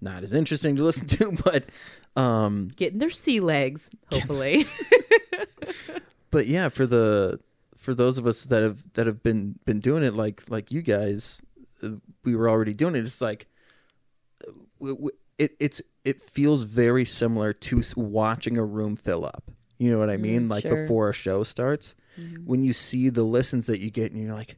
[0.00, 1.66] not as interesting to listen to, but
[2.16, 4.66] um, Getting their sea legs, hopefully.
[6.30, 7.40] but yeah, for the
[7.76, 10.82] for those of us that have that have been been doing it like like you
[10.82, 11.42] guys,
[11.82, 11.90] uh,
[12.24, 13.00] we were already doing it.
[13.00, 13.46] It's like
[15.38, 19.50] it it's it feels very similar to watching a room fill up.
[19.78, 20.48] You know what I mean?
[20.48, 20.82] like sure.
[20.82, 21.96] before a show starts,
[22.44, 24.56] when you see the listens that you get, and you're like,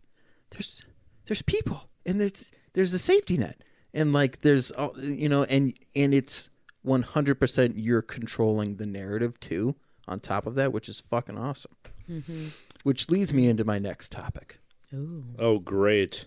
[0.51, 0.85] there's
[1.27, 3.63] there's people, and there's there's a safety net,
[3.95, 6.51] and like there's all you know, and and it's
[6.87, 9.77] 100% you're controlling the narrative too.
[10.09, 11.75] On top of that, which is fucking awesome.
[12.09, 12.47] Mm-hmm.
[12.85, 14.61] Which leads me into my next topic.
[14.95, 15.25] Ooh.
[15.39, 16.27] Oh, great.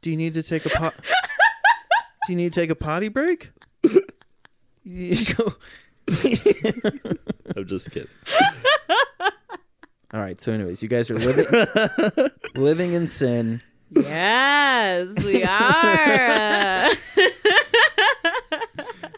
[0.00, 0.94] Do you need to take a pot?
[2.26, 3.52] Do you need to take a potty break?
[3.84, 3.94] I'm
[7.66, 8.08] just kidding.
[10.12, 10.40] All right.
[10.40, 11.46] So, anyways, you guys are living
[12.56, 13.62] living in sin.
[13.90, 16.88] Yes, we are.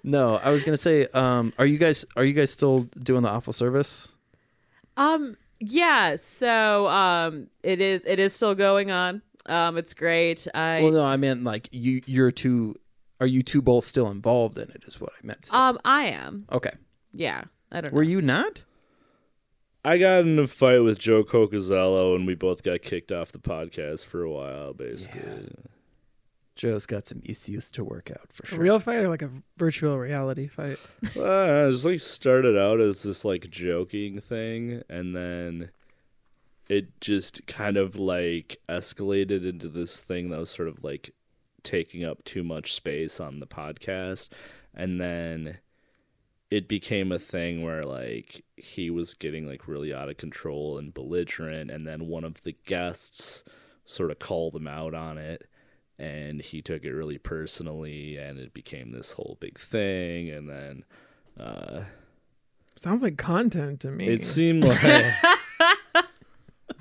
[0.07, 3.31] No, I was gonna say, um, are you guys are you guys still doing the
[3.31, 4.15] awful service?
[4.97, 6.17] um, yeah.
[6.17, 8.05] So, um, it is.
[8.05, 9.23] It is still going on.
[9.47, 10.47] Um, it's great.
[10.55, 12.03] I Well, no, I meant like you.
[12.07, 12.77] You're two.
[13.21, 14.85] Are you two both still involved in it?
[14.87, 15.43] Is what I meant.
[15.45, 15.57] To say.
[15.57, 16.47] um, I am.
[16.53, 16.73] okay.
[17.13, 17.45] Yeah.
[17.73, 17.97] I don't know.
[17.97, 18.63] Were you not?
[19.87, 23.39] I got in a fight with Joe Cocazello, and we both got kicked off the
[23.39, 25.49] podcast for a while, basically.
[26.57, 28.59] Joe's got some issues to work out for A sure.
[28.61, 30.79] real fight or like a virtual reality fight?
[31.17, 35.71] Well, it just like started out as this like joking thing, and then
[36.69, 41.11] it just kind of like escalated into this thing that was sort of like
[41.63, 44.29] taking up too much space on the podcast,
[44.75, 45.59] and then
[46.51, 50.95] it became a thing where like he was getting like really out of control and
[50.95, 53.43] belligerent, and then one of the guests
[53.85, 55.49] sort of called him out on it
[55.99, 60.85] and he took it really personally and it became this whole big thing and then
[61.39, 61.83] uh
[62.77, 64.09] Sounds like content to me.
[64.09, 64.79] it seemed like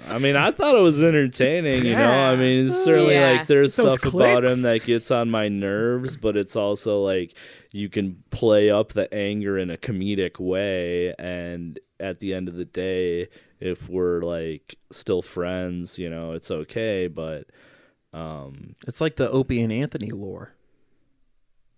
[0.08, 2.12] I mean, I thought it was entertaining, you know.
[2.32, 3.32] I mean, it's certainly Yeah.
[3.32, 7.36] like there's Those stuff about him that gets on my nerves, but it's also like
[7.72, 12.56] you can play up the anger in a comedic way and at the end of
[12.56, 13.30] the day,
[13.60, 17.46] if we're like still friends, you know, it's okay, but
[18.14, 20.54] um It's like the Opie and Anthony lore.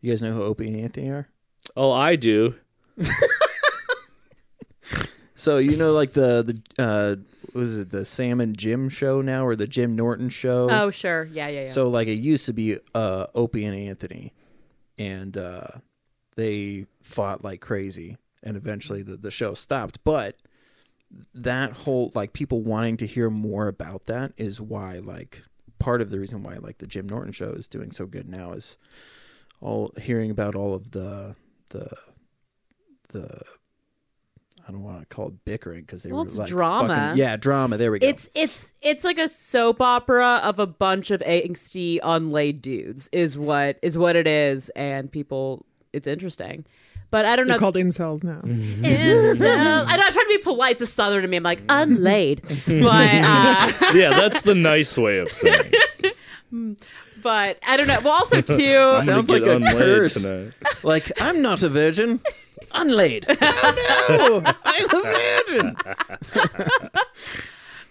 [0.01, 1.27] You guys know who Opie and Anthony are?
[1.75, 2.55] oh, I do.
[5.37, 7.15] So you know, like the the uh,
[7.53, 10.69] was it the Sam and Jim show now, or the Jim Norton show?
[10.71, 11.25] Oh, sure.
[11.25, 11.67] Yeah, yeah, yeah.
[11.67, 14.31] So like it used to be uh, Opie and Anthony,
[14.97, 15.67] and uh,
[16.37, 19.99] they fought like crazy, and eventually the the show stopped.
[20.05, 20.37] But
[21.33, 25.43] that whole like people wanting to hear more about that is why like
[25.79, 28.51] part of the reason why like the Jim Norton show is doing so good now
[28.51, 28.77] is
[29.61, 31.35] all hearing about all of the
[31.69, 31.87] the
[33.09, 33.41] the
[34.67, 36.87] I don't want to call it bickering because they Well, were like drama.
[36.87, 37.77] fucking- yeah, drama.
[37.77, 38.07] There we go.
[38.07, 43.37] It's it's it's like a soap opera of a bunch of angsty unlaid dudes is
[43.37, 46.65] what is what it is and people it's interesting.
[47.15, 47.53] But I don't know.
[47.53, 47.59] They're know.
[47.61, 48.41] called incels now.
[48.43, 50.73] Incel- I know I'm trying to be polite.
[50.73, 51.37] It's a southern to me.
[51.37, 55.71] I'm like unlaid, but uh, Yeah, that's the nice way of saying.
[57.23, 57.99] but I don't know.
[58.03, 58.97] Well, also too.
[58.99, 60.27] Sounds like a unlaid curse.
[60.27, 60.53] tonight.
[60.83, 62.19] Like, I'm not a virgin.
[62.73, 63.25] Unlaid.
[63.29, 65.75] Oh no, I'm a virgin.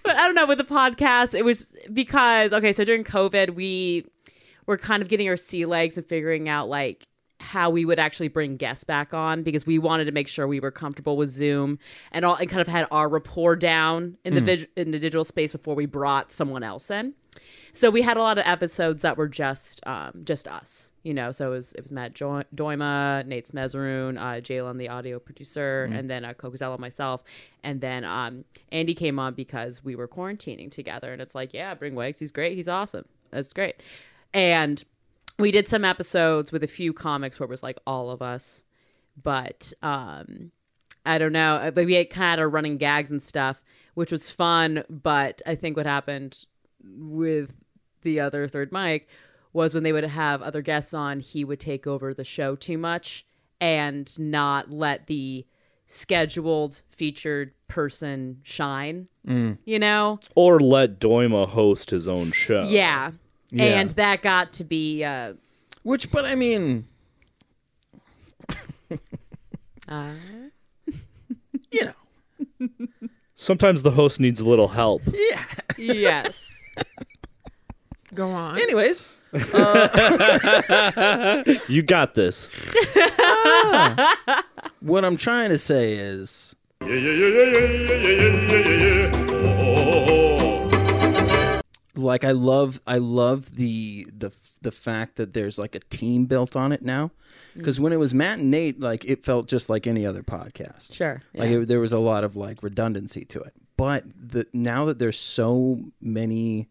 [0.02, 1.34] but I don't know with the podcast.
[1.34, 4.04] It was because okay, so during COVID, we
[4.66, 7.06] were kind of getting our sea legs and figuring out like
[7.44, 10.60] how we would actually bring guests back on because we wanted to make sure we
[10.60, 11.78] were comfortable with Zoom
[12.10, 15.24] and all and kind of had our rapport down in the vid- in the digital
[15.24, 17.14] space before we brought someone else in.
[17.72, 21.32] So we had a lot of episodes that were just um, just us, you know.
[21.32, 25.88] So it was it was Matt jo- Doima, Nate Smezroon, uh, Jalen, the audio producer,
[25.92, 27.24] and then uh, Cocozello, myself,
[27.64, 31.74] and then um, Andy came on because we were quarantining together, and it's like, yeah,
[31.74, 33.82] bring Wags, he's great, he's awesome, that's great,
[34.32, 34.84] and
[35.38, 38.64] we did some episodes with a few comics where it was like all of us,
[39.20, 40.52] but um,
[41.04, 41.56] I don't know.
[41.56, 43.62] uh, But we had kind of running gags and stuff,
[43.94, 44.84] which was fun.
[44.88, 46.44] But I think what happened
[46.82, 47.54] with
[48.02, 49.08] the other third mic
[49.52, 52.76] was when they would have other guests on, he would take over the show too
[52.78, 53.24] much
[53.60, 55.46] and not let the
[55.86, 59.08] scheduled featured person shine.
[59.64, 60.18] You know?
[60.34, 62.64] Or let Doima host his own show.
[62.68, 63.12] Yeah.
[63.50, 63.80] Yeah.
[63.80, 65.34] And that got to be uh,
[65.82, 66.86] Which, but I mean,
[69.88, 70.10] Uh,
[71.72, 72.68] You know.
[73.34, 75.02] Sometimes the host needs a little help.
[75.06, 75.44] Yeah.
[75.76, 76.50] yes.
[78.14, 78.58] Go on.
[78.60, 79.06] Anyways,
[81.68, 82.48] You got this.
[84.80, 86.54] what I'm trying to say is
[91.96, 96.56] like I love I love the the the fact that there's like a team built
[96.56, 97.10] on it now.
[97.54, 100.94] Because when it was Matt and Nate, like it felt just like any other podcast.
[100.94, 101.22] Sure.
[101.34, 103.52] Like it, there was a lot of like redundancy to it.
[103.76, 106.68] But the now that there's so many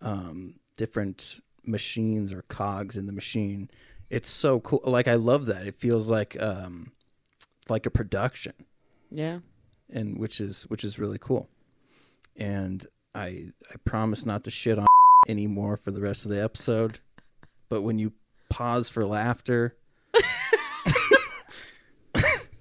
[0.00, 3.70] um, different machines or cogs in the machine,
[4.10, 4.80] it's so cool.
[4.84, 5.66] Like I love that.
[5.66, 6.92] It feels like um,
[7.68, 8.52] like a production,
[9.10, 9.38] yeah.
[9.92, 11.48] and which is which is really cool.
[12.36, 12.84] And
[13.14, 14.86] I I promise not to shit on
[15.28, 16.98] anymore for the rest of the episode.
[17.68, 18.12] But when you
[18.50, 19.76] pause for laughter.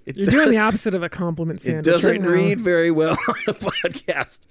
[0.05, 3.35] You're does- doing the opposite of a compliment it doesn't right read very well on
[3.45, 4.47] the podcast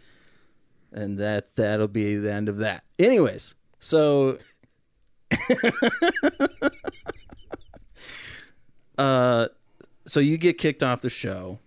[0.93, 4.39] and that that'll be the end of that anyways so
[8.99, 9.49] uh
[10.07, 11.59] so you get kicked off the show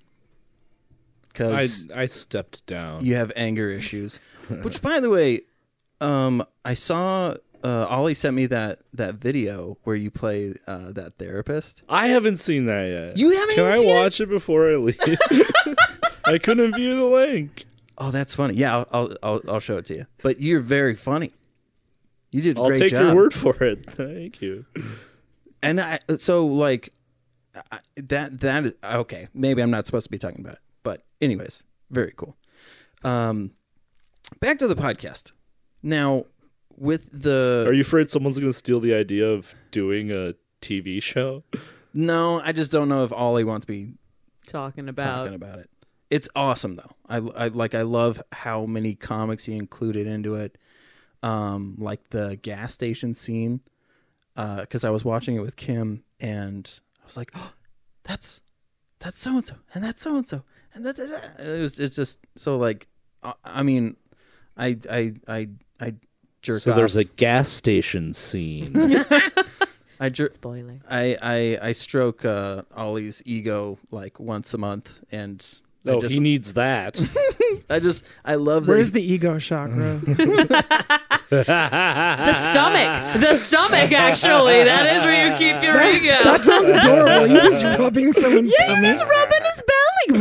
[1.34, 3.04] because I stepped down.
[3.04, 4.20] you have anger issues
[4.64, 5.42] which by the way
[6.02, 7.34] um i saw
[7.64, 12.38] uh ollie sent me that that video where you play uh that therapist I haven't
[12.38, 13.18] seen that yet.
[13.18, 14.00] You haven't Can I seen it?
[14.04, 15.00] watch it before I leave?
[16.26, 17.66] I couldn't view the link.
[17.98, 20.96] oh that's funny yeah i'll i'll, I'll, I'll show it to you but you're very
[20.96, 21.32] funny
[22.32, 23.86] you did a I'll great take job your word for it.
[23.90, 24.66] Thank you.
[25.62, 26.90] and I so like
[27.72, 29.28] I, that that is okay.
[29.36, 32.36] Maybe I'm not supposed to be talking about it, but anyways, very cool.
[33.04, 33.52] Um,
[34.40, 35.32] back to the podcast.
[35.82, 36.26] Now,
[36.78, 41.02] with the Are you afraid someone's going to steal the idea of doing a TV
[41.02, 41.44] show?
[41.94, 43.94] no, I just don't know if Ollie wants to be
[44.48, 45.20] Talking about.
[45.24, 45.70] talking about it.
[46.10, 46.92] It's awesome though.
[47.10, 50.58] I, I like I love how many comics he included into it.
[51.24, 53.62] Um, like the gas station scene,
[54.36, 57.54] because I was watching it with Kim and I was like, oh,
[58.04, 58.42] that's
[59.00, 60.44] that's so and so, and that's so and so,
[60.76, 62.88] and that, that, that." it was it's just so like,
[63.24, 63.96] I, I mean,
[64.58, 65.48] I I I
[65.82, 65.94] I
[66.42, 66.78] jerk So off.
[66.78, 68.72] there's a gas station scene.
[70.00, 70.34] I jerk.
[70.34, 70.80] Spoiler.
[70.90, 75.40] I, I I stroke uh, Ollie's ego like once a month, and
[75.88, 77.00] oh, just he needs that.
[77.70, 78.72] I just I love that.
[78.74, 80.00] Where's he- the ego chakra?
[81.34, 83.14] The stomach.
[83.22, 84.64] The stomach, actually.
[84.66, 86.24] That is where you keep your ego.
[86.24, 87.26] that sounds adorable.
[87.28, 88.88] You're just rubbing someone's tummy.
[88.88, 89.04] He's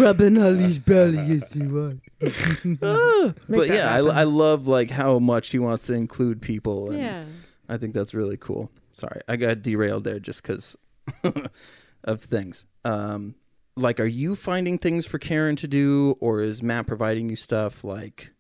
[0.02, 1.16] rubbing his belly.
[1.16, 1.66] Rubbing Ollie's belly.
[1.66, 1.94] You are.
[2.82, 3.98] Ah, but yeah, I.
[3.98, 6.90] I love like how much he wants to include people.
[6.90, 7.24] And Yeah.
[7.68, 8.70] I think that's really cool.
[8.92, 10.76] Sorry, I got derailed there just because
[12.04, 12.66] of things.
[12.84, 13.34] Um,
[13.76, 17.82] like, are you finding things for Karen to do, or is Matt providing you stuff?
[17.84, 18.32] Like,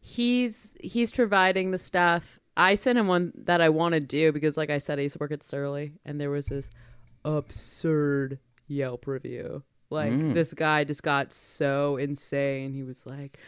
[0.00, 2.38] he's he's providing the stuff.
[2.56, 5.14] I sent him one that I want to do because, like I said, I used
[5.14, 6.70] to work at Surly, and there was this
[7.24, 9.62] absurd Yelp review.
[9.90, 10.34] Like mm.
[10.34, 12.72] this guy just got so insane.
[12.72, 13.38] He was like,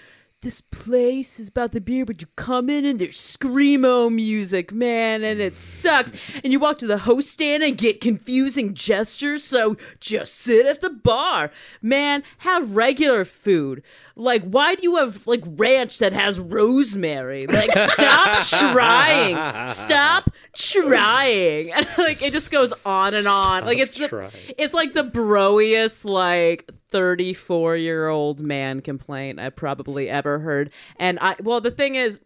[0.40, 5.22] "This place is about the beer, but you come in and there's screamo music, man,
[5.22, 6.12] and it sucks.
[6.42, 9.44] And you walk to the host stand and get confusing gestures.
[9.44, 11.50] So just sit at the bar,
[11.82, 12.22] man.
[12.38, 13.82] Have regular food.
[14.20, 17.46] Like, why do you have like ranch that has rosemary?
[17.46, 18.42] Like, stop
[18.72, 19.66] trying.
[19.66, 21.70] Stop trying.
[21.74, 23.64] And like, it just goes on and on.
[23.64, 30.08] Like, it's the, it's like the broiest like 34 year old man complaint I've probably
[30.10, 30.70] ever heard.
[30.96, 32.20] And I well, the thing is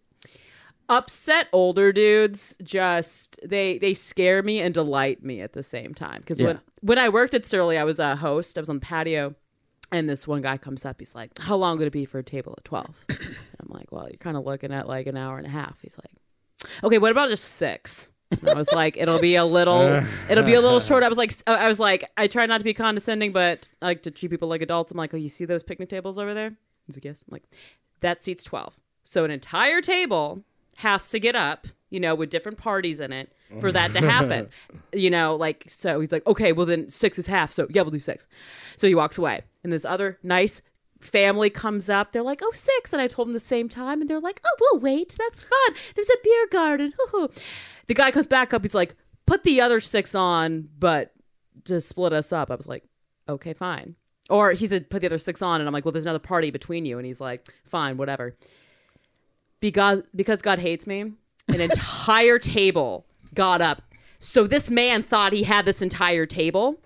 [0.88, 6.20] upset older dudes just they they scare me and delight me at the same time
[6.20, 6.46] because Yeah.
[6.48, 9.34] when when i worked at surly i was a host i was on the patio
[9.94, 12.22] and this one guy comes up he's like how long would it be for a
[12.22, 13.18] table at 12 and
[13.60, 15.98] i'm like well you're kind of looking at like an hour and a half he's
[15.98, 16.12] like
[16.82, 20.54] okay what about just six and I was like, it'll be a little, it'll be
[20.54, 21.02] a little short.
[21.02, 24.02] I was like, I was like, I try not to be condescending, but I like
[24.02, 24.90] to treat people like adults.
[24.90, 26.56] I'm like, oh, you see those picnic tables over there?
[26.86, 27.24] He's like, yes.
[27.28, 27.44] I'm like,
[28.00, 28.78] that seats 12.
[29.04, 30.42] So an entire table
[30.76, 34.48] has to get up, you know, with different parties in it for that to happen.
[34.92, 37.52] you know, like, so he's like, okay, well then six is half.
[37.52, 38.26] So yeah, we'll do six.
[38.76, 39.42] So he walks away.
[39.65, 40.62] And this other nice
[41.01, 42.12] family comes up.
[42.12, 42.93] They're like, oh, six.
[42.93, 44.01] And I told them the same time.
[44.01, 45.16] And they're like, oh, we'll wait.
[45.19, 45.74] That's fun.
[45.95, 46.93] There's a beer garden.
[46.99, 47.31] Hoo-hoo.
[47.86, 48.62] The guy comes back up.
[48.62, 48.95] He's like,
[49.27, 51.12] put the other six on, but
[51.65, 52.51] to split us up.
[52.51, 52.85] I was like,
[53.28, 53.97] okay, fine.
[54.31, 55.61] Or he said, put the other six on.
[55.61, 56.99] And I'm like, well, there's another party between you.
[56.99, 58.36] And he's like, fine, whatever.
[59.61, 61.15] Because, because God hates me, an
[61.61, 63.82] entire table got up.
[64.19, 66.81] So this man thought he had this entire table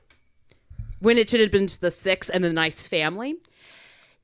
[1.01, 3.37] when it should have been to the six and the nice family.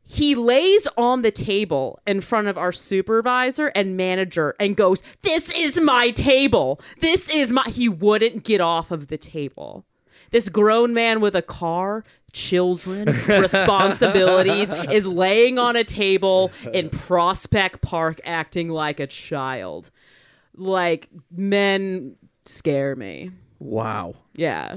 [0.07, 5.57] He lays on the table in front of our supervisor and manager and goes, This
[5.59, 6.81] is my table.
[7.01, 7.65] This is my.
[7.69, 9.87] He wouldn't get off of the table.
[10.31, 17.81] This grown man with a car, children, responsibilities is laying on a table in Prospect
[17.81, 19.91] Park acting like a child.
[20.57, 23.31] Like, men scare me.
[23.59, 24.15] Wow.
[24.35, 24.77] Yeah.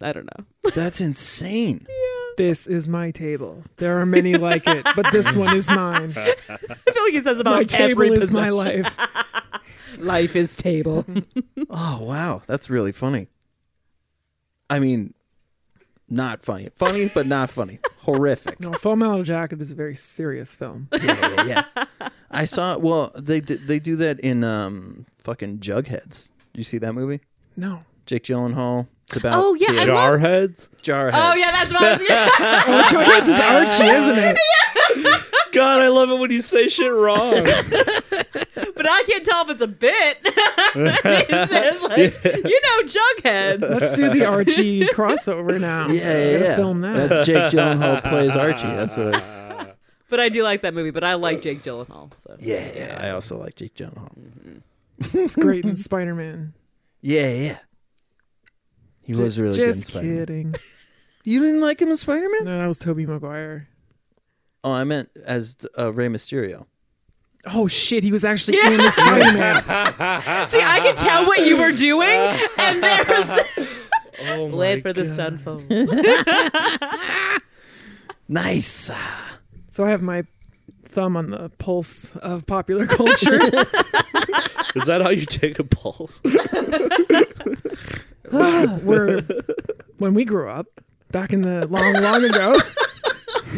[0.00, 0.44] I don't know.
[0.74, 1.86] That's insane.
[2.38, 3.62] This is my table.
[3.76, 6.14] There are many like it, but this one is mine.
[6.16, 8.82] I feel like he says about My table every is my possession.
[8.82, 8.96] life.
[9.98, 11.04] Life is table.
[11.68, 13.28] Oh wow, that's really funny.
[14.70, 15.12] I mean,
[16.08, 16.68] not funny.
[16.74, 17.78] Funny, but not funny.
[17.98, 18.58] Horrific.
[18.60, 20.88] No, Full Metal Jacket is a very serious film.
[21.02, 21.84] Yeah, yeah, yeah.
[22.30, 22.78] I saw.
[22.78, 26.30] Well, they d- they do that in um fucking Jugheads.
[26.54, 27.20] Did you see that movie?
[27.58, 27.80] No.
[28.06, 28.88] Jake Gyllenhaal.
[29.12, 30.68] It's about Oh, yeah, the I love- Jarheads?
[30.82, 31.10] Jarheads.
[31.14, 32.62] oh, yeah, that's what I was oh, yeah.
[32.66, 35.22] Oh, Jughead's is Archie, isn't it?
[35.52, 37.34] God, I love it when you say shit wrong.
[38.74, 40.18] But I can't tell if it's a bit.
[40.24, 43.60] he says, like, you know, Jughead.
[43.60, 45.86] Let's do the Archie crossover now.
[45.88, 46.56] Yeah, yeah, yeah.
[46.56, 47.08] Film that.
[47.08, 48.66] That's Jake Gyllenhaal plays Archie.
[48.66, 49.66] That's what I was.
[50.08, 52.16] But I do like that movie, but I like Jake Gyllenhaal.
[52.16, 52.34] So.
[52.40, 52.98] Yeah, yeah.
[53.00, 54.10] I also like Jake Gyllenhaal.
[54.18, 55.18] Mm-hmm.
[55.18, 56.54] It's great in Spider Man.
[57.02, 57.58] Yeah, yeah.
[59.16, 60.16] He was really good in Just Spider-Man.
[60.18, 60.54] kidding.
[61.24, 62.44] You didn't like him in Spider-Man?
[62.46, 63.68] No, that was Tobey Maguire.
[64.64, 66.66] Oh, I meant as uh, Rey Mysterio.
[67.54, 69.56] Oh shit, he was actually in the Spider Man.
[70.48, 72.08] See, I could tell what you were doing,
[72.58, 73.78] and there was.
[74.24, 75.32] Oh my Wait for this to God.
[75.32, 75.64] unfold.
[78.28, 78.90] Nice.
[79.68, 80.24] So I have my
[80.84, 83.38] thumb on the pulse of popular culture.
[84.74, 86.20] Is that how you take a pulse?
[88.84, 89.20] Where
[89.98, 90.66] when we grew up,
[91.10, 92.58] back in the long, long ago,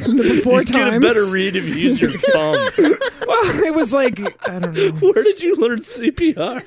[0.22, 2.54] before You'd get a better read if you use your thumb.
[3.28, 4.90] well, it was like I don't know.
[5.12, 6.64] Where did you learn CPR?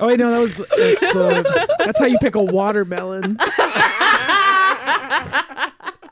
[0.00, 3.38] Oh wait, no, that was that's the that's how you pick a watermelon.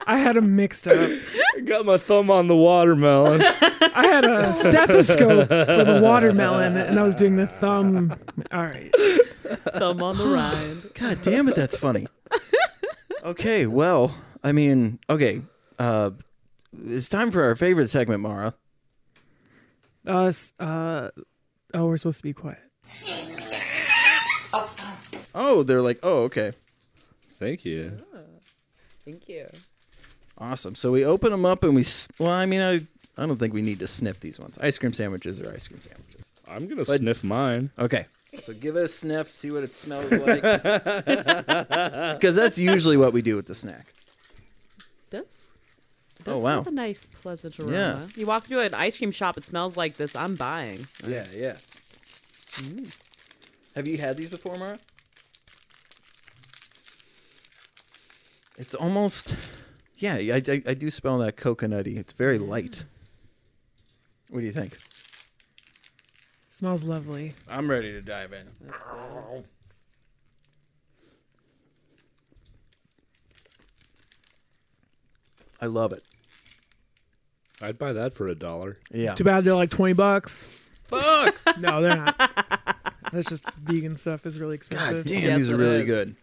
[0.07, 1.11] I had them mixed up.
[1.57, 3.43] I got my thumb on the watermelon.
[3.43, 8.15] I had a stethoscope for the watermelon, and I was doing the thumb.
[8.53, 10.91] All right, Thumb on the rind.
[10.95, 12.07] God damn it, that's funny.
[13.25, 14.15] Okay, well,
[14.45, 15.43] I mean, okay.
[15.79, 16.11] Uh,
[16.85, 18.55] it's time for our favorite segment, Mara.
[20.07, 20.53] us.
[20.61, 21.11] Uh,
[21.75, 22.61] oh, we're supposed to be quiet.
[25.35, 26.53] Oh, they're like, oh, okay.
[27.33, 27.99] Thank you.
[29.05, 29.47] Thank you.
[30.39, 30.75] Awesome.
[30.75, 32.75] So we open them up and we, s- well, I mean, I,
[33.21, 34.59] I don't think we need to sniff these ones.
[34.59, 36.23] Ice cream sandwiches are ice cream sandwiches.
[36.49, 37.71] I'm gonna sniff mine.
[37.79, 38.05] Okay.
[38.41, 40.43] So give it a sniff, see what it smells like.
[42.17, 43.93] Because that's usually what we do with the snack.
[45.11, 45.55] Does.
[46.23, 46.57] Does Oh, wow.
[46.59, 47.73] have a nice, pleasant aroma.
[47.73, 48.07] Yeah.
[48.15, 50.15] You walk into an ice cream shop, it smells like this.
[50.15, 50.87] I'm buying.
[51.07, 51.53] Yeah, yeah.
[52.63, 52.97] Mm.
[53.75, 54.79] Have you had these before, Mara?
[58.59, 59.35] It's almost,
[59.97, 60.15] yeah.
[60.15, 61.97] I, I, I do smell that coconutty.
[61.97, 62.85] It's very light.
[64.31, 64.77] What do you think?
[66.49, 67.35] Smells lovely.
[67.51, 68.47] I'm ready to dive in.
[75.61, 76.03] I love it.
[77.63, 78.79] I'd buy that for a dollar.
[78.93, 79.15] Yeah.
[79.15, 80.69] Too bad they're like twenty bucks.
[80.85, 81.35] Fuck.
[81.59, 82.19] No, they're not.
[83.13, 85.05] That's just vegan stuff is really God expensive.
[85.07, 85.85] damn, Yes, these are it really is.
[85.87, 86.17] good.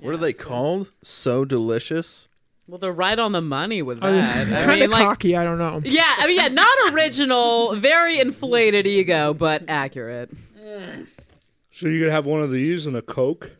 [0.00, 0.90] What are they called?
[1.02, 2.27] So delicious.
[2.68, 4.14] Well, they're right on the money with that.
[4.52, 5.34] I kind mean, of like, cocky.
[5.34, 5.80] I don't know.
[5.84, 10.30] yeah, I mean, yeah, not original, very inflated ego, but accurate.
[11.70, 13.52] So you could have one of these and a Coke.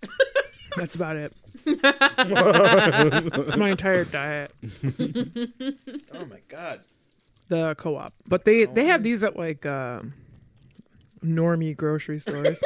[0.76, 1.34] That's about it.
[1.66, 4.52] It's my entire diet.
[6.14, 6.80] Oh my god.
[7.48, 10.14] The co-op, but they they have these at like um,
[11.22, 12.64] normie grocery stores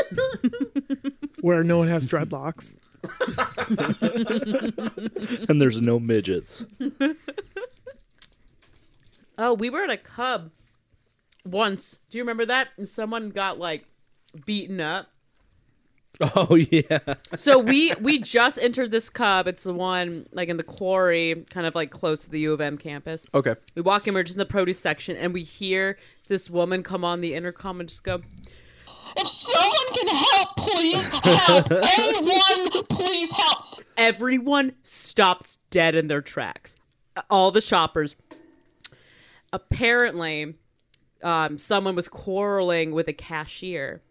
[1.40, 2.76] where no one has dreadlocks.
[5.48, 6.66] And there's no midgets.
[9.40, 10.50] Oh, we were at a Cub
[11.44, 12.00] once.
[12.10, 12.68] Do you remember that?
[12.76, 13.84] And someone got like
[14.44, 15.08] beaten up.
[16.20, 17.14] Oh yeah.
[17.36, 19.46] So we we just entered this Cub.
[19.46, 22.60] It's the one like in the quarry, kind of like close to the U of
[22.60, 23.24] M campus.
[23.32, 23.54] Okay.
[23.76, 25.96] We walk in, we're just in the produce section, and we hear
[26.26, 28.22] this woman come on the intercom and just go,
[29.16, 31.72] If someone can help, please help.
[31.98, 33.82] Anyone, please help.
[33.96, 36.76] everyone stops dead in their tracks.
[37.30, 38.16] All the shoppers.
[39.52, 40.54] Apparently,
[41.22, 44.02] um, someone was quarreling with a cashier,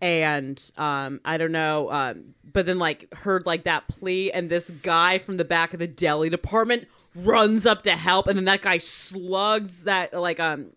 [0.00, 4.70] and um, I don't know, um, but then like heard like that plea, and this
[4.70, 8.62] guy from the back of the deli department runs up to help, and then that
[8.62, 10.70] guy slugs that like um,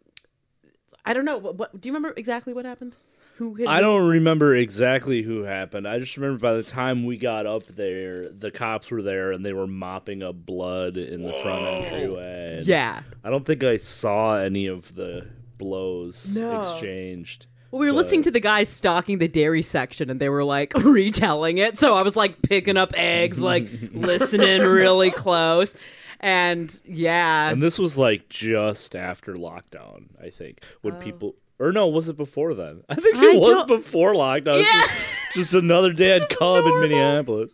[1.06, 2.96] I don't know what, what do you remember exactly what happened?
[3.42, 3.68] Who hit?
[3.68, 3.82] I who?
[3.82, 5.88] don't remember exactly who happened.
[5.88, 9.44] I just remember by the time we got up there, the cops were there and
[9.44, 12.58] they were mopping up blood in the front entryway.
[12.60, 13.02] and Yeah.
[13.24, 15.26] I don't think I saw any of the
[15.58, 16.60] blows No.
[16.60, 17.48] exchanged.
[17.72, 20.74] Well, we were listening to the guys stocking the dairy section, and they were like
[20.84, 21.80] retelling it.
[21.80, 25.74] So I was like picking up eggs, like listening really close,
[26.20, 30.64] and yeah, And this was like just after lockdown, I think.
[30.82, 31.00] When oh.
[31.00, 32.84] people or no, was it before then?
[32.90, 34.56] I think it I was don't- before lockdown.
[34.60, 34.82] It's Yeah.
[34.88, 36.82] Just, just another day at is Cub in.
[36.82, 37.54] Minneapolis.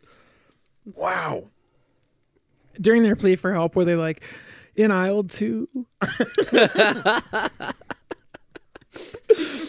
[0.95, 1.49] Wow.
[2.79, 4.23] During their plea for help, were they like
[4.75, 5.67] in aisle two?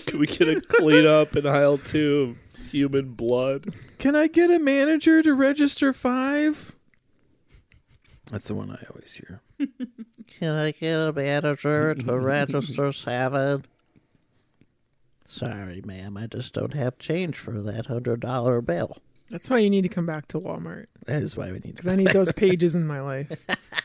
[0.06, 3.74] Can we get a cleanup in aisle two of human blood?
[3.98, 6.74] Can I get a manager to register five?
[8.30, 9.40] That's the one I always hear.
[10.38, 13.64] Can I get a manager to register seven?
[15.30, 18.96] Sorry, ma'am, I just don't have change for that hundred dollar bill.
[19.28, 21.86] That's why you need to come back to Walmart That is why we need because.
[21.86, 23.30] I need those pages in my life.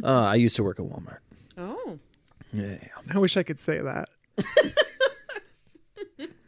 [0.00, 1.18] Uh, I used to work at Walmart.
[1.56, 1.98] oh,
[2.52, 2.76] Yeah.
[3.12, 4.08] I wish I could say that.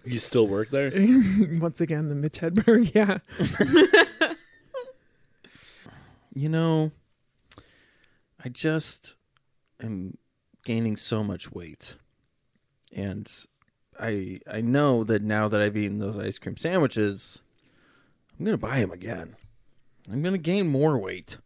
[0.04, 0.92] You still work there?
[1.60, 2.92] Once again, the Mitch Hedberg.
[2.94, 3.18] Yeah.
[6.32, 6.92] You know,
[8.44, 9.16] I just
[9.82, 10.16] am
[10.64, 11.96] gaining so much weight.
[12.94, 13.30] And
[13.98, 17.42] I I know that now that I've eaten those ice cream sandwiches,
[18.38, 19.36] I'm going to buy them again.
[20.12, 21.38] I'm going to gain more weight.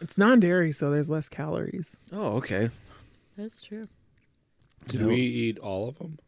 [0.00, 1.96] It's non dairy, so there's less calories.
[2.12, 2.68] Oh, okay.
[3.36, 3.88] that's true.
[4.88, 5.08] Did No.
[5.08, 6.18] we eat all of them?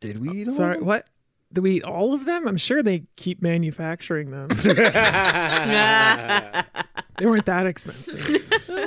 [0.00, 0.86] Did we uh, eat all Sorry, of them?
[0.86, 1.06] what?
[1.52, 2.48] Do we eat all of them?
[2.48, 4.48] I'm sure they keep manufacturing them.
[7.18, 8.18] they weren't that expensive.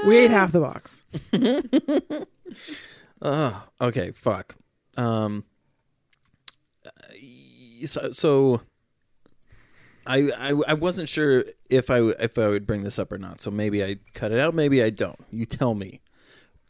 [0.05, 1.05] We ate half the box.
[3.21, 4.11] Oh, okay.
[4.11, 4.55] Fuck.
[4.95, 5.43] Um.
[6.85, 6.89] uh,
[7.85, 8.61] So, so
[10.05, 13.39] I, I I wasn't sure if I if I would bring this up or not.
[13.41, 14.53] So maybe I cut it out.
[14.53, 15.19] Maybe I don't.
[15.31, 16.01] You tell me.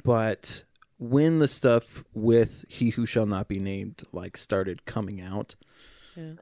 [0.03, 0.63] But
[0.99, 5.55] when the stuff with "He Who Shall Not Be Named" like started coming out,
[6.15, 6.33] Yeah.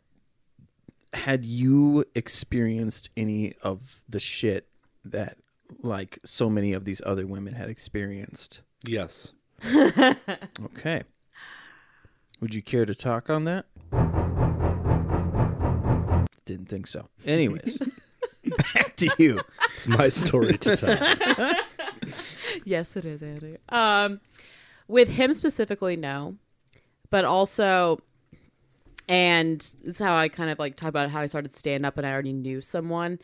[1.14, 4.68] had you experienced any of the shit
[5.06, 5.38] that
[5.82, 8.62] like so many of these other women had experienced?
[8.88, 9.34] Yes.
[10.64, 11.04] Okay.
[12.42, 13.66] Would you care to talk on that?
[16.46, 17.10] Didn't think so.
[17.26, 17.80] Anyways,
[18.74, 19.42] back to you.
[19.66, 21.54] It's my story to tell.
[22.66, 23.58] yes, it is, Andy.
[23.70, 24.20] Um,
[24.88, 26.36] with him specifically, no,
[27.10, 28.00] but also,
[29.10, 31.98] and this is how I kind of like talk about how I started stand up,
[31.98, 33.18] and I already knew someone.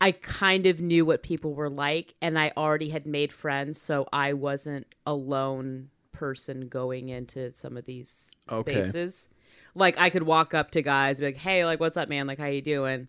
[0.00, 4.06] I kind of knew what people were like, and I already had made friends, so
[4.12, 8.80] I wasn't a lone person going into some of these Okay.
[8.80, 9.28] spaces.
[9.74, 12.26] Like I could walk up to guys, and be like, "Hey, like, what's up, man?
[12.26, 13.08] Like, how you doing?"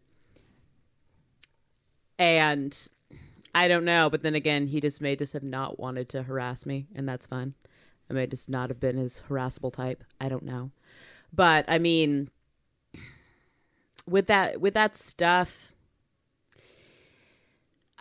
[2.18, 2.76] And
[3.53, 6.66] I don't know, but then again, he just may just have not wanted to harass
[6.66, 7.53] me, and that's fine.
[8.10, 10.03] I may just not have been his harassable type.
[10.20, 10.72] I don't know,
[11.32, 12.30] but I mean,
[14.07, 15.74] with that with that stuff,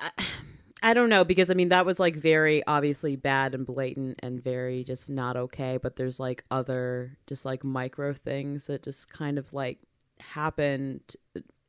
[0.82, 4.42] I, don't know because I mean that was like very obviously bad and blatant and
[4.42, 5.76] very just not okay.
[5.76, 9.78] But there's like other just like micro things that just kind of like
[10.20, 11.16] happened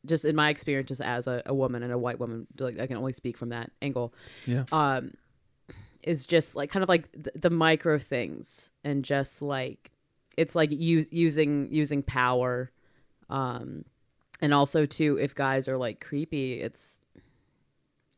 [0.06, 2.88] just in my experience just as a, a woman and a white woman like i
[2.88, 4.14] can only speak from that angle
[4.46, 4.64] Yeah.
[4.72, 5.12] um
[6.04, 9.92] is just like kind of like the, the micro things and just like
[10.38, 12.72] it's like use, using using power
[13.30, 13.84] um
[14.42, 17.02] and also too if guys are like creepy it's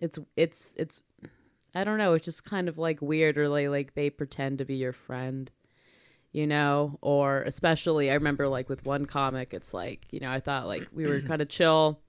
[0.02, 1.02] it's it's it's
[1.74, 4.66] i don't know it's just kind of like weird or like like they pretend to
[4.66, 5.52] be your friend
[6.32, 6.98] you know?
[7.02, 10.88] Or especially i remember like with one comic it's like you know i thought like
[10.94, 12.00] we were kind of chill.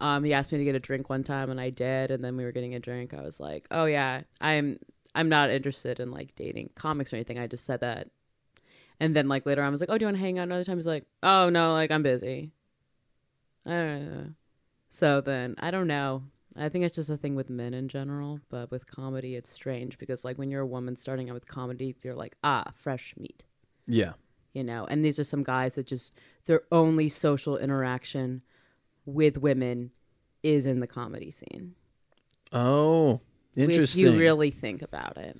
[0.00, 2.36] Um he asked me to get a drink one time and i did and then
[2.36, 3.14] we were getting a drink.
[3.14, 4.78] I was like oh yeah i'm
[5.14, 7.38] i'm not interested in like dating comics or anything.
[7.38, 8.08] I just said that.
[9.00, 10.44] And then like later on i was like oh do you want to hang out
[10.44, 10.78] another time?
[10.78, 12.52] He's like oh no like i'm busy.
[13.66, 14.26] I don't know.
[14.88, 16.22] So then i don't know
[16.56, 19.98] i think it's just a thing with men in general but with comedy it's strange
[19.98, 23.44] because like when you're a woman starting out with comedy you're like ah fresh meat
[23.86, 24.12] Yeah.
[24.54, 26.14] you know and these are some guys that just
[26.46, 28.42] their only social interaction
[29.04, 29.90] with women
[30.42, 31.74] is in the comedy scene
[32.50, 33.20] Oh,
[33.56, 34.06] interesting.
[34.06, 35.36] if you really think about it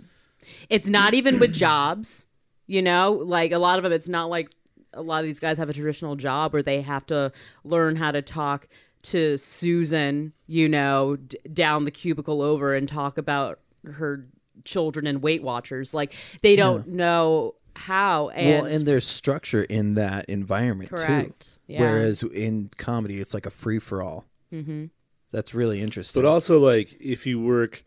[0.68, 2.26] it's not even with jobs
[2.66, 4.50] You know, like a lot of them, it's not like
[4.92, 7.32] a lot of these guys have a traditional job where they have to
[7.64, 8.68] learn how to talk
[9.02, 14.26] to Susan, you know, d- down the cubicle over and talk about her
[14.64, 15.94] children and Weight Watchers.
[15.94, 18.28] Like they don't know how.
[18.30, 21.58] And, well, and there's structure in that environment Correct.
[21.66, 21.74] too.
[21.74, 21.80] Yeah.
[21.80, 24.26] Whereas in comedy, it's like a free for all.
[24.52, 24.86] Mm-hmm.
[25.30, 26.20] That's really interesting.
[26.22, 27.84] But also, like, if you work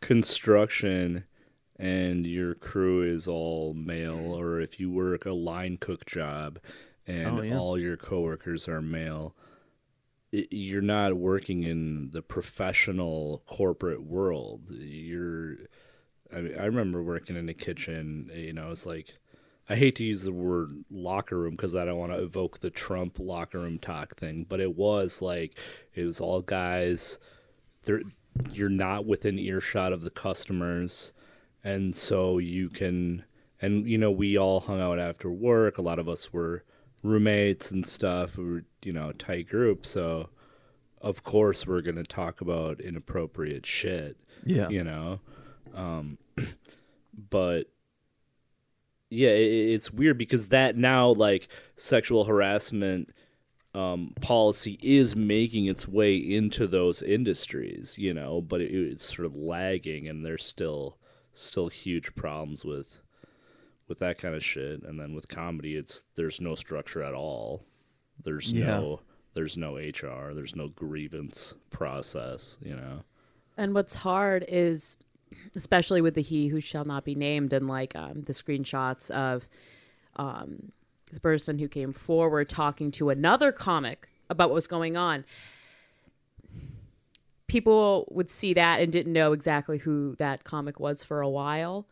[0.00, 1.24] construction
[1.76, 6.58] and your crew is all male, or if you work a line cook job
[7.06, 7.56] and Oh, yeah.
[7.56, 9.42] all your coworkers are male, i
[10.32, 14.70] you're not working in the professional corporate world.
[14.70, 15.56] You're,
[16.32, 19.18] I, mean, I remember working in a kitchen, you know, it's like,
[19.68, 22.70] I hate to use the word locker room because I don't want to evoke the
[22.70, 25.56] Trump locker room talk thing, but it was like
[25.94, 27.20] it was all guys.
[27.84, 28.02] They're,
[28.50, 31.12] you're not within earshot of the customers,
[31.62, 33.24] and so you can.
[33.62, 35.78] And you know, we all hung out after work.
[35.78, 36.64] A lot of us were
[37.02, 38.36] roommates and stuff.
[38.36, 39.86] We were, you know, tight group.
[39.86, 40.30] So,
[41.00, 44.16] of course, we're gonna talk about inappropriate shit.
[44.44, 44.68] yeah.
[44.68, 45.20] You know,
[45.74, 46.18] um,
[47.30, 47.64] but
[49.10, 53.10] yeah, it, it's weird because that now like sexual harassment
[53.74, 59.26] um, policy is making its way into those industries, you know, but it, it's sort
[59.26, 60.98] of lagging, and there's still
[61.32, 63.00] still huge problems with
[63.90, 64.82] with that kind of shit.
[64.84, 67.62] And then with comedy, it's there's no structure at all.
[68.24, 68.66] There's Yeah.
[68.68, 69.00] no
[69.34, 70.32] there's no HR.
[70.34, 72.56] There's no grievance process.
[72.62, 73.02] You know.
[73.56, 74.96] And what's hard is,
[75.54, 79.48] especially with the he who shall not be named, and like um, the screenshots of
[80.16, 80.72] um,
[81.12, 85.24] the person who came forward talking to another comic about what was going on.
[87.48, 91.84] People would see that and didn't know exactly who that comic was for a while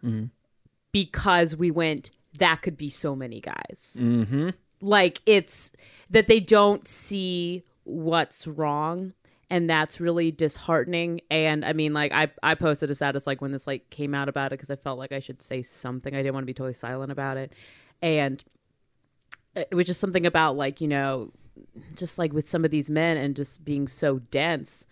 [0.93, 3.97] because we went, that could be so many guys.
[3.98, 4.51] Mm-hmm.
[4.81, 5.73] Like it's
[6.10, 9.15] that they don't see what's wrong
[9.51, 13.51] and that's really disheartening and i mean like i i posted a status like when
[13.51, 16.19] this like came out about it because i felt like i should say something i
[16.19, 17.55] didn't want to be totally silent about it
[18.02, 18.44] and
[19.56, 21.32] it was just something about like you know
[21.94, 24.86] just like with some of these men and just being so dense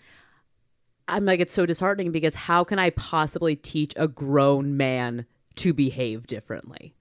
[1.09, 5.27] i'm like it's so disheartening because how can i possibly teach a grown man
[5.57, 6.95] to behave differently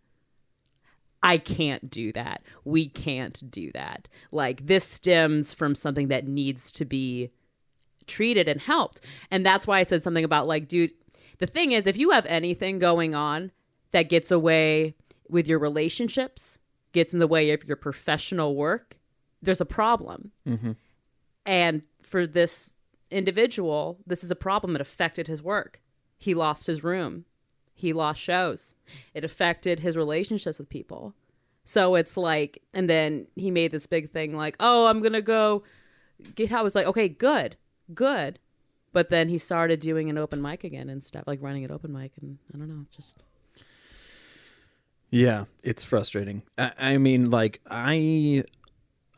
[1.25, 2.43] I can't do that.
[2.65, 4.07] We can't do that.
[4.31, 7.31] Like this stems from something that needs to be
[8.05, 9.01] treated and helped.
[9.31, 10.91] And that's why I said something about like, dude,
[11.39, 13.51] the thing is, if you have anything going on
[13.89, 14.93] that gets away
[15.27, 16.59] with your relationships,
[16.91, 18.99] gets in the way of your professional work,
[19.41, 20.31] there's a problem.
[20.47, 20.73] Mm-hmm.
[21.47, 22.75] And for this
[23.09, 25.81] individual, this is a problem that affected his work.
[26.19, 27.25] He lost his room.
[27.75, 28.75] He lost shows.
[29.13, 31.13] It affected his relationships with people.
[31.65, 35.21] So it's like, and then he made this big thing like, oh, I'm going to
[35.21, 35.63] go
[36.35, 37.57] get how I was like, okay, good,
[37.93, 38.39] good.
[38.93, 41.91] But then he started doing an open mic again and stuff, like running an open
[41.91, 42.13] mic.
[42.21, 43.23] And I don't know, just
[45.09, 46.43] Yeah, it's frustrating.
[46.57, 48.43] I, I mean, like I,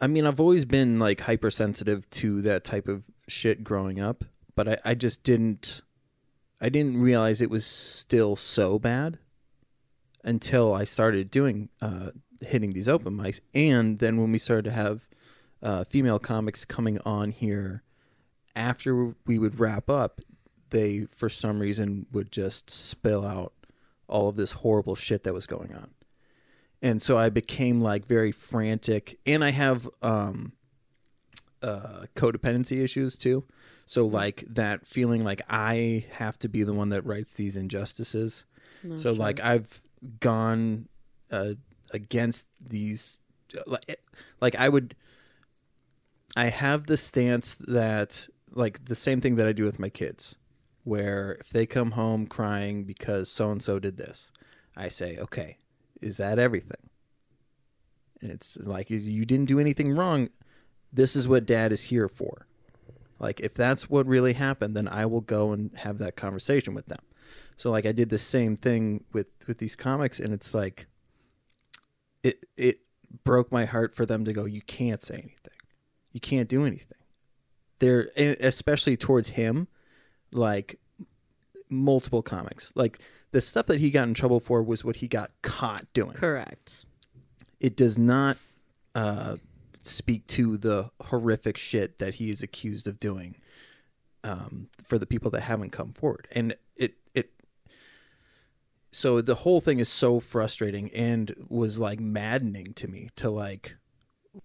[0.01, 4.23] I mean, I've always been like hypersensitive to that type of shit growing up,
[4.55, 5.81] but I, I just didn't,
[6.61, 9.19] I didn't realize it was still so bad
[10.23, 12.11] until I started doing, uh,
[12.41, 15.07] hitting these open mics, and then when we started to have
[15.61, 17.84] uh, female comics coming on here
[18.55, 20.21] after we would wrap up,
[20.69, 23.53] they for some reason would just spill out
[24.07, 25.91] all of this horrible shit that was going on.
[26.81, 30.53] And so I became like very frantic and I have um
[31.61, 33.45] uh codependency issues too.
[33.88, 38.45] So like that feeling like I have to be the one that writes these injustices.
[38.97, 39.81] so like I've
[40.19, 40.89] gone
[41.31, 41.53] uh
[41.93, 43.22] against these
[43.65, 43.99] like
[44.39, 44.93] like I would
[46.35, 50.35] I have the stance that like the same thing that I do with my kids
[50.84, 54.31] where if they come home crying because so and so did this,
[54.76, 55.57] I say, "Okay,
[56.01, 56.89] is that everything?"
[58.22, 60.30] And it's like you didn't do anything wrong.
[60.91, 62.46] This is what dad is here for.
[63.19, 66.88] Like if that's what really happened, then I will go and have that conversation with
[66.88, 66.99] them.
[67.56, 70.85] So like I did the same thing with with these comics and it's like
[72.23, 72.80] it it
[73.23, 75.53] broke my heart for them to go, "You can't say anything.
[76.11, 76.98] You can't do anything."
[77.80, 79.68] They're especially towards him
[80.31, 80.80] like
[81.69, 82.73] multiple comics.
[82.76, 82.99] Like
[83.31, 86.14] the stuff that he got in trouble for was what he got caught doing.
[86.14, 86.85] correct.
[87.60, 88.38] It does not
[88.94, 89.38] uh,
[89.88, 93.35] speak to the horrific shit that he is accused of doing
[94.23, 96.27] um, for the people that haven't come forward.
[96.34, 97.31] And it it
[98.91, 103.76] so the whole thing is so frustrating and was like maddening to me to like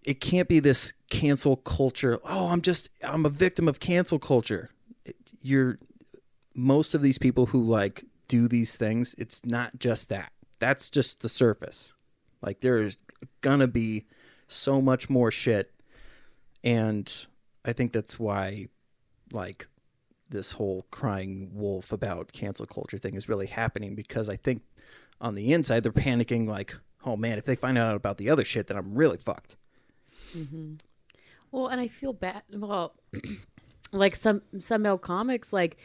[0.05, 2.19] it can't be this cancel culture.
[2.25, 4.71] Oh, I'm just I'm a victim of cancel culture.
[5.41, 5.79] You're
[6.55, 10.33] most of these people who like do these things, it's not just that.
[10.59, 11.93] That's just the surface.
[12.41, 12.97] Like there's
[13.41, 14.07] gonna be
[14.53, 15.73] so much more shit
[16.65, 17.27] and
[17.65, 18.69] I think that's why
[19.33, 19.67] like
[20.29, 24.63] this whole crying wolf about cancel culture thing is really happening because I think
[25.21, 26.75] on the inside they're panicking like,
[27.05, 29.57] oh man, if they find out about the other shit, then I'm really fucked.
[30.37, 30.75] Mm-hmm.
[31.51, 32.43] Well, and I feel bad.
[32.51, 32.95] Well,
[33.93, 35.77] like some some male comics, like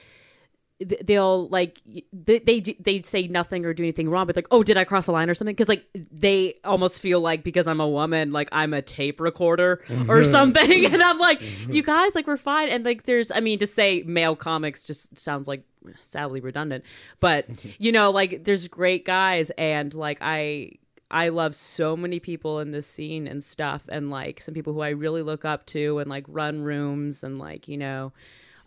[0.79, 1.81] they'll like
[2.13, 5.07] they they they say nothing or do anything wrong, but like, oh, did I cross
[5.07, 5.55] a line or something?
[5.55, 9.81] Because like they almost feel like because I'm a woman, like I'm a tape recorder
[10.07, 12.69] or something, and I'm like, you guys, like we're fine.
[12.69, 15.63] And like, there's, I mean, to say male comics just sounds like
[16.01, 16.85] sadly redundant,
[17.19, 17.47] but
[17.79, 20.73] you know, like there's great guys, and like I
[21.09, 24.81] I love so many people in this scene and stuff, and like some people who
[24.81, 28.13] I really look up to and like run rooms and like you know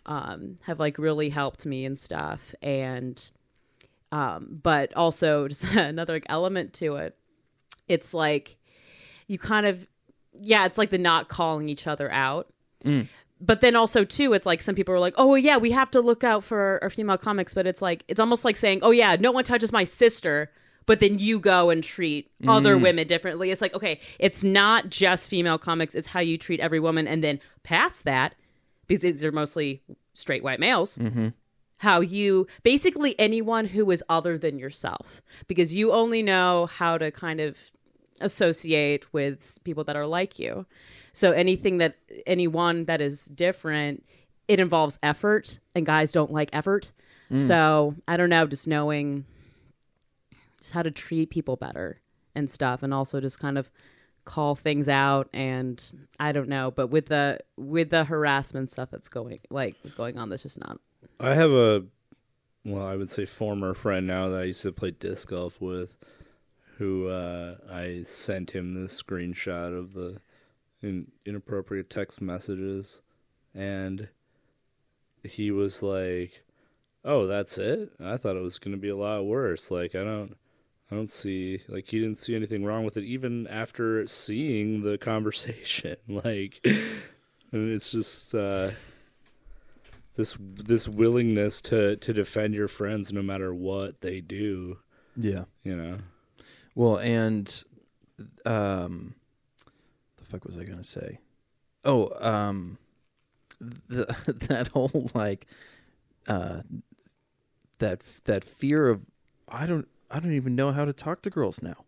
[0.05, 2.53] um, have like really helped me and stuff.
[2.61, 3.29] And
[4.11, 7.17] um, but also just another like, element to it.
[7.87, 8.57] It's like
[9.27, 9.87] you kind of
[10.41, 12.49] yeah, it's like the not calling each other out.
[13.43, 15.89] But then also too, it's like some people are like, "Oh well, yeah, we have
[15.91, 18.79] to look out for our, our female comics," but it's like it's almost like saying,
[18.83, 20.51] "Oh yeah, no one touches my sister,"
[20.85, 23.49] but then you go and treat other women differently.
[23.49, 27.23] It's like, okay, it's not just female comics; it's how you treat every woman, and
[27.23, 28.35] then past that,
[28.91, 29.81] because these are mostly
[30.13, 30.97] straight white males.
[30.97, 31.29] Mm-hmm.
[31.77, 37.09] How you basically anyone who is other than yourself, because you only know how to
[37.09, 37.71] kind of
[38.19, 40.67] associate with people that are like you.
[41.11, 41.95] So anything that
[42.27, 44.05] anyone that is different,
[44.47, 46.91] it involves effort, and guys don't like effort.
[47.31, 47.39] Mm.
[47.39, 49.25] So I don't know, just knowing
[50.59, 51.97] just how to treat people better
[52.35, 53.71] and stuff, and also just kind of
[54.25, 59.09] call things out and I don't know, but with the with the harassment stuff that's
[59.09, 60.79] going like was going on, that's just not.
[61.19, 61.83] I have a,
[62.65, 65.95] well, I would say former friend now that I used to play disc golf with,
[66.77, 70.19] who uh, I sent him the screenshot of the
[70.81, 73.01] in, inappropriate text messages,
[73.53, 74.09] and
[75.23, 76.43] he was like,
[77.05, 77.91] "Oh, that's it?
[77.99, 79.71] I thought it was going to be a lot worse.
[79.71, 80.37] Like, I don't."
[80.91, 84.97] I don't see like he didn't see anything wrong with it even after seeing the
[85.09, 85.95] conversation.
[86.07, 88.71] Like and it's just uh
[90.15, 94.79] this this willingness to to defend your friends no matter what they do,
[95.15, 95.45] Yeah.
[95.63, 95.97] you know.
[96.75, 97.63] Well, and
[98.45, 99.15] um,
[100.17, 101.19] the fuck was I gonna say?
[101.85, 102.77] Oh, um,
[103.59, 104.05] the,
[104.49, 105.47] that whole like,
[106.27, 106.61] uh,
[107.79, 109.05] that that fear of
[109.49, 111.85] I don't I don't even know how to talk to girls now.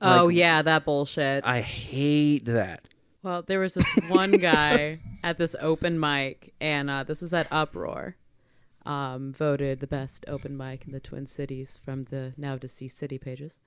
[0.00, 1.44] Oh Like- yeah, that bullshit.
[1.46, 2.84] I hate that.
[3.22, 7.46] Well, there was this one guy at this open mic, and uh, this was at
[7.52, 8.16] Uproar,
[8.84, 13.18] um, voted the best open mic in the Twin Cities from the now deceased city
[13.18, 13.60] pages.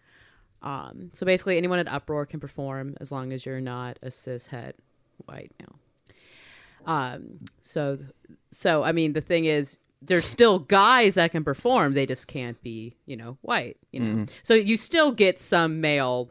[0.61, 4.47] Um, so basically, anyone at Uproar can perform as long as you're not a cis
[4.47, 4.75] het
[5.25, 5.79] white male.
[6.85, 7.97] Um, so,
[8.51, 12.61] so I mean, the thing is, there's still guys that can perform; they just can't
[12.61, 13.77] be, you know, white.
[13.91, 14.23] You know, mm-hmm.
[14.43, 16.29] so you still get some male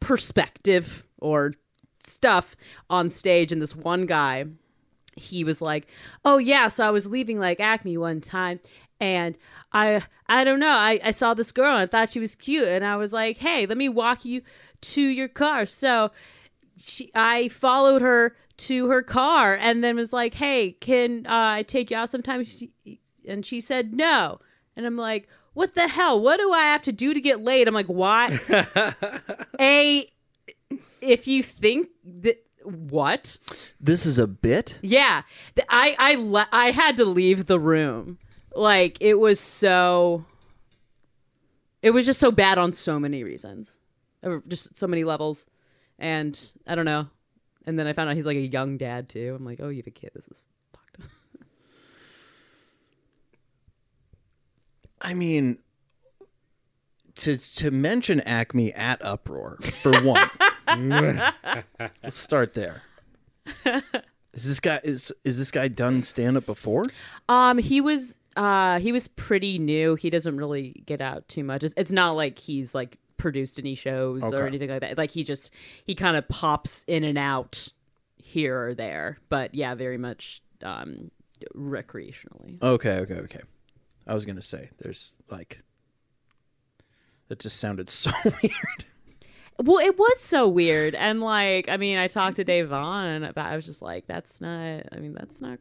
[0.00, 1.52] perspective or
[2.00, 2.56] stuff
[2.90, 4.44] on stage and this one guy
[5.14, 5.86] he was like
[6.24, 8.58] oh yeah so i was leaving like acme one time
[9.00, 9.38] and
[9.72, 12.66] i i don't know i, I saw this girl and i thought she was cute
[12.66, 14.42] and i was like hey let me walk you
[14.80, 16.10] to your car so
[16.76, 18.36] she i followed her
[18.66, 22.44] to her car and then was like hey can uh, i take you out sometime?
[22.44, 22.70] She,
[23.26, 24.40] and she said no.
[24.76, 26.18] And i'm like what the hell?
[26.20, 27.68] What do i have to do to get laid?
[27.68, 28.36] I'm like why
[29.60, 30.06] a
[31.00, 33.38] if you think that what?
[33.80, 34.78] This is a bit.
[34.82, 35.22] yeah.
[35.68, 38.18] I i le- i had to leave the room.
[38.54, 40.24] Like it was so
[41.82, 43.80] it was just so bad on so many reasons.
[44.46, 45.46] Just so many levels.
[45.98, 47.08] And i don't know
[47.66, 49.78] and then i found out he's like a young dad too i'm like oh you
[49.78, 50.98] have a kid this is fucked
[55.04, 55.58] I mean,
[57.16, 60.30] to to mention Acme at Uproar for one.
[62.02, 62.82] Let's start there.
[64.32, 66.84] Is this guy is is this guy done stand up before?
[67.28, 69.96] Um, he was uh he was pretty new.
[69.96, 71.62] He doesn't really get out too much.
[71.62, 74.98] It's, it's not like he's like produced any shows or anything like that.
[74.98, 75.54] Like he just
[75.84, 77.68] he kind of pops in and out
[78.16, 79.18] here or there.
[79.28, 81.10] But yeah, very much um
[81.56, 82.60] recreationally.
[82.62, 83.40] Okay, okay, okay.
[84.06, 85.60] I was gonna say there's like
[87.28, 88.84] that just sounded so weird.
[89.58, 93.46] Well, it was so weird, and like, I mean, I talked to Dave Vaughn about.
[93.46, 94.82] I was just like, "That's not.
[94.90, 95.58] I mean, that's not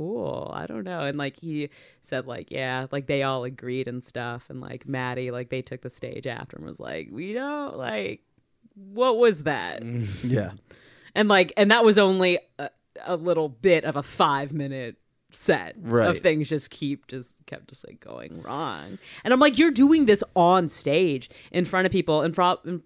[0.00, 0.50] cool.
[0.54, 1.68] I don't know." And like, he
[2.00, 5.82] said, like, yeah, like they all agreed and stuff, and like Maddie, like they took
[5.82, 8.22] the stage after and was like, "We don't like.
[8.74, 9.82] What was that?"
[10.24, 10.52] yeah.
[11.14, 12.70] and like, and that was only a,
[13.04, 14.96] a little bit of a five minute
[15.32, 16.08] set Right.
[16.10, 20.06] of things just keep just kept just like going wrong and i'm like you're doing
[20.06, 22.82] this on stage in front of people in front in,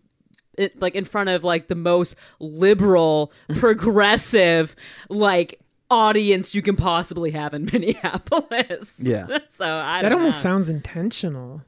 [0.59, 4.77] it, like in front of like the most liberal progressive
[5.09, 5.59] like
[5.95, 9.27] audience you can possibly have in minneapolis Yeah.
[9.49, 10.51] so i That don't almost know.
[10.51, 11.63] sounds intentional.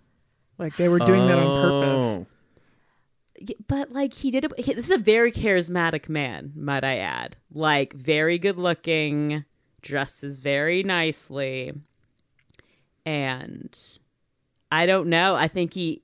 [0.59, 1.63] Like they were doing that on oh.
[1.63, 2.27] purpose.
[3.51, 3.55] Oh.
[3.69, 7.37] But like he did it he, this is a very charismatic man might i add
[7.53, 9.45] like very good looking
[9.83, 11.73] dresses very nicely
[13.05, 13.99] and
[14.73, 16.01] i don't know i think he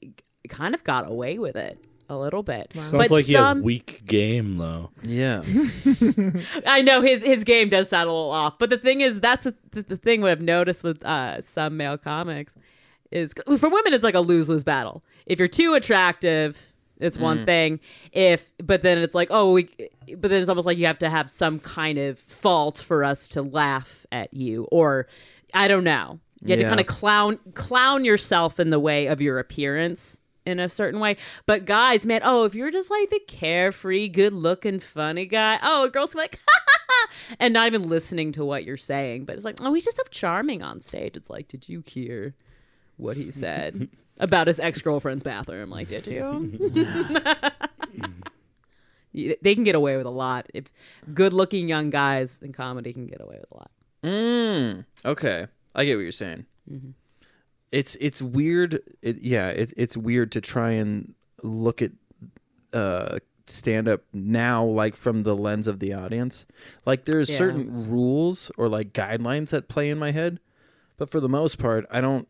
[0.49, 1.79] kind of got away with it
[2.13, 2.71] a little bit.
[2.75, 4.91] Sounds but like he has weak game though.
[5.03, 5.43] Yeah.
[6.67, 8.59] i know his his game does sound a little off.
[8.59, 11.77] But the thing is that's the, the, the thing what i've noticed with uh some
[11.77, 12.55] male comics
[13.11, 15.03] is for women it's like a lose-lose battle.
[15.27, 17.81] If you're too attractive it's one thing.
[18.13, 19.69] If but then it's like oh we
[20.17, 23.29] but then it's almost like you have to have some kind of fault for us
[23.29, 24.69] to laugh at you.
[24.71, 25.09] Or
[25.53, 26.21] i don't know.
[26.45, 30.59] You have to kind of clown clown yourself in the way of your appearance in
[30.59, 31.17] a certain way.
[31.47, 35.89] But guys man oh if you're just like the carefree good looking funny guy oh
[35.89, 36.39] girls can be like
[37.41, 39.25] and not even listening to what you're saying.
[39.25, 41.17] But it's like oh he's just so charming on stage.
[41.17, 42.35] It's like did you hear
[42.97, 43.89] what he said
[44.19, 45.71] about his ex-girlfriend's bathroom?
[45.71, 46.73] Like did you?
[49.15, 50.49] They can get away with a lot.
[50.55, 50.73] If
[51.13, 53.71] good-looking young guys in comedy can get away with a lot.
[54.03, 56.47] Mm, okay, I get what you're saying.
[57.73, 58.81] It's it's weird.
[59.03, 61.91] It, yeah, it, it's weird to try and look at
[62.73, 66.47] uh, stand up now, like from the lens of the audience.
[66.87, 67.37] Like there's Yeah.
[67.39, 70.39] certain rules or like guidelines that play in my head,
[70.99, 72.29] but for the most part, I don't.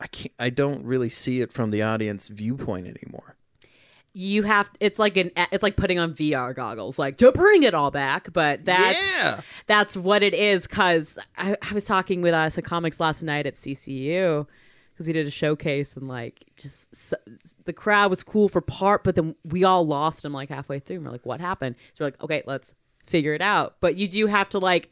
[0.00, 0.32] I can't.
[0.38, 3.36] I don't really see it from the audience viewpoint anymore.
[4.16, 7.74] you have it's like an it's like putting on VR goggles like to bring it
[7.74, 9.40] all back but that's Yeah.
[9.66, 13.44] that's what it is cuz I, I was talking with uh, at comics last night
[13.46, 14.46] at CCU
[14.96, 17.14] cuz we did a showcase and like just s-
[17.64, 20.96] the crowd was cool for part but then we all lost him like halfway through.
[20.96, 21.76] And we're like what happened?
[21.92, 23.76] So we're like okay let's figure it out.
[23.80, 24.90] But you do have to like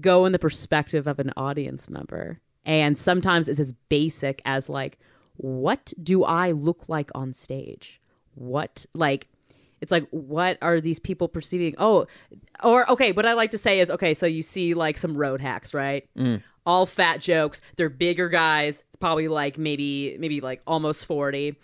[0.00, 2.40] go in the perspective of an audience member.
[2.64, 4.98] And sometimes it's as basic as like
[5.36, 8.00] what do i look like on stage?
[8.34, 9.28] What like
[9.80, 11.74] it's like what are these people perceiving?
[11.78, 12.06] Oh
[12.62, 15.40] or okay what i like to say is okay so you see like some road
[15.40, 16.40] hacks right mm.
[16.66, 17.60] All fat jokes.
[17.76, 21.56] They're bigger guys probably like maybe maybe like almost 40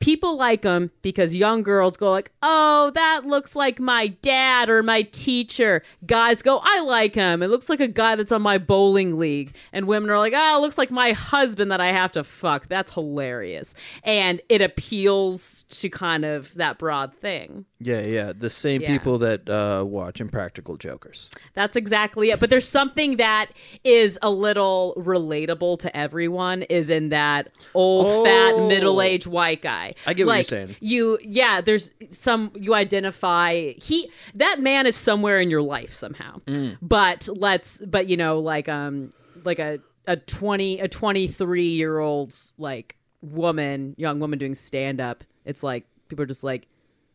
[0.00, 4.82] people like them because young girls go like oh that looks like my dad or
[4.82, 5.82] my teacher.
[6.06, 7.42] Guys go i like him.
[7.42, 9.54] It looks like a guy that's on my bowling league.
[9.74, 12.66] And women are like oh it looks like my husband that i have to fuck.
[12.66, 13.74] That's hilarious.
[14.02, 18.32] And it appeals to kind of that broad thing Yeah, yeah.
[18.36, 18.88] The same Yeah.
[18.88, 21.30] people that uh, watch Impractical Jokers.
[21.54, 22.40] That's exactly it.
[22.40, 23.50] But there's something that
[23.84, 28.24] is a little relatable to everyone is in that old Oh.
[28.24, 29.92] fat middle-aged white guy.
[30.06, 30.76] I get what you're saying.
[30.80, 36.38] You yeah, there's some you identify he that man is somewhere in your life somehow.
[36.46, 36.78] Mm.
[36.80, 39.10] But let's but you know like um
[39.44, 45.24] like a a 20 a 23 year old like woman, young woman doing stand up.
[45.44, 46.66] It's like people are just like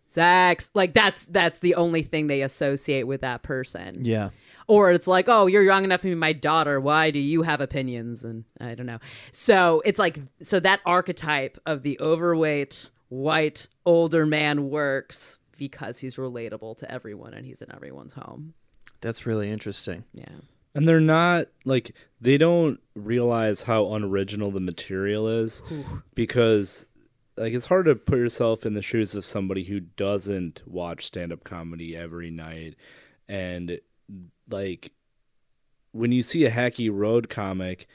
[0.08, 0.72] sex.
[0.74, 4.30] Like that's that's the only thing they associate with that person Yeah.
[4.68, 6.80] or it's like, oh, you're young enough to be my daughter.
[6.82, 8.24] Why do you have opinions?
[8.24, 9.00] And I don't know.
[9.32, 16.16] So it's like, so that archetype of the overweight, white, older man works because he's
[16.18, 18.54] relatable to everyone and he's in everyone's home.
[19.02, 20.06] That's really interesting.
[20.14, 20.26] Yeah.
[20.76, 25.64] And they're not like they don't realize how unoriginal the material is
[26.14, 26.86] because
[27.38, 31.44] like it's hard to put yourself in the shoes of somebody who doesn't watch stand-up
[31.44, 32.76] comedy every night.
[33.28, 33.80] And
[34.50, 34.92] like
[35.92, 37.88] when you see a hacky road comic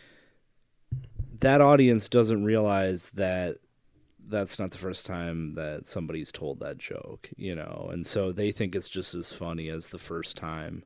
[1.41, 3.57] that audience doesn't realize that
[4.29, 8.53] that's not the first time that somebody's told that joke, you know, and so they
[8.53, 10.85] think it's just as funny as the first time.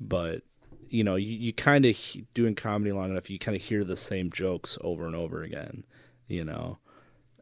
[0.00, 0.42] But
[0.88, 1.96] you know, you, you kind of
[2.32, 5.84] doing comedy long enough, you kind of hear the same jokes over and over again,
[6.26, 6.78] you know,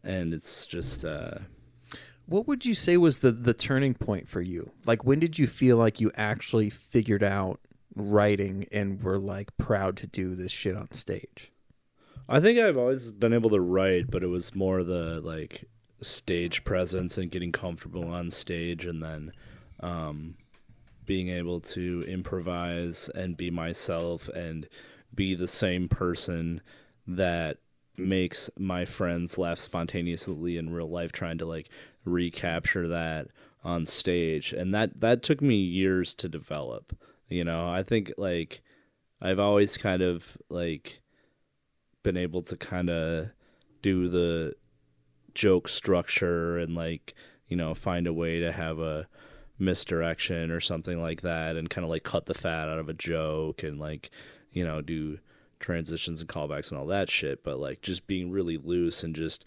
[0.06, 1.38] and it's just uh,
[2.26, 4.72] What would you say was the the turning point for you?
[4.86, 7.60] Like when did you feel like you actually figured out
[7.94, 11.52] writing and were like proud to do this shit on stage?
[12.28, 15.64] I think I've always been able to write, but it was more the like
[16.00, 19.32] stage presence and getting comfortable on stage, and then
[19.80, 20.36] um,
[21.04, 24.68] being able to improvise and be myself and
[25.14, 26.60] be the same person
[27.06, 27.58] that
[27.98, 31.68] makes my friends laugh spontaneously in real life trying to like
[32.04, 33.28] recapture that
[33.64, 34.52] on stage.
[34.52, 36.96] And that that took me years to develop
[37.28, 37.70] you know?
[37.70, 38.62] I think like
[39.20, 41.00] i've always kind of like
[42.02, 43.30] been able to kind of
[43.80, 44.54] do the
[45.32, 47.14] joke structure and like
[47.48, 49.08] you know find a way to have a
[49.58, 52.94] misdirection or something like that and kind of like cut the fat out of a
[52.94, 54.10] joke and like
[54.52, 55.18] you know do
[55.58, 59.44] transitions and callbacks and all that shit but like just being really loose and just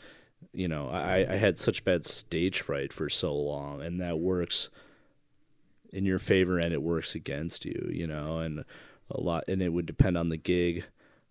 [0.53, 4.69] you know i i had such bad stage fright for so long and that works
[5.91, 8.63] in your favor and it works against you you know and
[9.11, 10.85] a lot and it would depend on the gig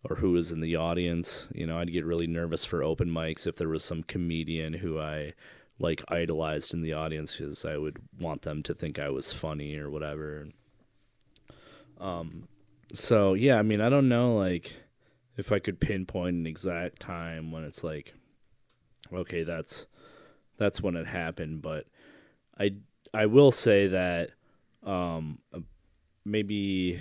[0.04, 3.46] or who was in the audience you know i'd get really nervous for open mics
[3.46, 5.32] if there was some comedian who i
[5.80, 9.76] like idolized in the audience because i would want them to think i was funny
[9.76, 10.48] or whatever.
[12.00, 12.48] Um
[12.92, 14.76] so yeah i mean i don't know like
[15.36, 18.14] if i could pinpoint an exact time when it's like
[19.12, 19.86] okay that's
[20.56, 21.86] that's when it happened but
[22.58, 22.70] i
[23.14, 24.30] i will say that
[24.84, 25.38] um
[26.24, 26.98] maybe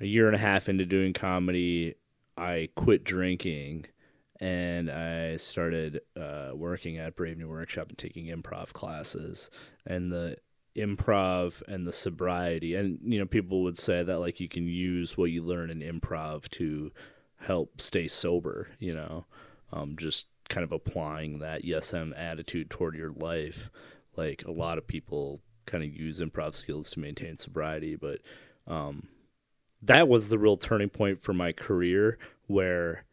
[0.00, 1.94] a year and a half into doing comedy
[2.36, 3.86] i quit drinking
[4.40, 9.50] and i started uh, working at brave new workshop and taking improv classes.
[9.86, 10.36] And the
[10.76, 15.18] improv and the sobriety and you know people would say that like you can use
[15.18, 16.90] what you learn in improv to
[17.40, 19.26] help stay sober you know
[19.72, 23.70] um, just kind of applying that yes-and attitude toward your life.
[24.16, 28.18] Like a lot of people kind of use improv skills to maintain sobriety, but
[28.66, 29.08] um,
[29.80, 33.04] that was the real turning point for my career where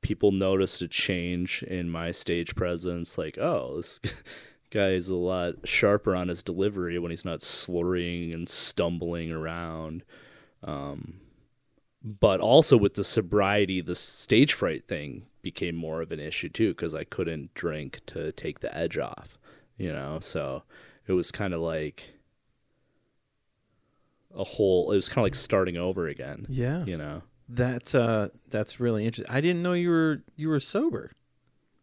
[0.00, 3.16] people noticed a change in my stage presence.
[3.16, 4.00] Like, oh, this
[4.70, 10.04] guy is a lot sharper on his delivery when he's not slurring and stumbling around.
[10.62, 11.20] Um,
[12.02, 16.70] but also with the sobriety, the stage fright thing became more of an issue too
[16.70, 19.38] because I couldn't drink to take the edge off,
[19.76, 20.18] you know.
[20.20, 20.62] So
[21.06, 22.14] it was kind of like
[24.34, 24.92] a whole.
[24.92, 26.46] It was kind of like starting over again.
[26.48, 26.84] Yeah.
[26.84, 27.22] you know.
[27.48, 29.34] That's uh that's really interesting.
[29.34, 31.12] I didn't know you were you were sober.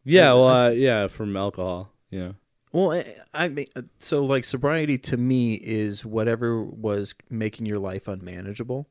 [0.05, 1.93] Yeah, well, uh, yeah, from alcohol.
[2.09, 2.33] Yeah.
[2.73, 7.77] Well, I, I mean, uh, so like sobriety to me is whatever was making your
[7.79, 8.89] life unmanageable,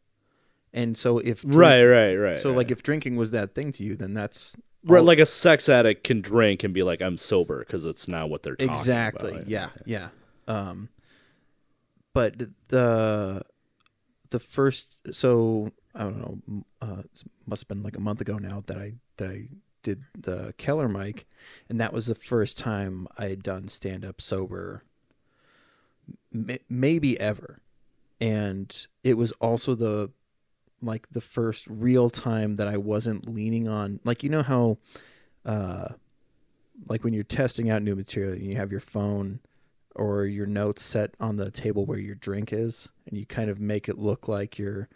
[0.73, 2.39] and so if drink- Right, right, right.
[2.41, 2.59] so right.
[2.59, 5.69] like if drinking was that thing to you, then that's Right, all- like a sex
[5.69, 9.33] addict can drink and be like, "I'm sober" because it's not what they're talking exactly
[9.35, 9.49] about.
[9.49, 10.09] yeah yeah.
[10.49, 10.89] Um,
[12.15, 13.43] but the
[14.31, 16.19] the first so I don't
[16.49, 17.03] know uh,
[17.47, 19.47] must have been like a month ago now that I that I
[19.83, 21.27] did the Keller mic,
[21.69, 24.85] and that was the first time I had done stand up sober,
[26.35, 27.61] m- maybe ever,
[28.21, 30.11] and it was also the
[30.83, 34.79] like the first real time that I wasn't leaning on like you know how
[35.45, 35.89] uh
[36.89, 39.41] like when you're testing out new material and you have your phone
[39.95, 43.61] or your notes set on the table where your drink is and you kind of
[43.61, 44.89] make it look like you're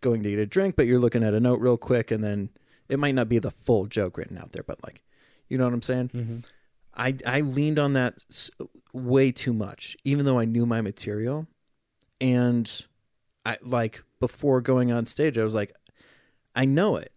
[0.00, 2.48] going to get a drink but you're looking at a note real quick and then
[2.90, 5.02] it might not be the full joke written out there but like
[5.48, 6.10] you know what I'm saying?
[6.94, 8.22] I I leaned on that
[8.92, 11.46] way too much even though I knew my material.
[12.20, 12.86] And
[13.46, 15.72] I like before going on stage I was like
[16.54, 17.12] I know it.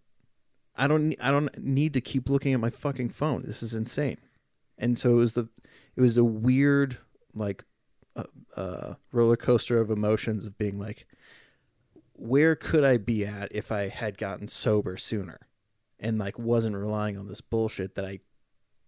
[0.75, 3.41] I don't I don't need to keep looking at my fucking phone.
[3.43, 4.17] This is insane.
[4.77, 5.49] And so it was the
[5.95, 6.97] it was a weird
[7.35, 7.65] like
[8.15, 8.23] uh,
[8.55, 11.05] uh, roller coaster of emotions of being like
[12.13, 15.39] where could I be at if I had gotten sober sooner
[16.03, 18.19] and like wasn't relying on this bullshit that I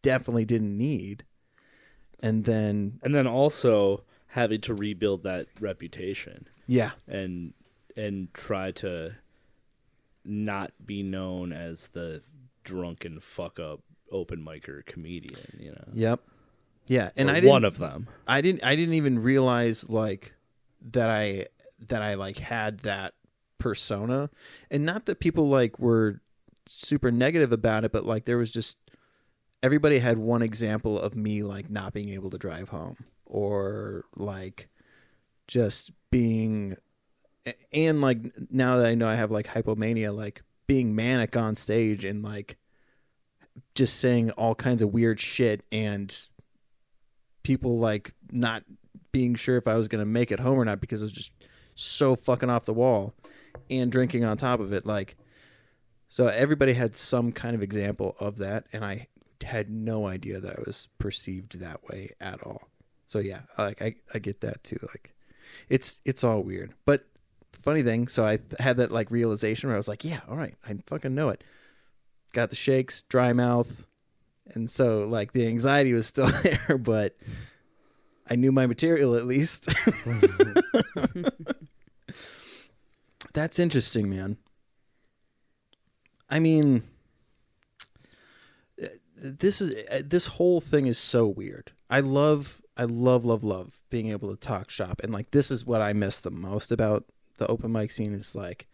[0.01, 1.23] definitely didn't need.
[2.21, 7.53] And then and then also having to rebuild that reputation yeah, and
[7.95, 9.15] and try to
[10.23, 12.21] not be known as the
[12.63, 13.81] drunken fuck up
[14.11, 15.85] open micer comedian, you know.
[15.93, 16.19] yep.
[16.87, 18.07] Yeah, and Or I didn't one of them.
[18.27, 20.33] I didn't I didn't even realize like
[20.91, 21.47] that I
[21.87, 23.13] that I like had that
[23.57, 24.29] persona
[24.69, 26.21] and not that people like were
[26.67, 28.77] super negative about it but like there was just
[29.61, 34.69] everybody had one example of me like not being able to drive home or like
[35.47, 36.75] just being
[37.73, 38.17] and like
[38.49, 42.57] now that I know I have like hypomania like being manic on stage and like
[43.75, 46.15] just saying all kinds of weird shit and
[47.43, 48.63] people like not
[49.11, 51.33] being sure if I was gonna make it home or not because it was just
[51.75, 53.13] so fucking off the wall,
[53.69, 54.85] and drinking on top of it.
[54.85, 55.15] Like,
[56.15, 59.07] So everybody had some kind of example of that, and I
[59.43, 62.69] had no idea that I was perceived that way at all.
[63.05, 64.77] So yeah, like I, I get that too.
[64.81, 65.13] Like,
[65.67, 66.71] it's it's all weird.
[66.85, 67.05] But
[67.51, 70.37] funny thing, so I th- had that like realization where I was like, yeah, all
[70.37, 71.43] right, I fucking know it.
[72.31, 73.85] Got the shakes, dry mouth,
[74.53, 77.17] and so like the anxiety was still there, but
[78.29, 79.67] I knew my material at least.
[83.33, 84.37] That's interesting, man.
[86.29, 86.83] I mean,
[89.15, 91.71] this is this whole thing is so weird.
[91.89, 95.65] I love, I love, love, love being able to talk shop, and like this is
[95.65, 97.05] what I miss the most about
[97.37, 98.67] the open mic scene is like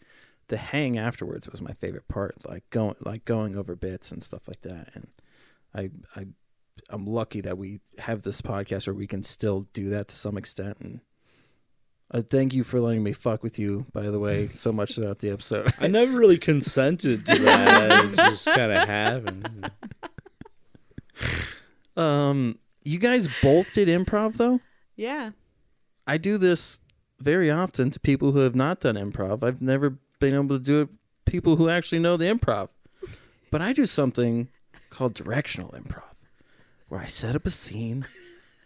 [0.48, 4.48] the hang afterwards was my favorite part, like going like going over bits and stuff
[4.48, 5.08] like that, and
[5.76, 6.28] I I
[6.90, 10.38] I'm lucky that we have this podcast where we can still do that to some
[10.38, 11.02] extent and.
[12.14, 15.20] Uh, thank you for letting me fuck with you, by the way, so much throughout
[15.20, 15.72] the episode.
[15.80, 18.06] I never really consented to that.
[18.06, 19.72] It just kind of happened.
[21.96, 24.60] Um, you guys both did improv though.
[24.96, 25.32] Yeah.
[26.08, 26.80] I do this
[27.20, 29.44] very often to people who have not done improv.
[29.44, 30.90] I've never been able to do it
[31.26, 32.70] people who actually know the improv.
[33.52, 34.50] But I do something
[34.90, 36.16] called directional improv,
[36.90, 38.06] where I set up a scene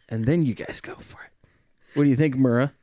[0.10, 1.32] and then you guys go for it.
[1.94, 2.74] What do you think, Mara?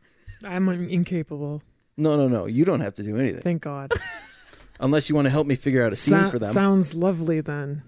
[0.47, 1.63] I'm incapable.
[1.97, 2.47] No, no, no.
[2.47, 3.93] You don't have to do anything Thank God.
[4.81, 6.53] unless you want to help me figure out a scene Sou- for them.
[6.53, 7.83] Sounds lovely then.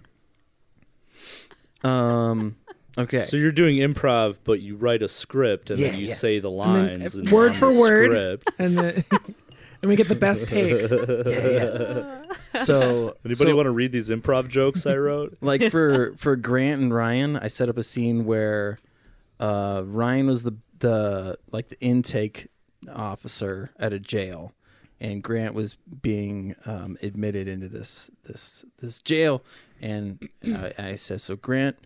[1.82, 2.56] Um,
[2.97, 3.20] okay.
[3.20, 6.14] So you're doing improv, but you write a script and then you yeah.
[6.14, 8.10] say the then, lines uh, and word for the word.
[8.10, 8.51] Script.
[8.59, 9.05] And the,
[9.82, 10.81] and we get the best take.
[10.90, 12.22] yeah,
[12.55, 12.62] yeah.
[12.62, 15.36] so Anybody so- want to read these improv jokes I wrote?
[15.40, 18.78] like for for Grant and Ryan, I set up a scene where
[19.40, 22.48] uh, Ryan was the the like the intake
[22.94, 24.52] officer at a jail,
[25.01, 29.43] and Grant was being um, admitted into this this this jail,
[29.81, 31.77] and uh, I said, so Grant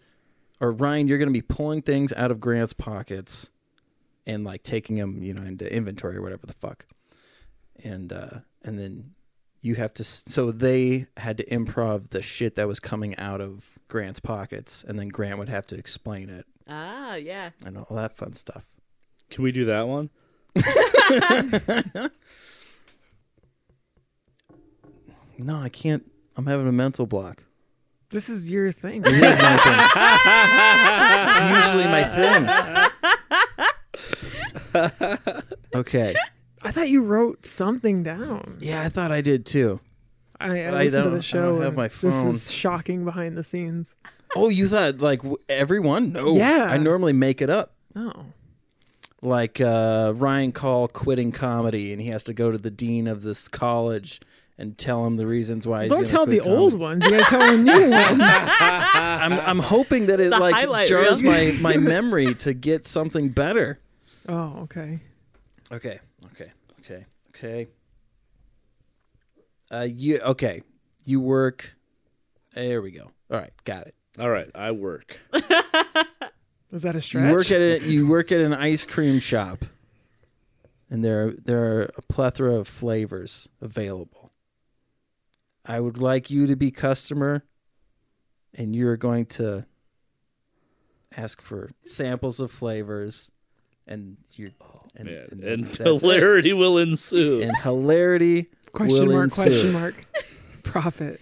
[0.61, 3.53] or Ryan, you're going to be pulling things out of Grant's pockets
[4.27, 6.85] and like taking them, you know, into inventory or whatever the fuck,
[7.85, 9.15] and uh, and then
[9.61, 13.79] you have to so they had to improv the shit that was coming out of
[13.89, 17.51] Grant's pockets and then Grant would have to explain it Ah, yeah.
[17.66, 18.66] and all that fun stuff.
[19.31, 20.11] Can we do that one?
[25.39, 26.05] No, I can't.
[26.37, 27.45] I'm having a mental block.
[28.11, 29.03] This is your thing.
[29.07, 29.79] It is my thing.
[31.29, 32.03] it's usually my
[34.75, 35.75] thing.
[35.75, 36.15] Okay.
[36.63, 38.57] I thought you wrote something down.
[38.61, 39.81] Yeah, I thought I did too.
[40.41, 41.43] I, I But I listened to don't- the I show.
[41.53, 43.95] don't have and my This is shocking behind the scenes.
[44.35, 46.13] Oh, you thought like everyone?
[46.13, 46.35] No.
[46.35, 46.67] Yeah.
[46.69, 47.75] I normally make it up.
[47.95, 48.27] Oh.
[49.20, 53.23] Like uh, Ryan Call quitting comedy and he has to go to the dean of
[53.23, 54.20] this college
[54.57, 57.05] and tell him the reasons why he's Don't gonna tell the quit old ones.
[57.05, 58.20] You gotta tell the new one.
[58.20, 60.39] I'm I'm hoping that it It's a
[60.69, 61.32] like jars reel.
[61.32, 63.81] my my memory to get something better.
[64.28, 65.01] Oh, okay.
[65.73, 65.99] Okay,
[66.32, 67.66] okay, okay, okay.
[69.70, 70.62] Uh, you okay?
[71.05, 71.77] You work.
[72.55, 73.11] There we go.
[73.31, 73.95] All right, got it.
[74.19, 75.19] All right, I work.
[76.73, 77.24] Is that a stretch?
[77.24, 79.65] You work at a, you work at an ice cream shop,
[80.90, 84.32] and there there are a plethora of flavors available.
[85.65, 87.45] I would like you to be customer,
[88.55, 89.66] and you're going to
[91.16, 93.32] ask for samples of flavors,
[93.86, 95.85] and you're oh, and, and and that's it.
[95.85, 97.40] hilarity will ensue.
[97.43, 99.43] and hilarity question will mark, ensue.
[99.43, 100.05] question mark.
[100.65, 101.20] Profit.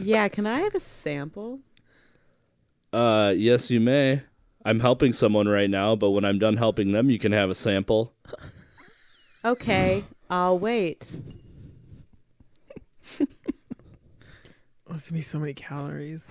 [0.00, 1.60] Yeah, can I have a sample?
[2.92, 4.22] Uh, yes, you may.
[4.64, 7.54] I'm helping someone right now, but when I'm done helping them, you can have a
[7.54, 8.14] sample.
[9.44, 11.14] Okay, I'll wait.
[13.20, 16.28] Oh, it's gonna be so many calories.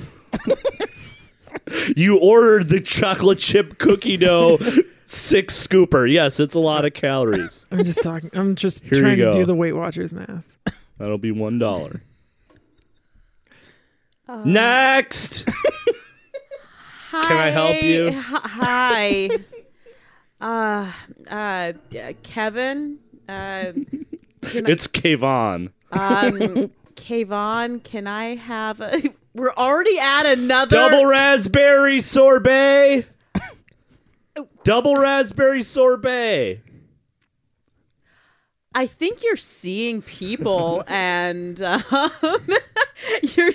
[1.96, 4.58] You ordered the chocolate chip cookie dough
[5.06, 6.10] six scooper.
[6.12, 7.66] Yes, it's a lot of calories.
[7.72, 8.30] I'm just talking.
[8.34, 9.34] I'm just Here you trying to go.
[9.34, 10.56] do the Weight Watchers math.
[11.00, 12.02] That'll be one dollar.
[14.46, 15.46] Next.
[17.12, 18.12] Can I help you?
[18.14, 19.30] Hi.
[20.42, 20.92] uh,
[21.30, 21.74] uh,
[22.24, 23.00] Kevin.
[23.28, 23.74] Uh,
[24.44, 25.72] It's Kayvon.
[25.92, 26.32] Um,
[26.96, 29.02] Kayvon, can I have a?
[29.34, 30.76] We're already at another.
[30.76, 33.06] Double raspberry sorbet.
[34.64, 36.62] Double raspberry sorbet.
[38.74, 41.84] I think you're seeing people, and um,
[43.36, 43.52] you're.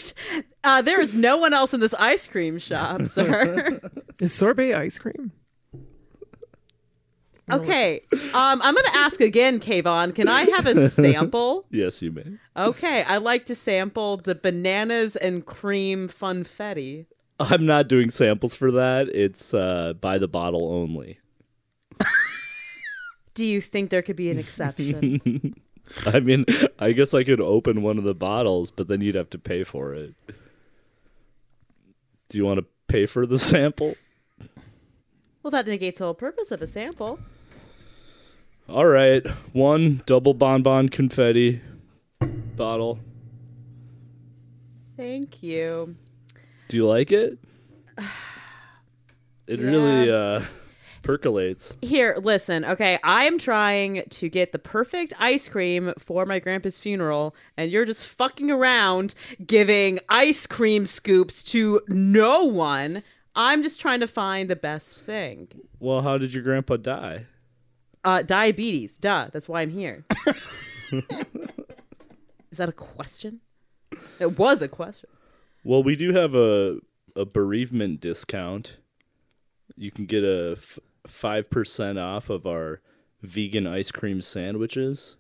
[0.67, 3.79] Uh, there is no one else in this ice cream shop, sir.
[4.21, 5.31] Is sorbet ice cream?
[7.49, 8.01] Okay,
[8.35, 10.13] um, I'm gonna ask again, Kayvon.
[10.13, 11.67] Can I have a sample?
[11.71, 12.25] Yes, you may.
[12.57, 17.07] Okay, I'd like to sample the bananas and cream funfetti.
[17.39, 19.09] I'm not doing samples for that.
[19.11, 21.21] It's uh, by the bottle only.
[23.35, 25.55] Do you think there could be an exception?
[26.07, 26.45] I mean,
[26.81, 29.63] I guess I could open one of the bottles, but then you'd have to pay
[29.63, 30.17] for it.
[32.29, 33.95] Do you want to pay for the sample?
[35.43, 37.19] well, that negates the whole purpose of a sample.
[38.69, 41.61] All right, one double bonbon confetti
[42.57, 42.99] bottle.
[44.97, 45.95] Thank you.
[46.69, 47.39] Do you like it?
[49.47, 50.43] It really uh,
[51.07, 51.77] percolates.
[51.83, 57.35] Here, listen, okay, I'm trying to get the perfect ice cream for my grandpa's funeral,
[57.57, 59.15] and you're just fucking around
[59.47, 63.05] giving ice cream scoops to no one.
[63.37, 65.49] I'm just trying to find the best thing.
[65.79, 67.27] Well, how did your grandpa die?
[68.05, 70.05] Uh, diabetes, duh, that's why I'm here.
[72.51, 73.41] Is that a question?
[74.19, 75.11] It was a question.
[75.63, 76.79] Well, we do have a
[77.15, 78.79] a bereavement discount.
[79.77, 80.79] You can get a f-
[81.09, 82.81] 5% off of our
[83.23, 85.17] vegan ice cream sandwiches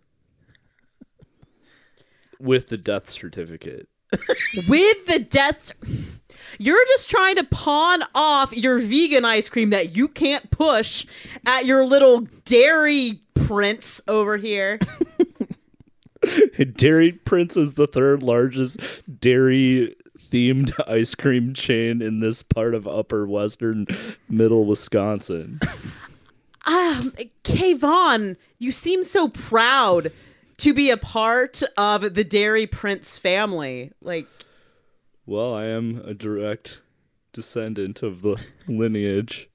[2.38, 3.88] with the death certificate.
[4.68, 5.72] With the death,
[6.58, 11.06] You're just trying to pawn off your vegan ice cream that you can't push
[11.44, 14.78] at your little dairy prince over here.
[16.76, 18.80] Dairy Prince is the third largest
[19.20, 19.94] dairy
[20.36, 23.86] themed ice cream chain in this part of upper western
[24.28, 25.58] middle Wisconsin.
[26.66, 30.08] Um, Kayvon, you seem so proud
[30.58, 33.92] to be a part of the Dairy Prince family.
[34.02, 34.26] Like,
[35.24, 36.80] Well, I am a direct
[37.32, 39.48] descendant of the lineage.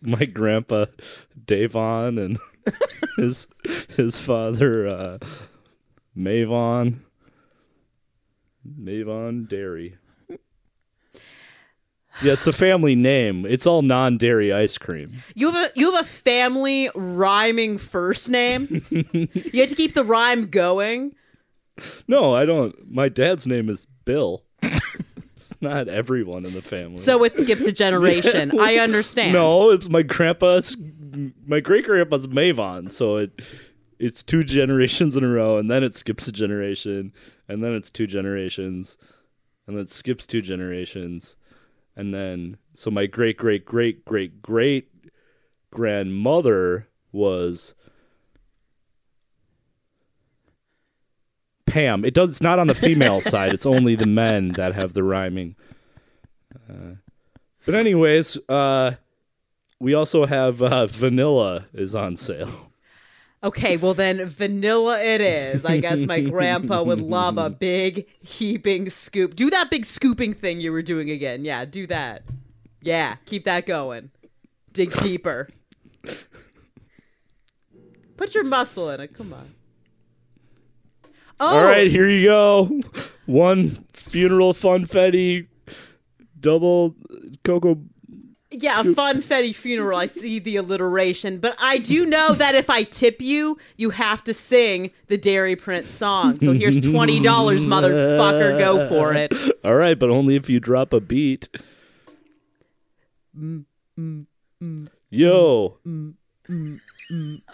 [0.00, 0.86] My grandpa
[1.44, 2.38] Davon and
[3.16, 3.48] his
[3.96, 5.18] his father uh
[6.16, 7.00] Mavon
[8.78, 9.96] Mavon Dairy.
[12.20, 13.46] Yeah, it's a family name.
[13.46, 15.22] It's all non-dairy ice cream.
[15.36, 18.84] you have a you have a family rhyming first name.
[18.90, 21.14] you have to keep the rhyme going.
[22.08, 22.74] No, I don't.
[22.90, 24.42] My dad's name is Bill.
[24.62, 26.96] it's not everyone in the family.
[26.96, 28.58] So it skips a generation.
[28.58, 29.32] I understand.
[29.32, 30.76] No, it's my grandpa's.
[31.46, 33.40] My great grandpa's Mavon, so it
[33.98, 37.12] it's two generations in a row, and then it skips a generation,
[37.48, 38.98] and then it's two generations,
[39.66, 41.36] and then it skips two generations,
[41.96, 44.88] and then so my great great great great great
[45.70, 47.74] grandmother was
[51.66, 52.04] Pam.
[52.04, 52.30] It does.
[52.30, 53.52] It's not on the female side.
[53.52, 55.56] It's only the men that have the rhyming.
[56.68, 56.96] Uh,
[57.64, 58.92] but anyways, uh,
[59.78, 62.67] we also have uh, vanilla is on sale.
[63.42, 65.64] Okay, well then vanilla it is.
[65.64, 69.36] I guess my grandpa would love a big heaping scoop.
[69.36, 71.44] Do that big scooping thing you were doing again.
[71.44, 72.24] Yeah, do that.
[72.82, 74.10] Yeah, keep that going.
[74.72, 75.48] Dig deeper.
[78.16, 79.14] Put your muscle in it.
[79.14, 79.46] Come on.
[81.40, 82.80] Oh, All right, here you go.
[83.26, 85.46] One funeral funfetti,
[86.40, 86.96] double
[87.44, 87.80] cocoa.
[88.50, 89.98] Yeah, a funfetti funeral.
[89.98, 94.24] I see the alliteration, but I do know that if I tip you, you have
[94.24, 96.38] to sing the Dairy Prince song.
[96.40, 98.58] So here's twenty dollars, motherfucker.
[98.58, 99.34] Go for it.
[99.64, 101.48] All right, but only if you drop a beat.
[103.38, 103.64] Mm,
[103.98, 104.26] mm,
[104.62, 105.78] mm, Yo,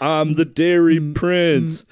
[0.00, 1.86] I'm the Dairy Prince.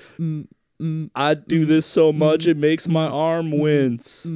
[1.15, 4.31] I do this so much it makes my arm wince.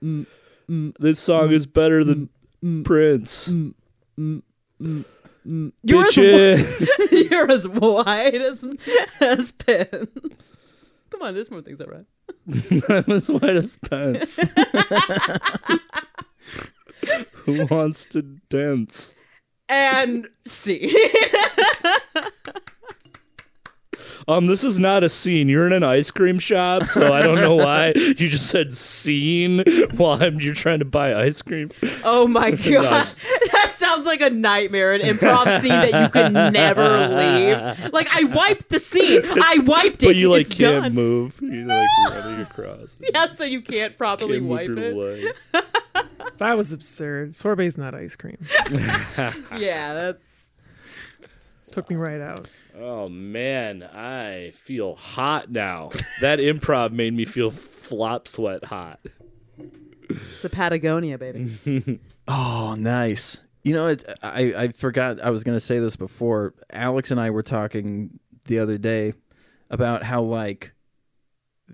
[0.00, 2.28] This song is better than
[2.84, 3.54] Prince.
[4.16, 6.16] You're as,
[7.12, 8.64] you're as wide as,
[9.20, 10.58] as pins.
[11.10, 12.06] Come on, there's more things I read.
[12.88, 14.40] I'm as white as Pence.
[17.44, 19.14] Who wants to dance?
[19.68, 20.96] And see.
[24.26, 25.48] Um, this is not a scene.
[25.48, 29.62] You're in an ice cream shop, so I don't know why you just said scene
[29.96, 31.70] while I'm, you're trying to buy ice cream.
[32.04, 33.08] oh my god.
[33.54, 37.92] That sounds like a nightmare, an improv scene that you can never leave.
[37.92, 39.22] Like I wiped the scene.
[39.24, 40.06] I wiped it.
[40.06, 40.94] But you like it's can't done.
[40.94, 41.38] move.
[41.40, 42.96] You're like running across.
[43.00, 44.96] Yeah, so you can't properly Can't move wipe your it.
[44.96, 45.48] legs.
[46.38, 47.30] That was absurd.
[47.30, 48.38] Sorbet's not ice cream.
[49.56, 50.52] Yeah, that's
[51.72, 52.48] Took me right out.
[52.76, 55.90] Oh man, I feel hot now.
[56.20, 59.00] That improv made me feel flop sweat hot.
[60.08, 62.00] it's a Patagonia, baby.
[62.26, 63.44] Oh, nice.
[63.64, 66.54] You know, it's I, I forgot I was going to say this before.
[66.72, 69.12] Alex and I were talking the other day
[69.68, 70.72] about how like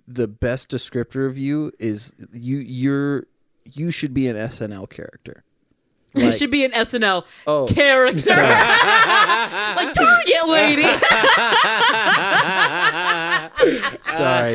[0.08, 3.26] the best descriptor of you is you you're
[3.64, 5.44] you should be an SNL character.
[6.14, 10.82] It Like- should be an SNL Oh, character, like Target lady.
[14.02, 14.54] sorry.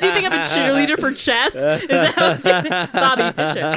[0.00, 1.54] Do you think I'm a cheerleader for chess?
[1.54, 2.92] Is that what you think?
[2.92, 3.72] Bobby Fischer?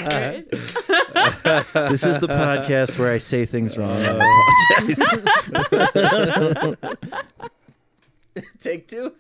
[1.91, 3.97] This is the podcast where I say things wrong.
[4.01, 4.19] Oh.
[4.19, 4.23] I
[6.75, 6.97] apologize.
[8.59, 9.13] Take two.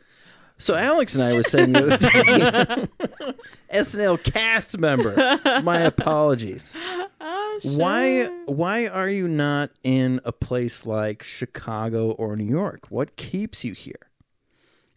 [0.61, 3.33] So Alex and I were saying the other day,
[3.73, 5.15] SNL cast member.
[5.63, 6.77] My apologies.
[7.19, 12.91] Oh, why why are you not in a place like Chicago or New York?
[12.91, 14.07] What keeps you here?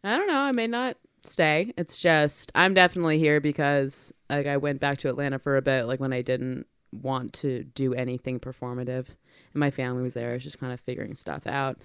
[0.05, 0.41] I don't know.
[0.41, 1.73] I may not stay.
[1.79, 5.87] It's just I'm definitely here because like I went back to Atlanta for a bit,
[5.87, 9.17] like when I didn't want to do anything performative,
[9.55, 10.31] and my family was there.
[10.31, 11.79] I was just kind of figuring stuff out,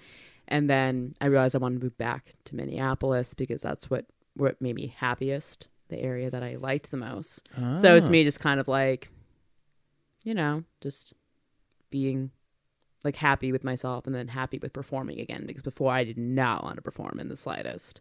[0.50, 4.60] and then I realized I wanted to move back to Minneapolis because that's what what
[4.60, 7.48] made me happiest, the area that I liked the most.
[7.76, 8.10] So it's ah.
[8.10, 9.10] me just kind of like,
[10.24, 11.14] you know, just
[11.90, 12.30] being
[13.04, 16.62] like happy with myself and then happy with performing again because before I did not
[16.62, 18.00] want to perform in the slightest.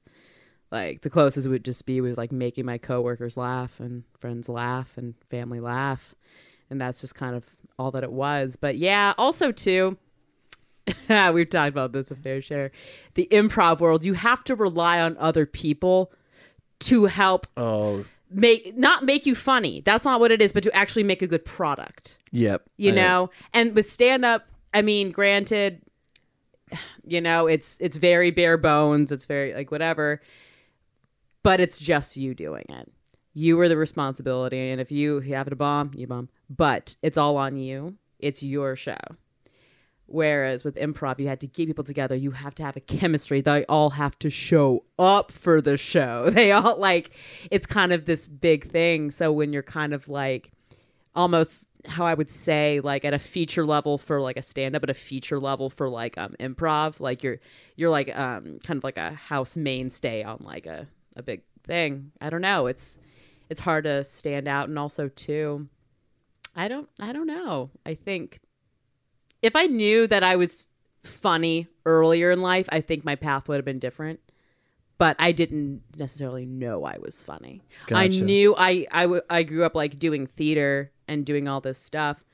[0.72, 4.48] Like the closest it would just be was like making my coworkers laugh and friends
[4.48, 6.14] laugh and family laugh.
[6.70, 7.48] And that's just kind of
[7.80, 8.56] all that it was.
[8.56, 9.98] But yeah, also too,
[11.34, 12.72] we've talked about this a fair share.
[13.16, 16.12] The improv world, you have to rely on other people
[16.82, 19.82] to help Oh, make not make you funny.
[19.82, 22.64] That's not what it is, but to actually make a good product yep.
[22.78, 25.82] you I- know and with stand up i mean granted
[27.06, 30.22] you know it's it's very bare bones it's very like whatever
[31.44, 32.92] but it's just you doing it
[33.34, 37.38] you are the responsibility and if you have to bomb you bomb but it's all
[37.38, 38.98] on you it's your show
[40.12, 43.42] whereas with improv you had to get people together you have to have a chemistry
[43.42, 47.12] they all have to show up for the show they all like
[47.52, 50.52] it's kind of this big thing so when you're kind of like
[51.16, 54.84] almost how I would say like at a feature level for like a stand up
[54.84, 57.40] at a feature level for like um improv like you're
[57.76, 62.12] you're like um kind of like a house mainstay on like a a big thing.
[62.22, 62.68] I don't know.
[62.68, 63.00] It's
[63.50, 65.68] it's hard to stand out and also too
[66.56, 67.70] I don't I don't know.
[67.86, 68.40] I think
[69.42, 70.66] if I knew that I was
[71.04, 74.20] funny earlier in life, I think my path would have been different.
[74.98, 77.62] But I didn't necessarily know I was funny.
[77.90, 78.24] I Gotcha.
[78.26, 82.26] knew I, I, w- I grew up like doing theater and doing all this stuff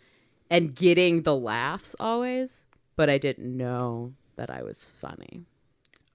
[0.49, 2.65] and getting the laughs always,
[2.95, 5.43] but I didn't know that I was funny.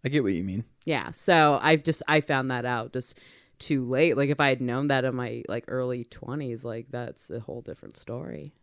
[0.05, 0.65] I get what you mean.
[0.85, 1.13] Yeah.
[1.13, 3.21] So I just I found that out just
[3.61, 4.17] too late.
[4.17, 7.61] Like if I had known that in my like early twenties, like that's a whole
[7.61, 8.55] different story.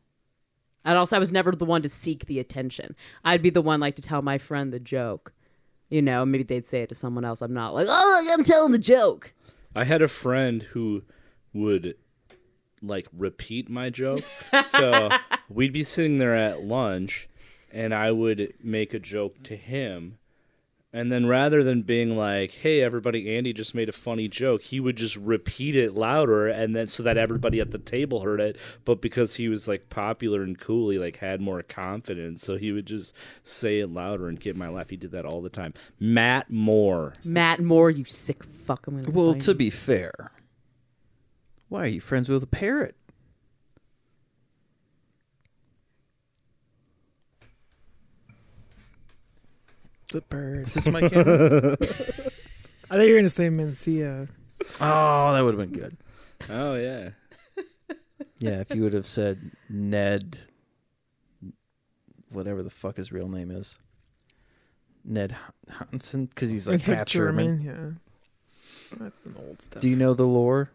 [0.88, 2.96] And also I was never the one to seek the attention.
[3.26, 5.34] I'd be the one like to tell my friend the joke.
[5.90, 7.42] You know, maybe they'd say it to someone else.
[7.42, 9.34] I'm not like, oh, I'm telling the joke.
[9.76, 11.04] I had a friend who
[11.52, 11.96] would
[12.82, 14.24] like repeat my joke.
[14.66, 15.10] so
[15.50, 17.28] we'd be sitting there at lunch
[17.70, 20.20] and I would make a joke to him.
[20.98, 24.80] And then rather than being like, "Hey everybody, Andy just made a funny joke." He
[24.80, 28.58] would just repeat it louder and then so that everybody at the table heard it,
[28.84, 32.72] but because he was like popular and cool, he like had more confidence, so he
[32.72, 33.14] would just
[33.44, 34.90] say it louder and get my laugh.
[34.90, 35.76] He did that all the time.
[36.00, 37.14] Matt Moore.
[37.24, 38.88] Matt Moore, you sick fuck.
[38.88, 39.56] I'm gonna Well, to you.
[39.58, 40.32] be fair,
[41.70, 42.96] why are you friends with a parrot?
[50.08, 50.60] It's a bird.
[50.68, 51.76] Is this my camera?
[52.90, 54.30] I thought you were gonna say Mencia.
[54.80, 55.98] oh, that would have been good.
[56.50, 57.10] Oh yeah.
[58.40, 60.40] Yeah, if you would have said Ned,
[62.32, 63.80] whatever the fuck his real name is,
[65.04, 65.36] Ned
[65.70, 67.64] Hansen, because he's like it's half like German.
[67.64, 68.00] German.
[68.92, 69.82] Yeah, that's some old stuff.
[69.82, 70.72] Do you know the lore?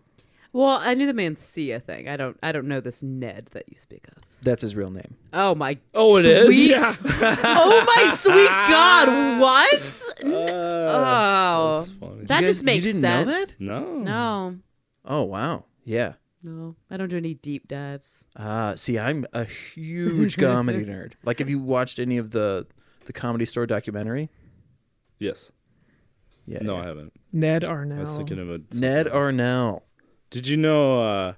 [0.54, 2.08] Well, I knew the Mencia thing.
[2.08, 2.36] I don't.
[2.42, 4.22] I don't know this Ned that you speak of.
[4.42, 5.16] That's his real name.
[5.32, 5.78] Oh my.
[5.94, 6.46] Oh, it is?
[6.46, 9.38] sweet- yeah, Oh my sweet God!
[9.40, 10.12] What?
[10.24, 12.24] oh, That's funny.
[12.24, 13.26] that You just guys- makes You didn't sense.
[13.26, 13.54] know that?
[13.60, 13.98] no.
[14.00, 14.58] No,
[15.04, 16.14] Oh wow, yeah.
[16.42, 18.26] no, I don't do any deep dives.
[18.36, 21.12] Ah, see, I'm a huge comedy nerd.
[21.24, 22.66] Like, have you watched any of the
[23.06, 24.28] the Comedy Store documentary?
[25.18, 25.50] Yes.
[26.46, 26.58] Yeah.
[26.62, 26.82] No, yeah.
[26.82, 27.12] I haven't.
[27.32, 27.98] Ned I Arnell.
[28.00, 29.82] was thinking of a Ned Arnel.
[30.32, 31.34] Did you know uh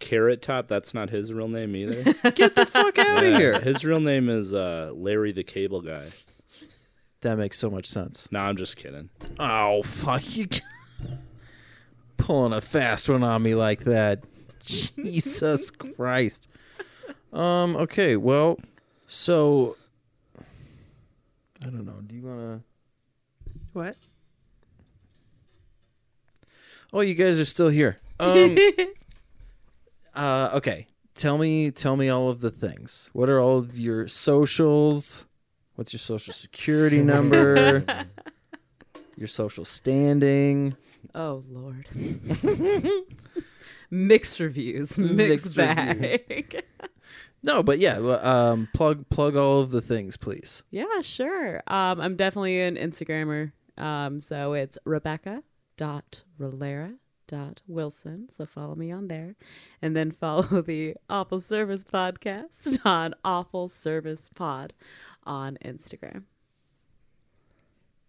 [0.00, 2.02] Carrot Top, that's not his real name either?
[2.34, 3.60] Get the fuck out of here.
[3.60, 6.06] His real name is uh Larry the Cable Guy.
[7.20, 8.32] That makes so much sense.
[8.32, 9.10] No, I'm just kidding.
[9.38, 10.46] Oh fuck you!
[12.16, 14.24] Pulling a fast one on me like that.
[14.64, 16.48] Jesus Christ.
[17.32, 17.76] Um.
[17.76, 18.16] Okay.
[18.16, 18.58] Well,
[19.06, 19.76] So,
[21.62, 22.00] I don't know.
[22.06, 23.54] Do you want to?
[23.72, 23.96] What?
[26.92, 27.99] Oh, you guys are still here.
[28.20, 28.56] Um,
[30.14, 30.86] uh, okay.
[31.14, 33.10] Tell me, tell me all of the things.
[33.12, 35.26] What are all of your socials?
[35.74, 37.84] What's your social security number?
[39.16, 40.76] your social standing?
[41.14, 41.88] Oh Lord.
[43.90, 46.64] mixed reviews, mixed, Mixed bag.
[47.42, 47.98] No, but yeah.
[47.98, 50.62] Um, plug, plug all of the things, please.
[50.70, 51.62] yeah, sure.
[51.66, 53.52] Um, I'm definitely an Instagrammer.
[53.78, 55.42] Um, so it's Rebecca
[55.76, 56.94] dot Rolera
[57.30, 58.28] dot Wilson.
[58.28, 59.36] So follow me on there,
[59.80, 64.72] and then follow the Awful Service Podcast on Awful Service Pod
[65.24, 66.24] on Instagram.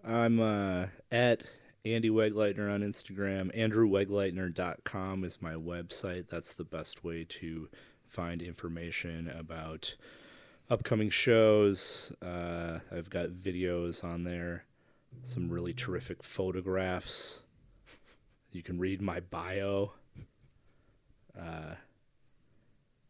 [0.03, 1.45] I'm uh, at
[1.85, 3.56] Andy Wegleitner on Instagram.
[3.56, 6.27] AndrewWegleitner.com is my website.
[6.27, 7.69] That's the best way to
[8.07, 9.95] find information about
[10.68, 12.11] upcoming shows.
[12.23, 14.65] Uh, I've got videos on there,
[15.23, 17.43] some really terrific photographs.
[18.51, 19.93] You can read my bio.
[21.39, 21.75] Uh,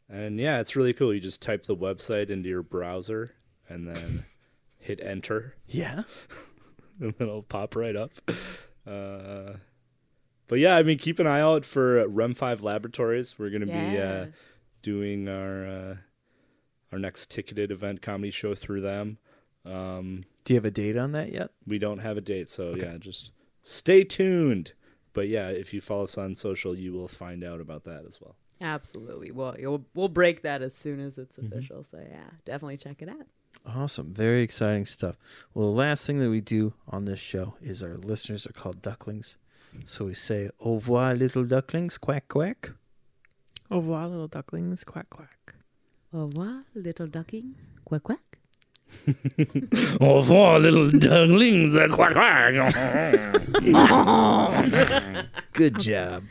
[0.09, 1.13] and yeah, it's really cool.
[1.13, 3.35] You just type the website into your browser
[3.69, 4.25] and then
[4.77, 6.03] hit enter Yeah.
[6.99, 8.11] and then it'll pop right up.
[8.85, 9.53] Uh,
[10.47, 13.39] but yeah, I mean, keep an eye out for Rem Five Laboratories.
[13.39, 14.25] We're gonna be uh,
[14.81, 15.95] doing our uh,
[16.91, 19.17] our next ticketed event comedy show through them.
[19.65, 21.51] Um, Do you have a date on that yet?
[21.65, 23.31] we don't have a date, so yeah, just
[23.63, 24.73] stay tuned.
[25.13, 28.19] But yeah, if you follow us on social, you will find out about that as
[28.21, 28.35] well.
[28.61, 29.31] Absolutely.
[29.31, 31.51] Well, you'll, we'll break that as soon as it's Mm-hmm.
[31.53, 31.83] official.
[31.83, 33.25] So yeah, definitely check it out.
[33.75, 34.13] Awesome.
[34.13, 35.17] Very exciting stuff.
[35.53, 38.81] Well, the last thing that we do on this show is our listeners are called
[38.81, 39.37] ducklings.
[39.85, 42.71] So we say, au revoir, little ducklings, quack, quack.
[43.69, 44.83] Au revoir, little ducklings.
[44.83, 45.55] Quack, quack.
[46.13, 47.71] Au revoir, little duckings.
[47.85, 48.37] Quack quack.
[49.99, 51.75] Au revoir, little ducklings.
[51.89, 52.53] Quack quack.
[55.53, 56.23] Good job.